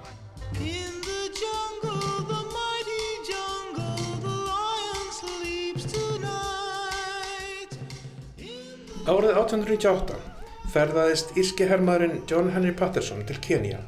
Árið 9.11 9.37
1898 9.37 10.30
ferðaðist 10.71 11.33
írski 11.39 11.67
hermaðurinn 11.67 12.21
John 12.29 12.51
Henry 12.55 12.71
Patterson 12.77 13.25
til 13.27 13.39
Kenya 13.43 13.81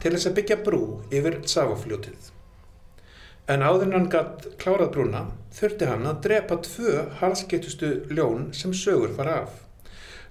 til 0.00 0.14
þess 0.14 0.28
að 0.30 0.36
byggja 0.38 0.56
brú 0.64 0.80
yfir 1.10 1.38
Tsavo-fljótið. 1.44 2.30
En 3.52 3.62
áður 3.62 3.84
en 3.86 3.94
hann 3.96 4.08
gatt 4.12 4.46
klárað 4.60 4.92
brúna 4.96 5.22
þurfti 5.54 5.88
hann 5.90 6.08
að 6.08 6.22
drepa 6.26 6.58
tvö 6.64 6.94
harðskiptustu 7.20 7.90
ljón 8.10 8.48
sem 8.56 8.72
sögur 8.74 9.12
fara 9.16 9.36
af. 9.44 9.52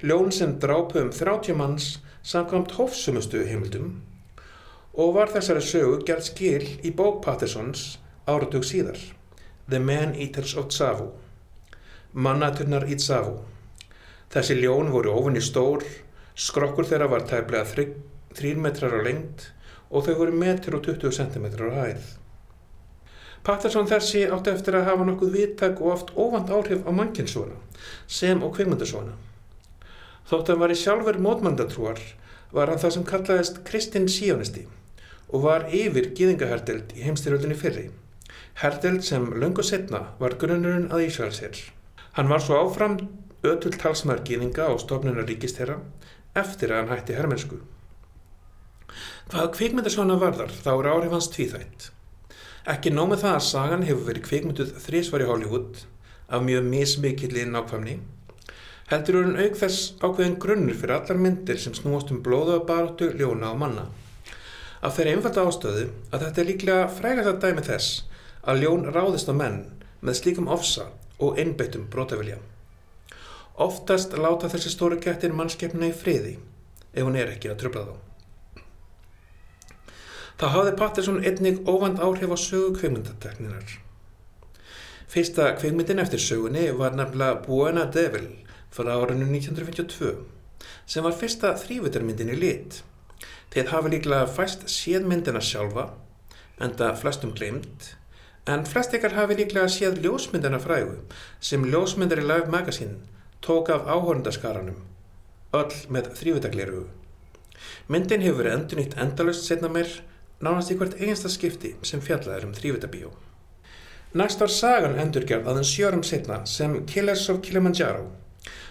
Ljón 0.04 0.34
sem 0.36 0.58
drápu 0.60 1.00
um 1.02 1.12
30 1.14 1.56
manns 1.56 1.90
samkvæmt 2.26 2.76
hófsumustu 2.80 3.46
heimildum 3.48 4.02
og 4.96 5.16
var 5.16 5.32
þessari 5.32 5.64
sögu 5.64 6.00
gerð 6.08 6.30
skil 6.30 6.68
í 6.88 6.92
bók 6.96 7.22
Pattersons 7.24 7.98
áratug 8.28 8.64
síðar, 8.66 8.98
The 9.70 9.80
Man-Eaters 9.80 10.56
of 10.58 10.70
Tsavo, 10.72 11.12
Mannaturnar 12.14 12.88
í 12.88 12.98
Tsavo. 12.98 13.44
Þessi 14.34 14.58
ljón 14.60 14.92
voru 14.94 15.14
ofinni 15.16 15.42
stór, 15.44 15.86
skrokkur 16.36 16.88
þeirra 16.90 17.10
var 17.12 17.26
tæplega 17.30 17.66
3 18.36 18.56
metrar 18.60 18.96
á 18.96 19.00
lengt 19.06 19.50
og 19.90 20.06
þau 20.06 20.16
voru 20.20 20.36
metr 20.36 20.76
og 20.76 20.84
20 20.88 21.14
cm 21.16 21.46
á 21.56 21.70
hæð. 21.80 22.06
Patterson 23.46 23.86
þessi 23.86 24.24
átti 24.26 24.52
eftir 24.52 24.80
að 24.80 24.88
hafa 24.90 25.06
nokkuð 25.06 25.36
vittak 25.38 25.82
og 25.82 25.92
oft 25.94 26.12
óvand 26.18 26.50
áhrif 26.50 26.82
á 26.82 26.92
mannkinsvona, 26.92 27.60
sem 28.08 28.42
og 28.42 28.56
kveimundasvona. 28.58 29.14
Þótt 30.26 30.50
að 30.50 30.56
hann 30.56 30.64
var 30.64 30.74
í 30.74 30.80
sjálfur 30.82 31.20
mótmandatrúar 31.22 32.02
var 32.56 32.72
hann 32.72 32.82
það 32.82 32.96
sem 32.96 33.06
kallaðist 33.12 33.62
Kristinn 33.68 34.10
Sionisti 34.10 34.66
og 35.30 35.46
var 35.46 35.68
yfir 35.70 36.10
gýðingaherdeld 36.18 36.96
í 36.98 37.06
heimstyrjöldinni 37.06 37.58
fyrri, 37.60 37.86
herdeld 38.64 39.06
sem 39.06 39.30
löngu 39.38 39.64
setna 39.66 40.02
var 40.18 40.38
grunnurinn 40.42 40.90
að 40.90 41.06
Ísraelsherr. 41.12 41.62
Hann 42.18 42.32
var 42.32 42.42
svo 42.42 42.58
áfram 42.64 42.98
ötull 43.52 43.78
talsmaður 43.80 44.24
gýðinga 44.28 44.68
og 44.74 44.82
stofnunar 44.84 45.28
ríkistera 45.30 45.80
eftir 46.36 46.74
að 46.74 46.82
hann 46.82 46.94
hætti 46.94 47.18
herrmennsku. 47.18 47.60
Hvað 49.32 49.52
kvikmyndasvona 49.56 50.18
varðar 50.22 50.52
þá 50.54 50.72
er 50.74 50.90
áhrif 50.92 51.14
hans 51.16 51.30
tvíþætt. 51.34 51.90
Ekki 52.70 52.92
nómið 52.94 53.24
það 53.24 53.36
að 53.38 53.46
sagan 53.48 53.86
hefur 53.86 54.08
verið 54.10 54.26
kvikmynduð 54.28 54.74
þrísvar 54.86 55.24
í 55.26 55.30
Hollywood 55.30 55.84
af 56.30 56.46
mjög 56.46 56.68
mismikilli 56.72 57.44
nákvæmni, 57.50 58.00
heldur 58.90 59.20
hann 59.22 59.38
auk 59.38 59.60
þess 59.60 59.92
ákveðin 60.02 60.40
grunnur 60.42 60.78
fyrir 60.80 60.96
allar 60.98 61.22
myndir 61.22 61.62
sem 61.62 61.76
snúast 61.78 62.14
um 62.14 62.24
blóðabaróttu, 62.26 63.12
ljóna 63.18 63.54
og 63.54 63.62
manna. 63.62 63.86
Af 64.82 64.98
þeirri 64.98 65.16
einfalda 65.16 65.46
ástöðu 65.46 65.88
að 66.12 66.26
þetta 66.26 66.42
er 66.42 66.50
líklega 66.50 66.90
frægast 66.98 67.32
að 67.32 67.40
dæmi 67.46 67.66
þess 67.66 67.94
að 68.46 68.66
ljón 68.66 68.90
ráðist 68.94 69.30
á 69.30 69.34
menn 69.34 69.64
með 70.06 70.20
slíkum 70.22 70.52
ofsa 70.54 70.92
og 71.18 71.40
einbeittum 71.42 71.88
brotavilja. 71.90 72.38
Oftast 73.56 74.12
láta 74.20 74.50
þessi 74.52 74.68
stóru 74.74 74.98
kettir 75.00 75.32
mannskeppna 75.32 75.88
í 75.88 75.94
friði 75.96 76.34
ef 76.92 77.06
hún 77.06 77.16
er 77.16 77.30
ekki 77.32 77.48
að 77.52 77.62
tröfla 77.62 77.84
þá. 77.88 77.94
Það 80.36 80.52
hafði 80.56 80.74
Patterson 80.82 81.22
einnig 81.24 81.62
óvand 81.64 82.02
áhrif 82.04 82.34
á 82.36 82.38
sögu 82.40 82.74
kveimyndatekninar. 82.76 83.78
Fyrsta 85.08 85.54
kveimyndin 85.56 86.04
eftir 86.04 86.20
sögunni 86.20 86.66
var 86.76 86.98
nefnilega 87.00 87.40
Buena 87.46 87.86
Devil 87.88 88.28
frá 88.76 88.92
árinu 88.98 89.30
1952 89.32 90.12
sem 90.84 91.08
var 91.08 91.16
fyrsta 91.16 91.54
þrývutarmyndin 91.64 92.36
í 92.36 92.38
lit. 92.42 92.82
Þeir 93.56 93.72
hafi 93.72 93.96
líklega 93.96 94.28
fæst 94.28 94.68
séð 94.68 95.08
myndina 95.08 95.40
sjálfa, 95.40 95.94
enda 96.60 96.92
flestum 97.00 97.32
glemt, 97.32 97.94
en 98.52 98.68
flest 98.68 98.92
ykkar 98.98 99.16
hafi 99.16 99.40
líklega 99.40 99.72
séð 99.72 100.02
ljósmyndina 100.04 100.60
frægu 100.60 101.00
sem 101.40 101.64
ljósmyndar 101.64 102.20
í 102.20 102.28
Live 102.28 102.52
Magazine 102.52 103.00
tók 103.46 103.70
af 103.74 103.86
áhörndaskaranum, 103.86 104.82
öll 105.54 105.76
með 105.94 106.10
þrývutagleru. 106.20 106.82
Myndin 107.88 108.26
hefur 108.26 108.42
verið 108.42 108.58
endurnýtt 108.58 108.98
endalust 109.06 109.46
setna 109.48 109.70
meir 109.72 109.92
nánast 110.42 110.74
í 110.74 110.80
hvert 110.80 110.98
einasta 111.00 111.32
skipti 111.32 111.76
sem 111.86 112.02
fjallaður 112.04 112.50
um 112.50 112.58
þrývutabíó. 112.58 113.14
Næst 114.16 114.42
var 114.42 114.52
sagan 114.52 114.98
endurgerð 115.00 115.48
aðeins 115.52 115.72
sjörum 115.76 116.04
setna 116.08 116.42
sem 116.50 116.82
Killers 116.90 117.30
of 117.30 117.42
Kilimanjaro 117.46 118.10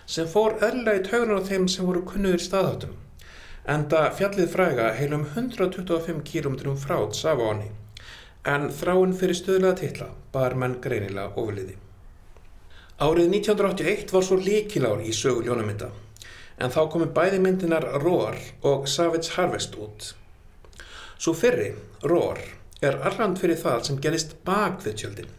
sem 0.07 0.29
fór 0.29 0.59
eðlilega 0.61 1.01
í 1.01 1.07
taugunar 1.09 1.41
á 1.41 1.49
þeim 1.49 1.67
sem 1.71 1.89
voru 1.89 2.03
kunnuður 2.09 2.43
staðháttum 2.45 3.01
enda 3.75 4.03
fjallið 4.19 4.51
fræga 4.53 4.91
heilum 4.99 5.25
125 5.35 6.21
km 6.29 6.75
frá 6.81 6.99
Tsavóni 7.13 7.71
en 8.55 8.69
þráinn 8.81 9.15
fyrir 9.17 9.39
stöðlega 9.39 9.79
titla 9.81 10.09
bar 10.35 10.57
menn 10.61 10.77
greinilega 10.85 11.33
ofliði. 11.41 11.79
Árið 12.95 13.27
1981 13.27 14.13
var 14.15 14.23
svo 14.23 14.37
líkilár 14.39 15.01
í 15.03 15.11
sögu 15.11 15.41
ljónamynda 15.43 15.89
en 16.63 16.71
þá 16.71 16.85
komi 16.93 17.09
bæði 17.11 17.41
myndinar 17.43 17.87
Roar 17.99 18.37
og 18.63 18.85
Savage 18.87 19.33
Harvest 19.35 19.73
út. 19.75 20.13
Svo 21.19 21.33
fyrri, 21.35 21.73
Roar, 22.07 22.39
er 22.79 23.01
arrand 23.03 23.41
fyrir 23.41 23.59
það 23.59 23.81
sem 23.89 23.99
gerist 23.99 24.37
bak 24.47 24.79
við 24.85 24.95
tjöldin. 25.01 25.33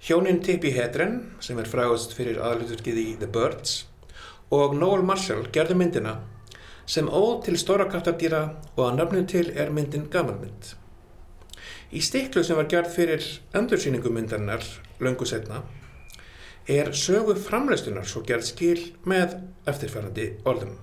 Hjónin 0.00 0.40
Tippi 0.40 0.70
Hedren, 0.72 1.18
sem 1.44 1.58
er 1.60 1.68
frægast 1.68 2.16
fyrir 2.16 2.40
aðluturkið 2.40 3.00
í 3.02 3.04
The 3.20 3.28
Birds, 3.28 3.74
og 4.48 4.72
Noel 4.78 5.04
Marshall 5.04 5.50
gerðu 5.52 5.76
myndina 5.76 6.22
sem 6.88 7.10
óð 7.12 7.44
til 7.50 7.58
stóra 7.60 7.84
kattardýra 7.92 8.40
og 8.78 8.80
að 8.86 8.96
nafnu 9.02 9.26
til 9.28 9.52
er 9.52 9.68
myndin 9.76 10.08
gamalmynd. 10.08 10.72
Í 11.92 12.00
stiklu 12.00 12.40
sem 12.48 12.56
var 12.56 12.70
gerð 12.72 12.96
fyrir 12.96 13.28
endursýningumyndarinnar 13.60 14.64
löngu 15.04 15.28
setna 15.28 15.60
er 16.70 16.92
sögu 16.96 17.34
framleistunar 17.38 18.06
svo 18.08 18.22
gerð 18.26 18.46
skil 18.50 18.80
með 19.08 19.36
eftirfærandi 19.70 20.26
orðum. 20.48 20.76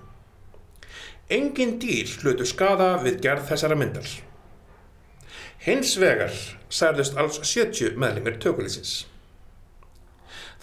Engin 1.32 1.76
dýr 1.82 2.08
hlutu 2.22 2.46
skada 2.48 2.94
við 3.02 3.20
gerð 3.24 3.48
þessara 3.50 3.76
myndar. 3.76 4.08
Hins 5.64 5.96
vegar 6.00 6.32
særðust 6.72 7.18
alls 7.20 7.40
70 7.42 7.98
meðlimir 8.00 8.38
tökulísins. 8.40 9.02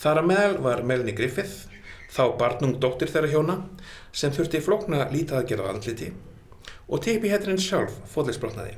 Þar 0.01 0.21
að 0.21 0.29
meðal 0.31 0.55
var 0.65 0.83
Melanie 0.83 1.15
Griffith, 1.17 1.67
þá 2.11 2.37
barnung 2.39 2.79
dóttir 2.81 3.11
þeirra 3.11 3.31
hjóna, 3.33 3.57
sem 4.15 4.33
þurfti 4.33 4.63
flokna 4.63 5.05
lítaðgerð 5.11 5.67
á 5.67 5.71
andliti 5.73 6.13
og 6.85 7.01
Tippi 7.01 7.31
hættirinn 7.31 7.61
sjálf 7.61 7.95
fóðlegsbrotnaði. 8.13 8.75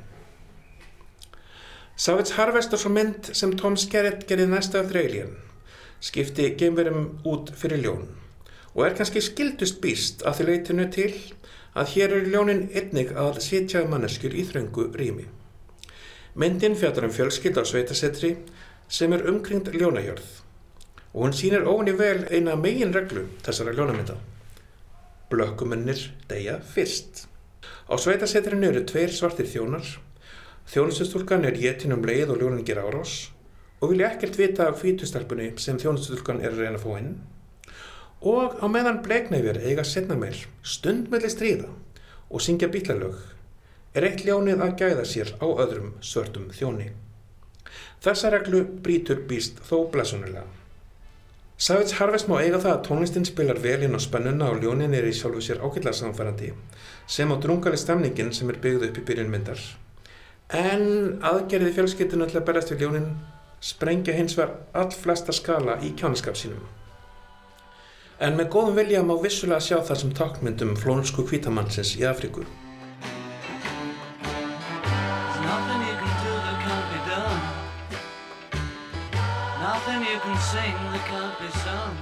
Savage 1.98 2.36
Harvest 2.38 2.72
er 2.72 2.80
svo 2.80 2.92
mynd 2.94 3.32
sem 3.36 3.52
Tom 3.58 3.76
Skerritt 3.76 4.24
gerði 4.28 4.46
næsta 4.52 4.80
eftir 4.80 5.00
Alien, 5.02 5.34
skipti 6.00 6.52
geimverum 6.58 7.18
út 7.26 7.50
fyrir 7.58 7.82
ljón 7.82 8.06
og 8.74 8.84
er 8.86 8.94
kannski 8.94 9.20
skildust 9.24 9.80
býst 9.82 10.22
að 10.22 10.38
því 10.38 10.44
leitinu 10.48 10.86
til 10.94 11.10
að 11.78 11.94
hér 11.94 12.14
er 12.14 12.28
ljónin 12.30 12.68
einnig 12.70 13.10
að 13.18 13.40
sitja 13.42 13.82
manneskjur 13.90 14.34
í 14.38 14.44
þröngu 14.46 14.84
rými. 14.98 15.24
Myndin 16.38 16.76
fjallar 16.78 17.08
um 17.08 17.14
fjölskyld 17.14 17.58
á 17.58 17.64
sveitasetri 17.66 18.36
sem 18.88 19.14
er 19.14 19.26
umkringt 19.30 19.72
ljónahjörð 19.74 20.28
og 21.14 21.24
hún 21.24 21.34
sýnir 21.34 21.66
ofni 21.66 21.94
vel 21.98 22.26
eina 22.30 22.54
megin 22.56 22.94
reglu 22.94 23.24
þessara 23.42 23.74
ljónamynda. 23.74 24.14
Blökkumennir 25.30 26.04
deyja 26.30 26.60
fyrst. 26.74 27.26
Á 27.90 27.98
sveitasetrinu 27.98 28.68
eru 28.68 28.84
tveir 28.86 29.10
svartir 29.12 29.48
þjónar, 29.50 29.88
þjónustustúlkan 30.70 31.48
er 31.48 31.58
jétin 31.58 31.96
um 31.96 32.04
leið 32.06 32.36
og 32.36 32.44
ljónin 32.44 32.64
ger 32.68 32.80
árás 32.84 33.32
og 33.80 33.92
vilja 33.92 34.12
ekkert 34.12 34.38
vita 34.38 34.68
af 34.68 34.82
hvítustelpunni 34.82 35.52
sem 35.62 35.78
þjónustustúlkan 35.78 36.42
er 36.42 36.54
að 36.54 36.62
reyna 36.64 36.78
að 36.78 36.86
fá 36.86 36.92
inn 36.98 37.12
og 38.28 38.58
á 38.58 38.66
meðan 38.66 39.02
bleiknæfjar 39.04 39.60
eiga 39.62 39.84
setna 39.86 40.16
meir 40.18 40.38
stund 40.62 41.10
melli 41.12 41.30
stríða 41.30 41.70
og 42.28 42.42
syngja 42.42 42.68
bílalög 42.72 43.18
er 43.96 44.06
eitt 44.08 44.24
ljónið 44.26 44.62
að 44.64 44.74
gæða 44.82 45.04
sér 45.08 45.30
á 45.40 45.46
öðrum 45.48 45.94
svörtum 46.04 46.50
þjóni. 46.54 46.90
Þessa 48.04 48.30
reglu 48.34 48.62
brítur 48.84 49.24
býst 49.30 49.62
þó 49.66 49.88
blessunulega. 49.92 50.44
Savage 51.58 51.96
Harvest 51.98 52.28
má 52.30 52.36
eiga 52.38 52.60
það 52.62 52.74
að 52.76 52.84
tónlistin 52.86 53.26
spilar 53.26 53.58
vel 53.58 53.80
inn 53.82 53.96
á 53.98 54.00
spennuna 54.02 54.52
og 54.52 54.60
ljónin 54.62 54.94
er 54.94 55.08
í 55.08 55.14
sjálfu 55.16 55.42
sér 55.42 55.64
ágætlar 55.64 55.96
samfærandi 55.98 56.52
sem 57.10 57.32
á 57.34 57.36
drungali 57.42 57.80
stemningin 57.80 58.30
sem 58.36 58.50
er 58.52 58.60
byggð 58.62 58.86
upp 58.90 59.00
í 59.00 59.06
byrjun 59.08 59.32
myndar. 59.32 59.58
En 60.54 61.18
aðgerðið 61.26 61.74
fjölskyttinu 61.80 62.28
til 62.28 62.38
að 62.38 62.46
berast 62.46 62.70
við 62.70 62.84
ljónin 62.84 63.10
sprengja 63.60 64.14
hins 64.14 64.36
vegar 64.38 64.54
all 64.74 64.90
flesta 64.90 65.32
skala 65.32 65.78
í 65.82 65.92
kjánaskap 65.98 66.36
sínum. 66.38 66.62
En 68.18 68.34
með 68.38 68.48
góðum 68.54 68.74
vilja 68.78 69.02
má 69.06 69.14
vissulega 69.22 69.62
sjá 69.62 69.78
það 69.86 70.00
sem 70.00 70.12
tákmyndum 70.18 70.72
flónsku 70.78 71.22
kvítamannsins 71.26 71.94
í 71.98 72.02
Afríku. 72.08 72.42
There's 74.22 75.40
nothing 75.46 75.80
you 75.86 75.96
can 76.02 76.14
do 76.24 76.32
that 76.46 76.58
can't 76.66 76.88
be 76.92 77.00
done. 77.06 77.42
Nothing 79.62 80.00
you 80.02 80.18
can 80.18 80.38
sing 80.50 80.74
that 80.90 81.04
can't 81.06 81.36
be 81.38 81.48
sung. 81.62 81.94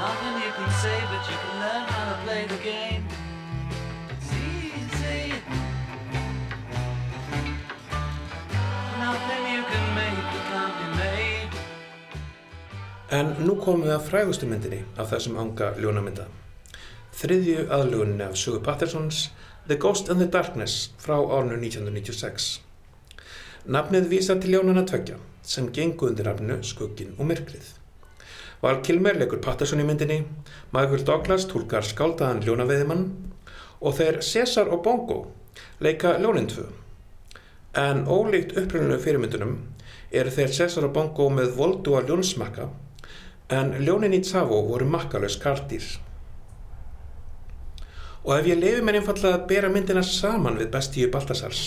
Nothing 0.00 0.34
you 0.42 0.52
can 0.56 0.70
say, 0.82 0.98
but 1.12 1.22
you 1.28 1.36
can 1.44 1.54
learn 1.60 1.84
how 1.92 2.04
to 2.10 2.16
play 2.24 2.42
the 2.48 2.60
game. 2.64 3.01
En 13.12 13.34
nú 13.44 13.58
komum 13.60 13.82
við 13.84 13.92
að 13.92 14.06
frægustu 14.06 14.46
myndinni 14.48 14.78
af 14.96 15.10
þessum 15.10 15.34
anga 15.36 15.66
ljónamynda. 15.76 16.22
Þriðju 17.12 17.66
aðlugunni 17.76 18.24
af 18.24 18.38
Sugur 18.40 18.62
Pattersons 18.64 19.26
The 19.66 19.76
Ghost 19.76 20.08
and 20.08 20.22
the 20.22 20.28
Darkness 20.32 20.94
frá 20.96 21.18
árnu 21.20 21.58
1996. 21.58 22.46
Nafnið 23.68 24.06
vísar 24.08 24.38
til 24.40 24.54
ljónana 24.54 24.86
tveggja 24.88 25.18
sem 25.44 25.68
gengu 25.76 26.08
undir 26.08 26.24
nafnu 26.30 26.56
Skuggin 26.64 27.10
og 27.18 27.28
Myrkrið. 27.28 27.66
Val 28.62 28.80
Kilmer 28.86 29.18
leikur 29.20 29.42
Patterson 29.44 29.82
í 29.82 29.84
myndinni, 29.84 30.22
Michael 30.72 31.04
Douglas 31.04 31.44
tólkar 31.50 31.84
skáldaðan 31.84 32.40
ljónaveiðimann 32.46 33.02
og 33.82 33.98
þeir 33.98 34.22
Cesar 34.24 34.70
og 34.72 34.86
Bongo 34.86 35.18
leika 35.84 36.14
ljónin 36.16 36.48
tvö. 36.48 36.64
En 37.76 38.06
ólíkt 38.08 38.56
upprunnu 38.56 38.96
fyrirmyndunum 39.04 39.58
eru 40.08 40.32
þeir 40.32 40.56
Cesar 40.62 40.88
og 40.88 40.96
Bongo 40.96 41.28
með 41.28 41.52
voldúa 41.60 42.00
ljónsmakka 42.08 42.70
en 43.52 43.74
ljónin 43.84 44.16
í 44.16 44.22
Tsavo 44.24 44.62
voru 44.68 44.86
makkalös 44.88 45.36
kartýr. 45.42 45.84
Og 48.24 48.36
ef 48.38 48.48
ég 48.48 48.60
lefi 48.60 48.84
mér 48.84 49.00
einfallega 49.00 49.40
að 49.40 49.48
bera 49.50 49.70
myndina 49.72 50.02
saman 50.06 50.58
við 50.60 50.70
bestíu 50.72 51.10
Baltasars, 51.12 51.62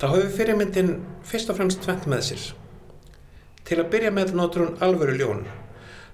þá 0.00 0.06
hefur 0.12 0.32
fyrirmyndin 0.36 0.96
fyrst 1.26 1.52
og 1.52 1.60
fremst 1.60 1.82
tvent 1.84 2.08
með 2.10 2.24
sér. 2.30 2.46
Til 3.64 3.78
að 3.78 3.90
byrja 3.92 4.10
með 4.16 4.34
notur 4.36 4.66
hún 4.66 4.80
alvöru 4.82 5.14
ljón, 5.16 5.44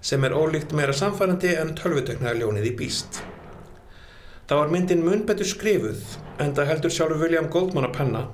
sem 0.05 0.25
er 0.29 0.37
ólíkt 0.37 0.77
meira 0.77 0.95
samfærandi 0.95 1.55
en 1.57 1.75
tölvutöknaða 1.79 2.43
ljónið 2.43 2.71
í 2.71 2.75
býst. 2.79 3.23
Það 4.47 4.61
var 4.61 4.75
myndin 4.75 5.07
mun 5.07 5.25
betur 5.27 5.49
skrifuð, 5.49 6.03
en 6.39 6.53
það 6.55 6.69
heldur 6.71 6.93
sjálfur 6.95 7.25
William 7.25 7.49
Goldman 7.51 7.89
að 7.89 7.97
penna, 7.97 8.27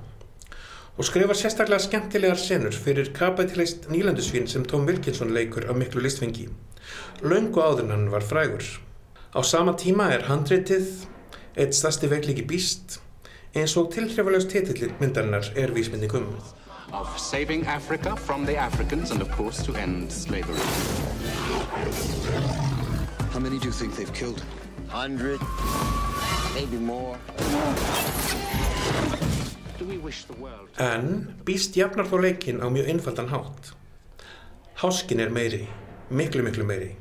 og 0.97 1.05
skrifar 1.05 1.39
sérstaklega 1.39 1.81
skemmtilegar 1.81 2.41
senur 2.41 2.75
fyrir 2.77 3.13
kapitalist 3.17 3.89
nýlandusvín 3.89 4.47
sem 4.47 4.65
Tom 4.65 4.87
Wilkinson 4.87 5.35
leikur 5.35 5.69
af 5.69 5.77
miklu 5.77 6.01
listfengi. 6.01 6.49
En 7.23 7.91
hann 7.91 8.11
var 8.11 8.21
frægur. 8.21 8.65
Á 9.35 9.43
sama 9.43 9.73
tíma 9.73 10.13
er 10.13 10.27
handritið 10.29 11.07
eitt 11.57 11.75
stærsti 11.75 12.11
veikliki 12.11 12.43
býst 12.43 13.01
eins 13.55 13.77
og 13.77 13.93
tilhrifalegst 13.93 14.49
titill 14.49 14.93
myndarinnar 15.01 15.53
er 15.57 15.71
vísmyndingum. 15.71 16.27
of 16.93 17.19
saving 17.19 17.67
Africa 17.67 18.15
from 18.17 18.45
the 18.45 18.57
Africans 18.57 19.11
and, 19.11 19.23
of 19.23 19.31
course, 19.31 19.63
to 19.65 19.75
end 19.75 20.13
slavery. 20.13 20.59
How 23.33 23.39
many 23.39 23.59
do 23.59 23.67
you 23.67 23.73
think 23.73 23.97
they've 23.97 24.13
killed? 24.13 24.43
Hundred, 24.89 25.41
maybe 26.55 26.77
more. 26.77 27.19
En 30.83 31.07
býst 31.47 31.77
jafnar 31.77 32.09
þó 32.11 32.19
leikinn 32.23 32.63
á 32.65 32.67
mjög 32.73 32.91
einfaldan 32.93 33.31
hátt. 33.33 33.73
Háskin 34.83 35.21
er 35.23 35.31
meiri, 35.31 35.67
miklu 36.11 36.43
miklu 36.47 36.65
meiri. 36.67 36.95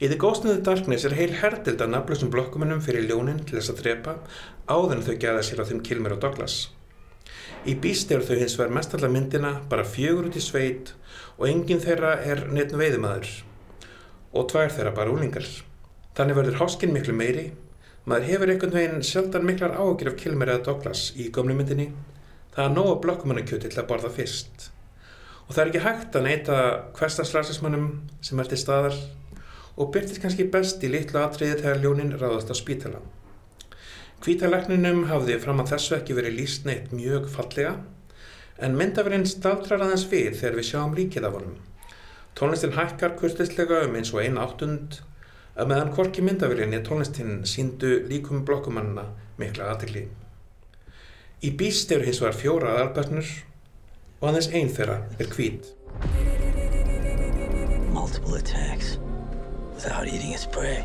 Í 0.00 0.08
The 0.08 0.16
Ghost 0.16 0.46
in 0.46 0.54
the 0.54 0.62
Darkness 0.64 1.04
er 1.04 1.12
heil 1.12 1.34
herdild 1.36 1.82
af 1.84 1.90
nafnlausum 1.92 2.30
blokkumunum 2.32 2.80
fyrir 2.80 3.04
ljónin 3.04 3.42
til 3.44 3.58
þess 3.58 3.72
að 3.74 3.80
drepa 3.82 4.14
áður 4.64 4.94
en 4.96 5.02
þau 5.04 5.16
gæða 5.20 5.42
sér 5.44 5.60
á 5.60 5.68
þeim 5.68 5.82
Kilmer 5.84 6.14
og 6.16 6.22
Douglas. 6.22 6.54
Í 7.68 7.74
Beast 7.76 8.08
eru 8.08 8.24
þau 8.24 8.38
hins 8.40 8.54
vegar 8.56 8.72
mestallar 8.72 9.12
myndina 9.12 9.50
bara 9.68 9.84
fjögur 9.84 10.30
út 10.30 10.38
í 10.40 10.44
sveit 10.44 10.94
og 11.36 11.44
enginn 11.50 11.82
þeirra 11.84 12.14
er 12.24 12.46
neitt 12.48 12.72
veiðmaður 12.72 13.28
og 14.32 14.48
tvær 14.48 14.72
þeirra 14.72 14.94
bara 14.96 15.12
úlingar. 15.12 15.44
Þannig 16.16 16.38
verður 16.38 16.60
háskin 16.62 16.94
miklu 16.94 17.12
meiri, 17.16 17.50
maður 18.08 18.28
hefur 18.30 18.54
einhvern 18.54 18.76
veginn 18.78 19.04
sjaldan 19.04 19.44
miklar 19.44 19.76
áhugir 19.76 20.14
af 20.14 20.16
Kilmer 20.22 20.54
eða 20.54 20.64
Douglas 20.70 21.10
í 21.20 21.28
gömlu 21.28 21.58
myndinni, 21.58 21.90
það 22.54 22.66
er 22.66 22.74
nóga 22.74 22.98
blokkumannakjöti 23.04 23.70
til 23.70 23.80
að 23.82 23.88
borða 23.90 24.10
fyrst. 24.14 24.68
Og 25.46 25.54
það 25.54 25.62
er 25.62 25.70
ekki 25.70 25.84
hægt 25.86 26.18
að 26.18 26.26
neyta 26.26 26.58
hverstagsrasismannum 26.98 27.88
sem 28.26 28.42
er 28.42 28.50
til 28.50 28.60
staðar 28.60 28.98
og 29.80 29.90
byrtist 29.94 30.20
kannski 30.22 30.46
best 30.52 30.84
í 30.84 30.90
litlu 30.92 31.22
atriði 31.22 31.62
þegar 31.62 31.82
ljónin 31.82 32.12
ráðast 32.20 32.52
á 32.52 32.56
spítala. 32.58 33.00
Hvítalækninum 34.20 35.06
hafði 35.08 35.38
fram 35.40 35.62
að 35.62 35.74
þessu 35.74 35.96
ekki 35.96 36.16
verið 36.18 36.36
líst 36.36 36.66
neitt 36.68 36.90
mjög 36.92 37.30
fallega 37.32 37.78
en 38.60 38.76
myndafurinn 38.76 39.24
staldrar 39.28 39.80
aðeins 39.80 40.04
við 40.10 40.34
þegar 40.42 40.58
við 40.58 40.68
sjáum 40.68 40.96
líkið 40.98 41.28
af 41.28 41.38
honum. 41.38 41.54
Tónlistin 42.36 42.76
hækkar 42.76 43.16
kurtislega 43.18 43.80
um 43.86 43.96
eins 43.96 44.12
og 44.12 44.20
einn 44.22 44.38
áttund 44.40 45.00
að 45.56 45.72
meðan 45.72 45.94
hvorki 45.96 46.22
myndafurinni 46.24 46.82
tónlistin 46.84 47.40
síndu 47.48 47.96
líkum 48.10 48.44
blokkumannina 48.48 49.08
mikla 49.40 49.72
aðtegli. 49.72 50.06
Í 51.40 51.48
býst 51.56 51.88
eru 51.94 52.04
hins 52.04 52.18
vegar 52.20 52.36
fjóra 52.36 52.72
og 54.20 54.26
aðeins 54.28 54.48
einn 54.52 54.68
þeirra 54.76 54.98
er. 55.24 55.70
Multiple 57.94 58.36
attacks 58.36 58.98
without 59.72 60.04
eating 60.06 60.34
its 60.36 60.44
prey. 60.44 60.84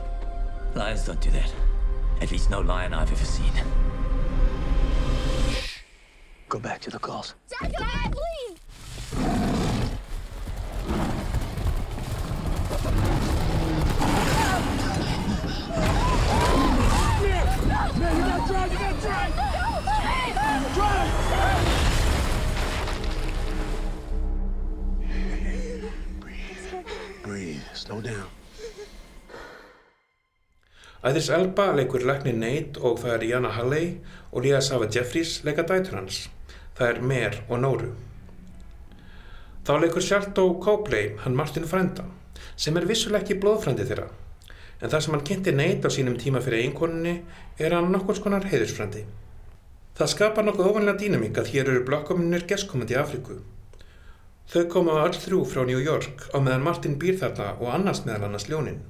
Lions 0.74 1.03
don't 1.03 1.20
do 1.20 1.30
that. 1.32 1.51
At 2.22 2.32
least 2.32 2.49
no 2.49 2.62
lion 2.62 2.93
I've 2.93 3.12
ever 3.12 3.26
seen. 3.26 3.51
Go 6.47 6.60
back 6.60 6.80
to 6.88 6.89
the 6.89 6.99
calls. 6.99 7.36
Jacqueline, 7.51 8.16
please! 8.16 8.56
No, 19.28 19.64
Slow 27.86 28.01
down. 28.01 28.31
Æðris 31.05 31.27
Elba 31.29 31.67
leikur 31.77 32.01
lækni 32.01 32.31
Nate 32.33 32.81
og 32.81 32.97
það 32.97 33.11
er 33.13 33.25
Jana 33.29 33.51
Halley 33.53 33.91
og 34.31 34.41
Lía 34.41 34.61
Sava 34.65 34.88
Jeffries 34.89 35.43
leika 35.45 35.61
dætur 35.69 35.99
hans. 35.99 36.23
Það 36.77 36.88
er 36.88 37.01
Mer 37.11 37.38
og 37.45 37.61
Nóru. 37.61 37.91
Þá 39.65 39.73
leikur 39.83 40.01
Sjaltó 40.01 40.47
Copley, 40.63 41.11
hann 41.21 41.38
Martin 41.38 41.69
Frenda, 41.69 42.07
sem 42.57 42.77
er 42.77 42.89
vissulega 42.89 43.21
ekki 43.21 43.38
blóðfrændi 43.43 43.86
þeirra. 43.86 44.07
En 44.81 44.89
það 44.89 45.05
sem 45.05 45.15
hann 45.15 45.27
kynnti 45.29 45.53
Nate 45.53 45.86
á 45.86 45.93
sínum 45.93 46.17
tíma 46.17 46.41
fyrir 46.41 46.65
einkoninni 46.65 47.19
er 47.61 47.77
hann 47.77 47.93
nokkur 47.93 48.17
skonar 48.17 48.49
heiðursfrændi. 48.49 49.05
Það 49.95 50.11
skapar 50.15 50.49
nokkuð 50.49 50.71
ofanlega 50.71 51.03
dýnamík 51.03 51.38
að 51.38 51.53
hér 51.53 51.69
eru 51.69 51.86
blokkominir 51.86 52.49
gestkomandi 52.49 52.97
í 52.97 52.99
Afríku. 52.99 53.43
Þau 54.51 54.65
koma 54.69 54.99
öll 55.01 55.15
þrjú 55.17 55.39
frá 55.49 55.63
New 55.65 55.81
York 55.81 56.27
á 56.29 56.37
meðan 56.37 56.65
Martin 56.65 56.99
býr 57.01 57.17
þarna 57.21 57.55
og 57.57 57.71
annars 57.73 58.03
meðal 58.05 58.27
annars 58.27 58.45
ljónin 58.49 58.83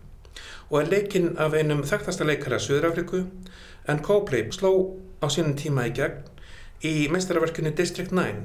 og 0.70 0.80
er 0.82 0.90
leikinn 0.92 1.36
af 1.40 1.54
einum 1.56 1.84
þekktasta 1.88 2.26
leikara 2.28 2.60
Suður-Afriku 2.60 3.22
en 3.88 4.02
Copley 4.04 4.50
sló 4.52 4.72
á 5.24 5.32
sínum 5.32 5.56
tíma 5.56 5.88
í 5.88 5.94
gegn 5.96 6.24
í 6.86 6.94
meistaraverkinu 7.14 7.72
District 7.78 8.12
9 8.12 8.44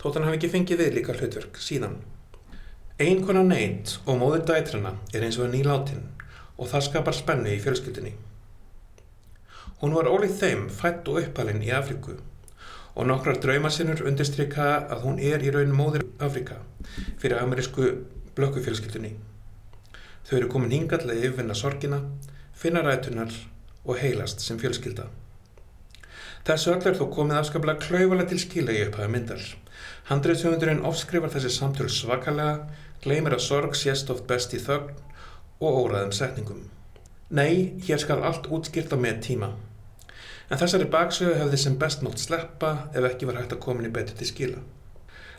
þótt 0.00 0.18
hann 0.18 0.26
hafi 0.28 0.38
ekki 0.40 0.50
fengið 0.52 0.82
við 0.82 0.96
líka 0.98 1.14
hlutverk 1.14 1.58
síðan. 1.62 1.98
Einkona 2.98 3.44
Nate 3.46 4.00
og 4.06 4.18
móður 4.18 4.44
dætrana 4.48 4.96
er 5.14 5.26
eins 5.26 5.38
og 5.38 5.52
nýláttinn 5.52 6.08
og 6.58 6.70
það 6.72 6.86
skapar 6.88 7.14
spennu 7.14 7.52
í 7.54 7.60
fjölskyldinni. 7.62 8.16
Hún 9.78 9.94
var 9.94 10.10
ólíð 10.10 10.34
þeim 10.40 10.66
fætt 10.74 11.06
og 11.10 11.20
uppalinn 11.22 11.62
í 11.62 11.70
Afriku 11.74 12.16
og 12.98 13.06
nokkrar 13.06 13.38
draumasinnur 13.38 14.02
undirstryka 14.10 14.64
að 14.90 15.04
hún 15.04 15.20
er 15.22 15.44
í 15.46 15.52
raun 15.54 15.70
móðir 15.74 16.02
Afrika 16.18 16.58
fyrir 17.22 17.38
amerísku 17.38 17.92
blökkufjölskyldinni. 18.34 19.12
Þau 20.26 20.34
eru 20.40 20.48
komin 20.50 20.74
hingað 20.74 21.04
til 21.04 21.12
að 21.12 21.22
yfirvinna 21.22 21.54
sorgina, 21.54 22.00
finna 22.58 22.82
rætunar 22.82 23.30
og 23.86 24.00
heilast 24.02 24.42
sem 24.42 24.58
fjölskylda. 24.58 25.06
Þessu 26.48 26.74
öll 26.74 26.90
er 26.90 26.98
þó 26.98 27.06
komið 27.14 27.38
afskaplega 27.38 27.84
klaufalega 27.86 28.32
til 28.32 28.40
skila 28.42 28.74
í 28.74 28.82
upphæðu 28.88 29.12
myndar. 29.14 29.46
Handriðsöfundurinn 30.10 30.84
ofskrifar 30.88 31.32
þessi 31.34 31.54
samtöl 31.54 31.88
svakalega, 31.92 32.66
gleymir 33.04 33.36
að 33.36 33.44
sorg 33.46 33.78
sést 33.78 34.10
oft 34.10 34.26
best 34.26 34.54
í 34.56 34.60
þögn 34.64 34.94
og 35.62 35.80
óraðum 35.84 36.14
setningum. 36.16 36.66
Nei, 37.30 37.78
hér 37.86 38.00
skal 38.02 38.24
allt 38.24 38.50
útskýrt 38.50 38.94
á 38.94 38.98
með 38.98 39.22
tíma. 39.28 39.52
En 40.48 40.60
þessari 40.60 40.88
baksögu 40.88 41.36
hefði 41.36 41.60
sem 41.60 41.76
best 41.80 42.02
mátt 42.04 42.22
sleppa 42.22 42.72
ef 42.96 43.04
ekki 43.04 43.28
var 43.28 43.42
hægt 43.42 43.52
að 43.52 43.62
komin 43.66 43.88
í 43.88 43.92
betur 43.92 44.16
til 44.16 44.28
skila. 44.30 44.64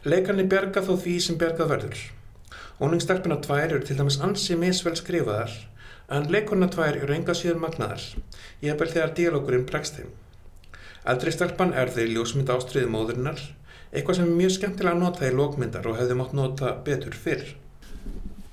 Leikarni 0.05 0.45
bjarga 0.49 0.85
þó 0.85 0.93
því 1.01 1.15
sem 1.25 1.39
bjargað 1.39 1.73
verður. 1.73 2.03
Óningsstelpuna 2.79 3.39
tvær 3.43 3.65
eru 3.65 3.81
til 3.83 3.97
dæmis 3.99 4.19
ansi 4.23 4.55
misvel 4.55 4.95
skrifaðar 4.95 5.55
en 6.09 6.29
leikurna 6.33 6.69
tvær 6.73 6.97
eru 6.97 7.13
enga 7.13 7.35
síður 7.37 7.59
magnaðar, 7.61 8.01
ég 8.63 8.71
hef 8.71 8.79
vel 8.81 8.89
þegar 8.93 9.15
díalókurinn 9.17 9.65
bregst 9.69 9.99
þeim. 9.99 10.13
Eldri 11.09 11.33
stelpan 11.33 11.73
er 11.77 11.91
þeir 11.93 12.13
ljósmynda 12.15 12.55
ástriði 12.57 12.89
móðurinnar, 12.93 13.41
eitthvað 13.93 14.19
sem 14.19 14.29
er 14.29 14.39
mjög 14.39 14.55
skemmtilega 14.55 14.99
notað 14.99 15.29
í 15.29 15.35
lókmyndar 15.37 15.89
og 15.89 15.99
hefði 15.99 16.17
mátt 16.17 16.33
nota 16.37 16.73
betur 16.85 17.17
fyrr. 17.25 17.45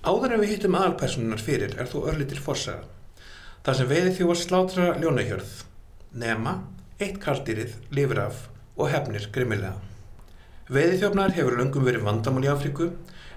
Áður 0.07 0.37
en 0.37 0.45
við 0.45 0.53
hittum 0.55 0.77
aðalpersonunar 0.79 1.43
fyrir 1.43 1.79
er 1.81 1.89
þú 1.91 2.05
örlitil 2.13 2.43
forsaga. 2.43 2.85
Það 3.67 3.81
sem 3.81 3.91
veiði 3.91 4.13
þjóvar 4.21 4.41
slátra 4.43 4.91
ljónahjörð, 5.01 5.55
nema, 6.17 6.61
eitt 7.01 7.19
kardýrið, 7.23 7.77
lifir 7.93 8.23
af 8.25 8.47
og 8.77 8.91
hefnir 8.93 9.29
grimmilega. 9.33 9.77
Veiði 10.73 11.01
þjófnar 11.03 11.35
hefur 11.37 11.59
löngum 11.61 11.85
verið 11.87 12.07
vandamál 12.07 12.47
í 12.47 12.51
Afríku 12.51 12.89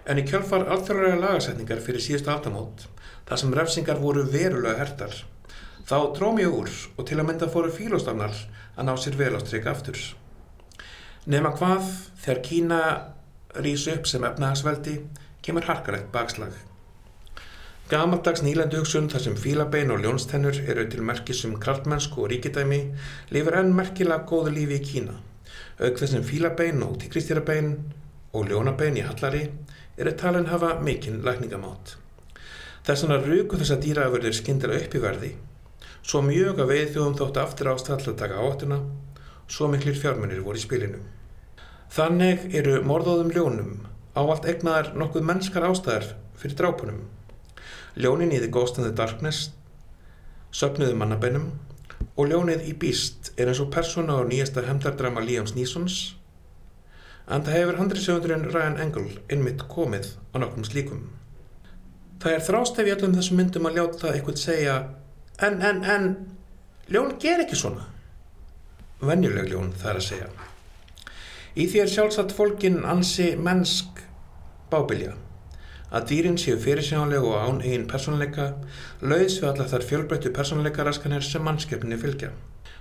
en 0.10 0.22
í 0.22 0.26
kjölfar 0.26 0.66
alþjóðlega 0.74 1.20
lagasetningar 1.22 1.84
fyrir 1.86 2.02
síðustu 2.02 2.32
aftamót, 2.34 2.88
þar 3.28 3.42
sem 3.42 3.54
refsingar 3.54 4.00
voru 4.02 4.24
verulega 4.32 4.80
hertar, 4.80 5.14
þá 5.86 5.98
dróm 6.16 6.40
ég 6.42 6.56
úr 6.56 6.72
og 6.96 7.06
til 7.06 7.20
að 7.20 7.28
mynda 7.30 7.52
fóru 7.52 7.70
fílóstafnar 7.74 8.34
að 8.76 8.88
ná 8.88 8.96
sér 8.98 9.20
vel 9.20 9.36
á 9.36 9.40
stryk 9.44 9.68
aftur. 9.70 10.00
Nema 11.30 11.52
hvað, 11.54 11.86
þegar 12.24 12.44
Kína 12.48 12.82
rýs 13.60 13.86
upp 13.92 14.08
sem 14.10 14.24
efnahagsveldi, 14.26 14.96
kemur 15.46 15.68
harkalegt 15.68 16.10
bakslag. 16.16 16.56
Gamaldags 17.90 18.44
nýlendu 18.46 18.84
hugsun 18.84 19.08
þar 19.10 19.22
sem 19.24 19.38
fílabein 19.42 19.90
og 19.90 20.04
ljónstennur 20.04 20.60
eru 20.70 20.84
til 20.94 21.02
merkisum 21.02 21.56
krartmennsku 21.64 22.22
og 22.22 22.28
ríkidæmi 22.30 22.78
lifir 23.34 23.58
enn 23.64 23.74
merkilega 23.74 24.28
góðu 24.30 24.54
lífi 24.54 24.78
í 24.78 24.84
Kína. 24.86 25.16
Auk 25.82 25.98
þessum 25.98 26.22
fílabein 26.28 26.86
og 26.86 27.00
tíkristýrabein 27.02 27.74
og 28.38 28.46
ljónabein 28.52 29.02
í 29.02 29.08
hallari 29.08 29.42
eru 29.98 30.16
talin 30.22 30.46
hafa 30.54 30.76
mikinn 30.86 31.24
lækningamátt. 31.26 31.96
Þess 32.86 33.08
vegna 33.08 33.20
ruku 33.26 33.58
þessa 33.58 33.82
dýraafurðir 33.82 34.38
skyndilega 34.38 34.86
upp 34.86 34.94
í 34.94 35.06
verði, 35.10 35.34
svo 36.06 36.22
mjög 36.30 36.62
að 36.62 36.74
veið 36.76 36.88
þjóðum 36.94 37.20
þóttu 37.24 37.46
aftur 37.48 37.74
ástall 37.74 38.02
að 38.04 38.20
taka 38.22 38.42
áttuna, 38.46 38.84
svo 39.50 39.74
miklir 39.74 39.98
fjármunir 39.98 40.46
voru 40.46 40.62
í 40.62 40.68
spilinu. 40.68 41.02
Þannig 41.90 42.52
eru 42.54 42.84
morðóðum 42.86 43.34
ljónum 43.34 43.78
ávallt 44.14 44.46
egnaðar 44.46 44.94
nokkuð 44.94 45.26
mennskar 45.26 45.66
ástæðar 45.66 46.14
fyrir 46.38 46.62
drápunum. 46.62 47.08
Ljónin 48.00 48.32
í 48.32 48.38
The 48.40 48.48
Ghost 48.48 48.78
in 48.80 48.86
the 48.88 48.94
Darkness, 48.96 49.50
söpnuðu 50.56 50.96
mannabennum 50.96 51.50
og 52.16 52.30
ljónið 52.32 52.70
í 52.72 52.78
Beast 52.80 53.34
er 53.36 53.52
eins 53.52 53.60
og 53.60 53.74
persóna 53.74 54.16
á 54.16 54.24
nýjasta 54.24 54.64
hemdardrama 54.64 55.20
Liams 55.20 55.52
Neesons 55.58 55.98
en 57.28 57.44
það 57.44 57.58
hefur 57.58 57.82
handriðsögundurinn 57.82 58.48
Ryan 58.54 58.80
Engel 58.86 59.10
innmitt 59.28 59.68
komið 59.68 60.14
á 60.32 60.36
nokkrum 60.40 60.64
slíkum. 60.64 61.04
Það 62.24 62.38
er 62.38 62.48
þrástef 62.48 62.88
í 62.88 62.96
öllum 62.96 63.20
þessum 63.20 63.40
myndum 63.42 63.68
að 63.68 63.80
ljáta 63.82 64.14
eitthvað 64.14 64.42
segja 64.46 64.80
en, 65.44 65.60
en, 65.60 65.84
en, 65.84 66.10
ljón 66.88 67.18
ger 67.20 67.44
ekki 67.44 67.60
svona. 67.60 67.84
Venjuleg 69.04 69.52
ljón 69.52 69.74
það 69.76 69.92
er 69.92 70.00
að 70.00 70.08
segja. 70.08 70.30
Í 71.60 71.68
því 71.68 71.84
er 71.84 71.98
sjálfsagt 72.00 72.36
fólkin 72.36 72.86
ansi 72.88 73.34
mennsk 73.36 74.06
bábilja 74.72 75.20
að 75.90 76.06
dýrin 76.12 76.38
séu 76.38 76.58
fyrirsjónlega 76.62 77.26
og 77.26 77.38
án 77.42 77.62
eigin 77.66 77.88
persónleika 77.90 78.52
lauðs 79.02 79.40
við 79.42 79.50
allar 79.50 79.70
þar 79.72 79.86
fjölbreyttu 79.90 80.32
persónleika 80.36 80.86
raskanir 80.86 81.26
sem 81.26 81.44
mannskjöfninni 81.46 81.98
fylgja. 82.02 82.32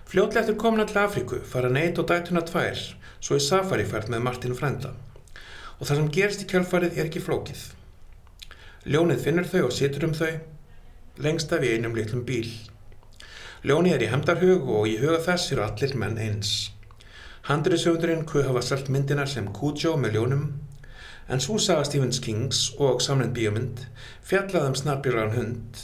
Fljótlega 0.09 0.45
eftir 0.45 0.59
komin 0.61 0.85
allir 0.85 1.01
Afríku 1.03 1.41
fara 1.45 1.73
neitt 1.73 1.99
og 2.01 2.09
dætuna 2.09 2.45
tvær 2.49 2.81
svo 3.21 3.37
í 3.39 3.45
safarifært 3.45 4.13
með 4.13 4.25
Martin 4.27 4.57
Frenda 4.57 4.93
og 5.79 5.87
það 5.87 5.99
sem 6.01 6.13
gerist 6.15 6.45
í 6.45 6.49
kjölfarið 6.51 6.97
er 6.99 7.09
ekki 7.09 7.23
flókið. 7.23 7.61
Ljónið 8.89 9.25
finnur 9.25 9.47
þau 9.49 9.61
og 9.69 9.75
situr 9.77 10.09
um 10.09 10.17
þau 10.17 10.33
lengst 11.23 11.53
af 11.55 11.65
í 11.65 11.75
einum 11.75 11.97
litlum 11.97 12.25
bíl. 12.27 12.49
Ljónið 13.67 13.95
er 13.95 14.05
í 14.07 14.11
hemdarhug 14.13 14.69
og 14.71 14.89
í 14.91 14.97
huga 15.01 15.21
þess 15.25 15.53
eru 15.55 15.65
allir 15.65 15.95
menn 15.99 16.19
eins. 16.23 16.73
Handriðsögundurinn 17.49 18.27
kuð 18.29 18.51
hafa 18.51 18.63
selt 18.63 18.91
myndina 18.93 19.25
sem 19.27 19.47
Cujo 19.55 19.95
með 19.97 20.19
ljónum 20.19 20.49
en 21.29 21.41
svo 21.45 21.59
saga 21.61 21.85
Stephens 21.85 22.20
Kings 22.24 22.61
og 22.81 23.03
samlend 23.05 23.35
bíómynd 23.37 23.85
fjallaði 24.26 24.72
um 24.72 24.76
snarbjörlan 24.81 25.35
hund 25.37 25.83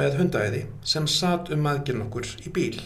með 0.00 0.18
hundæði 0.20 0.62
sem 0.94 1.06
satt 1.10 1.50
um 1.54 1.68
aðgjörn 1.70 2.06
okkur 2.06 2.30
í 2.42 2.52
bíl. 2.54 2.78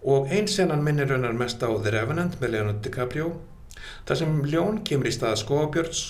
Og 0.00 0.32
einn 0.32 0.48
senan 0.48 0.82
minnir 0.84 1.10
raunar 1.10 1.36
mest 1.36 1.62
á 1.62 1.68
The 1.68 1.92
Revenant 1.94 2.38
með 2.40 2.54
Leonardo 2.54 2.82
DiCaprio 2.86 3.34
þar 4.08 4.20
sem 4.22 4.40
ljón 4.48 4.80
kemur 4.88 5.10
í 5.10 5.14
staða 5.14 5.38
skóabjörns 5.42 6.02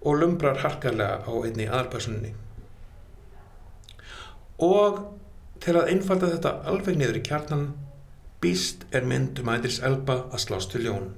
og 0.00 0.20
lumbrar 0.20 0.60
harkarlega 0.62 1.24
á 1.24 1.32
einni 1.40 1.66
aðarpersoninni. 1.68 2.34
Og 4.60 5.00
til 5.64 5.76
að 5.76 5.90
einfalda 5.94 6.30
þetta 6.34 6.54
alveg 6.68 7.00
niður 7.00 7.20
í 7.20 7.24
kjarnan 7.24 7.66
býst 8.40 8.86
er 8.96 9.08
mynd 9.08 9.40
um 9.40 9.50
æðris 9.52 9.80
Elba 9.84 10.22
að 10.30 10.44
slást 10.44 10.72
til 10.72 10.84
ljón. 10.86 11.10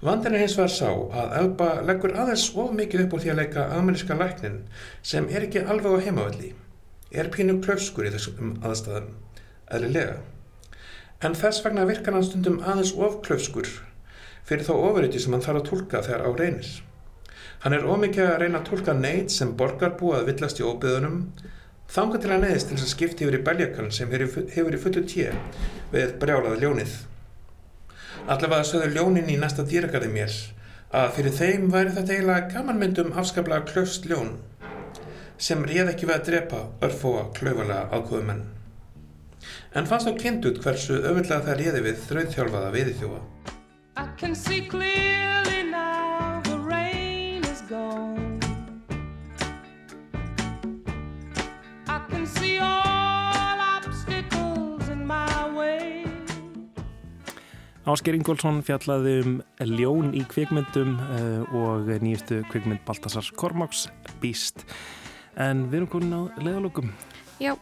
Vandin 0.00 0.32
er 0.32 0.40
hins 0.40 0.54
vegar 0.56 0.72
sá 0.72 0.88
að 0.88 1.32
Elba 1.36 1.68
leggur 1.84 2.14
aðeins 2.16 2.46
of 2.56 2.70
mikið 2.72 3.02
upp 3.04 3.14
úr 3.16 3.20
því 3.20 3.32
að 3.34 3.40
leika 3.42 3.64
ameríska 3.76 4.14
læknin 4.16 4.54
sem 5.10 5.26
er 5.28 5.44
ekki 5.44 5.60
alveg 5.60 5.92
á 5.92 6.04
heimavalli, 6.06 6.54
er 7.12 7.28
pínu 7.34 7.58
klöfskur 7.60 8.08
í 8.08 8.12
þessum 8.14 8.54
aðstæðum, 8.64 9.10
eðlilega. 9.68 10.14
En 11.20 11.36
þess 11.36 11.60
vegna 11.66 11.84
virkar 11.90 12.16
hann 12.16 12.24
stundum 12.24 12.62
aðeins 12.64 12.94
of 12.96 13.18
klöfskur 13.26 13.68
fyrir 14.48 14.64
þá 14.64 14.72
ofuriti 14.78 15.20
sem 15.20 15.36
hann 15.36 15.44
þarf 15.44 15.60
að 15.60 15.68
tólka 15.68 16.02
þegar 16.08 16.24
á 16.24 16.30
reynir. 16.40 16.72
Hann 17.60 17.76
er 17.76 17.84
ómikið 17.84 18.24
að 18.24 18.40
reyna 18.40 18.62
að 18.62 18.70
tólka 18.70 18.96
neitt 18.96 19.36
sem 19.36 19.52
borgar 19.52 19.98
búið 20.00 20.22
að 20.22 20.32
villast 20.32 20.62
í 20.62 20.64
óbyðunum 20.64 21.20
þanga 21.92 22.22
til 22.22 22.32
að 22.32 22.44
neðist 22.46 22.72
til 22.72 22.80
þess 22.80 22.88
að 22.88 22.94
skipti 22.94 23.28
yfir 23.28 23.36
í 23.36 23.44
beljakan 23.50 23.92
sem 23.92 24.16
hefur 24.16 24.80
í 24.80 24.80
fullu 24.80 25.04
tíu 25.12 25.36
við 25.92 26.16
brjálaði 26.24 26.64
ljónið. 26.64 26.98
Allavega 28.28 28.64
sögðu 28.66 28.90
ljónin 28.94 29.30
í 29.32 29.38
næsta 29.40 29.64
dýragarði 29.66 30.10
mér 30.12 30.34
að 31.00 31.12
fyrir 31.16 31.34
þeim 31.38 31.68
væri 31.72 31.94
þetta 31.96 32.14
eiginlega 32.16 32.50
gamanmyndum 32.54 33.12
afskaplega 33.22 33.66
klöfst 33.70 34.08
ljón 34.10 34.34
sem 35.40 35.62
réð 35.64 35.92
ekki 35.94 36.08
við 36.10 36.16
að 36.18 36.26
drepa 36.28 36.64
örfóa 36.84 37.28
klöfulega 37.38 37.86
ákvöðumenn. 37.96 38.42
En 39.72 39.88
fannst 39.88 40.10
þá 40.10 40.20
kynnt 40.20 40.50
út 40.50 40.60
hversu 40.64 40.98
öfullega 41.00 41.40
það 41.46 41.60
réði 41.62 41.84
við 41.88 42.04
þrauðþjálfaða 42.10 42.76
viðþjóa. 42.76 43.24
I 44.00 45.29
Ásker 57.88 58.12
Ingólfsson 58.12 58.58
fjallaði 58.60 59.12
um 59.24 59.36
ljón 59.64 60.10
í 60.12 60.20
kvikmyndum 60.28 60.98
eh, 61.00 61.54
og 61.56 61.88
nýjastu 62.04 62.42
kvikmynd 62.50 62.82
Baltasars 62.84 63.30
Kormáks, 63.32 63.86
Býst. 64.20 64.66
En 65.40 65.64
við 65.72 65.80
erum 65.80 65.90
komin 65.94 66.12
á 66.12 66.20
leðalókum. 66.44 66.92
Já, 67.40 67.54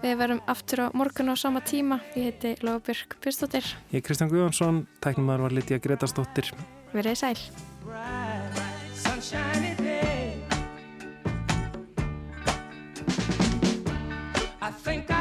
við 0.00 0.16
verum 0.22 0.40
aftur 0.48 0.86
á 0.88 0.96
morgun 0.96 1.28
á 1.28 1.36
sama 1.36 1.60
tíma. 1.60 2.00
Ég 2.16 2.32
heiti 2.32 2.54
Lofbjörg 2.64 3.18
Pyrstóttir. 3.20 3.68
Ég 3.92 4.00
er 4.00 4.06
Kristján 4.08 4.32
Guðvansson, 4.32 4.86
tæknumar 5.04 5.44
var 5.44 5.52
litja 5.52 5.76
Gretastóttir. 5.84 6.48
Við 6.96 7.12
reyðum 7.12 7.20
sæl. 7.20 7.36
I 14.62 14.70
think 14.70 15.11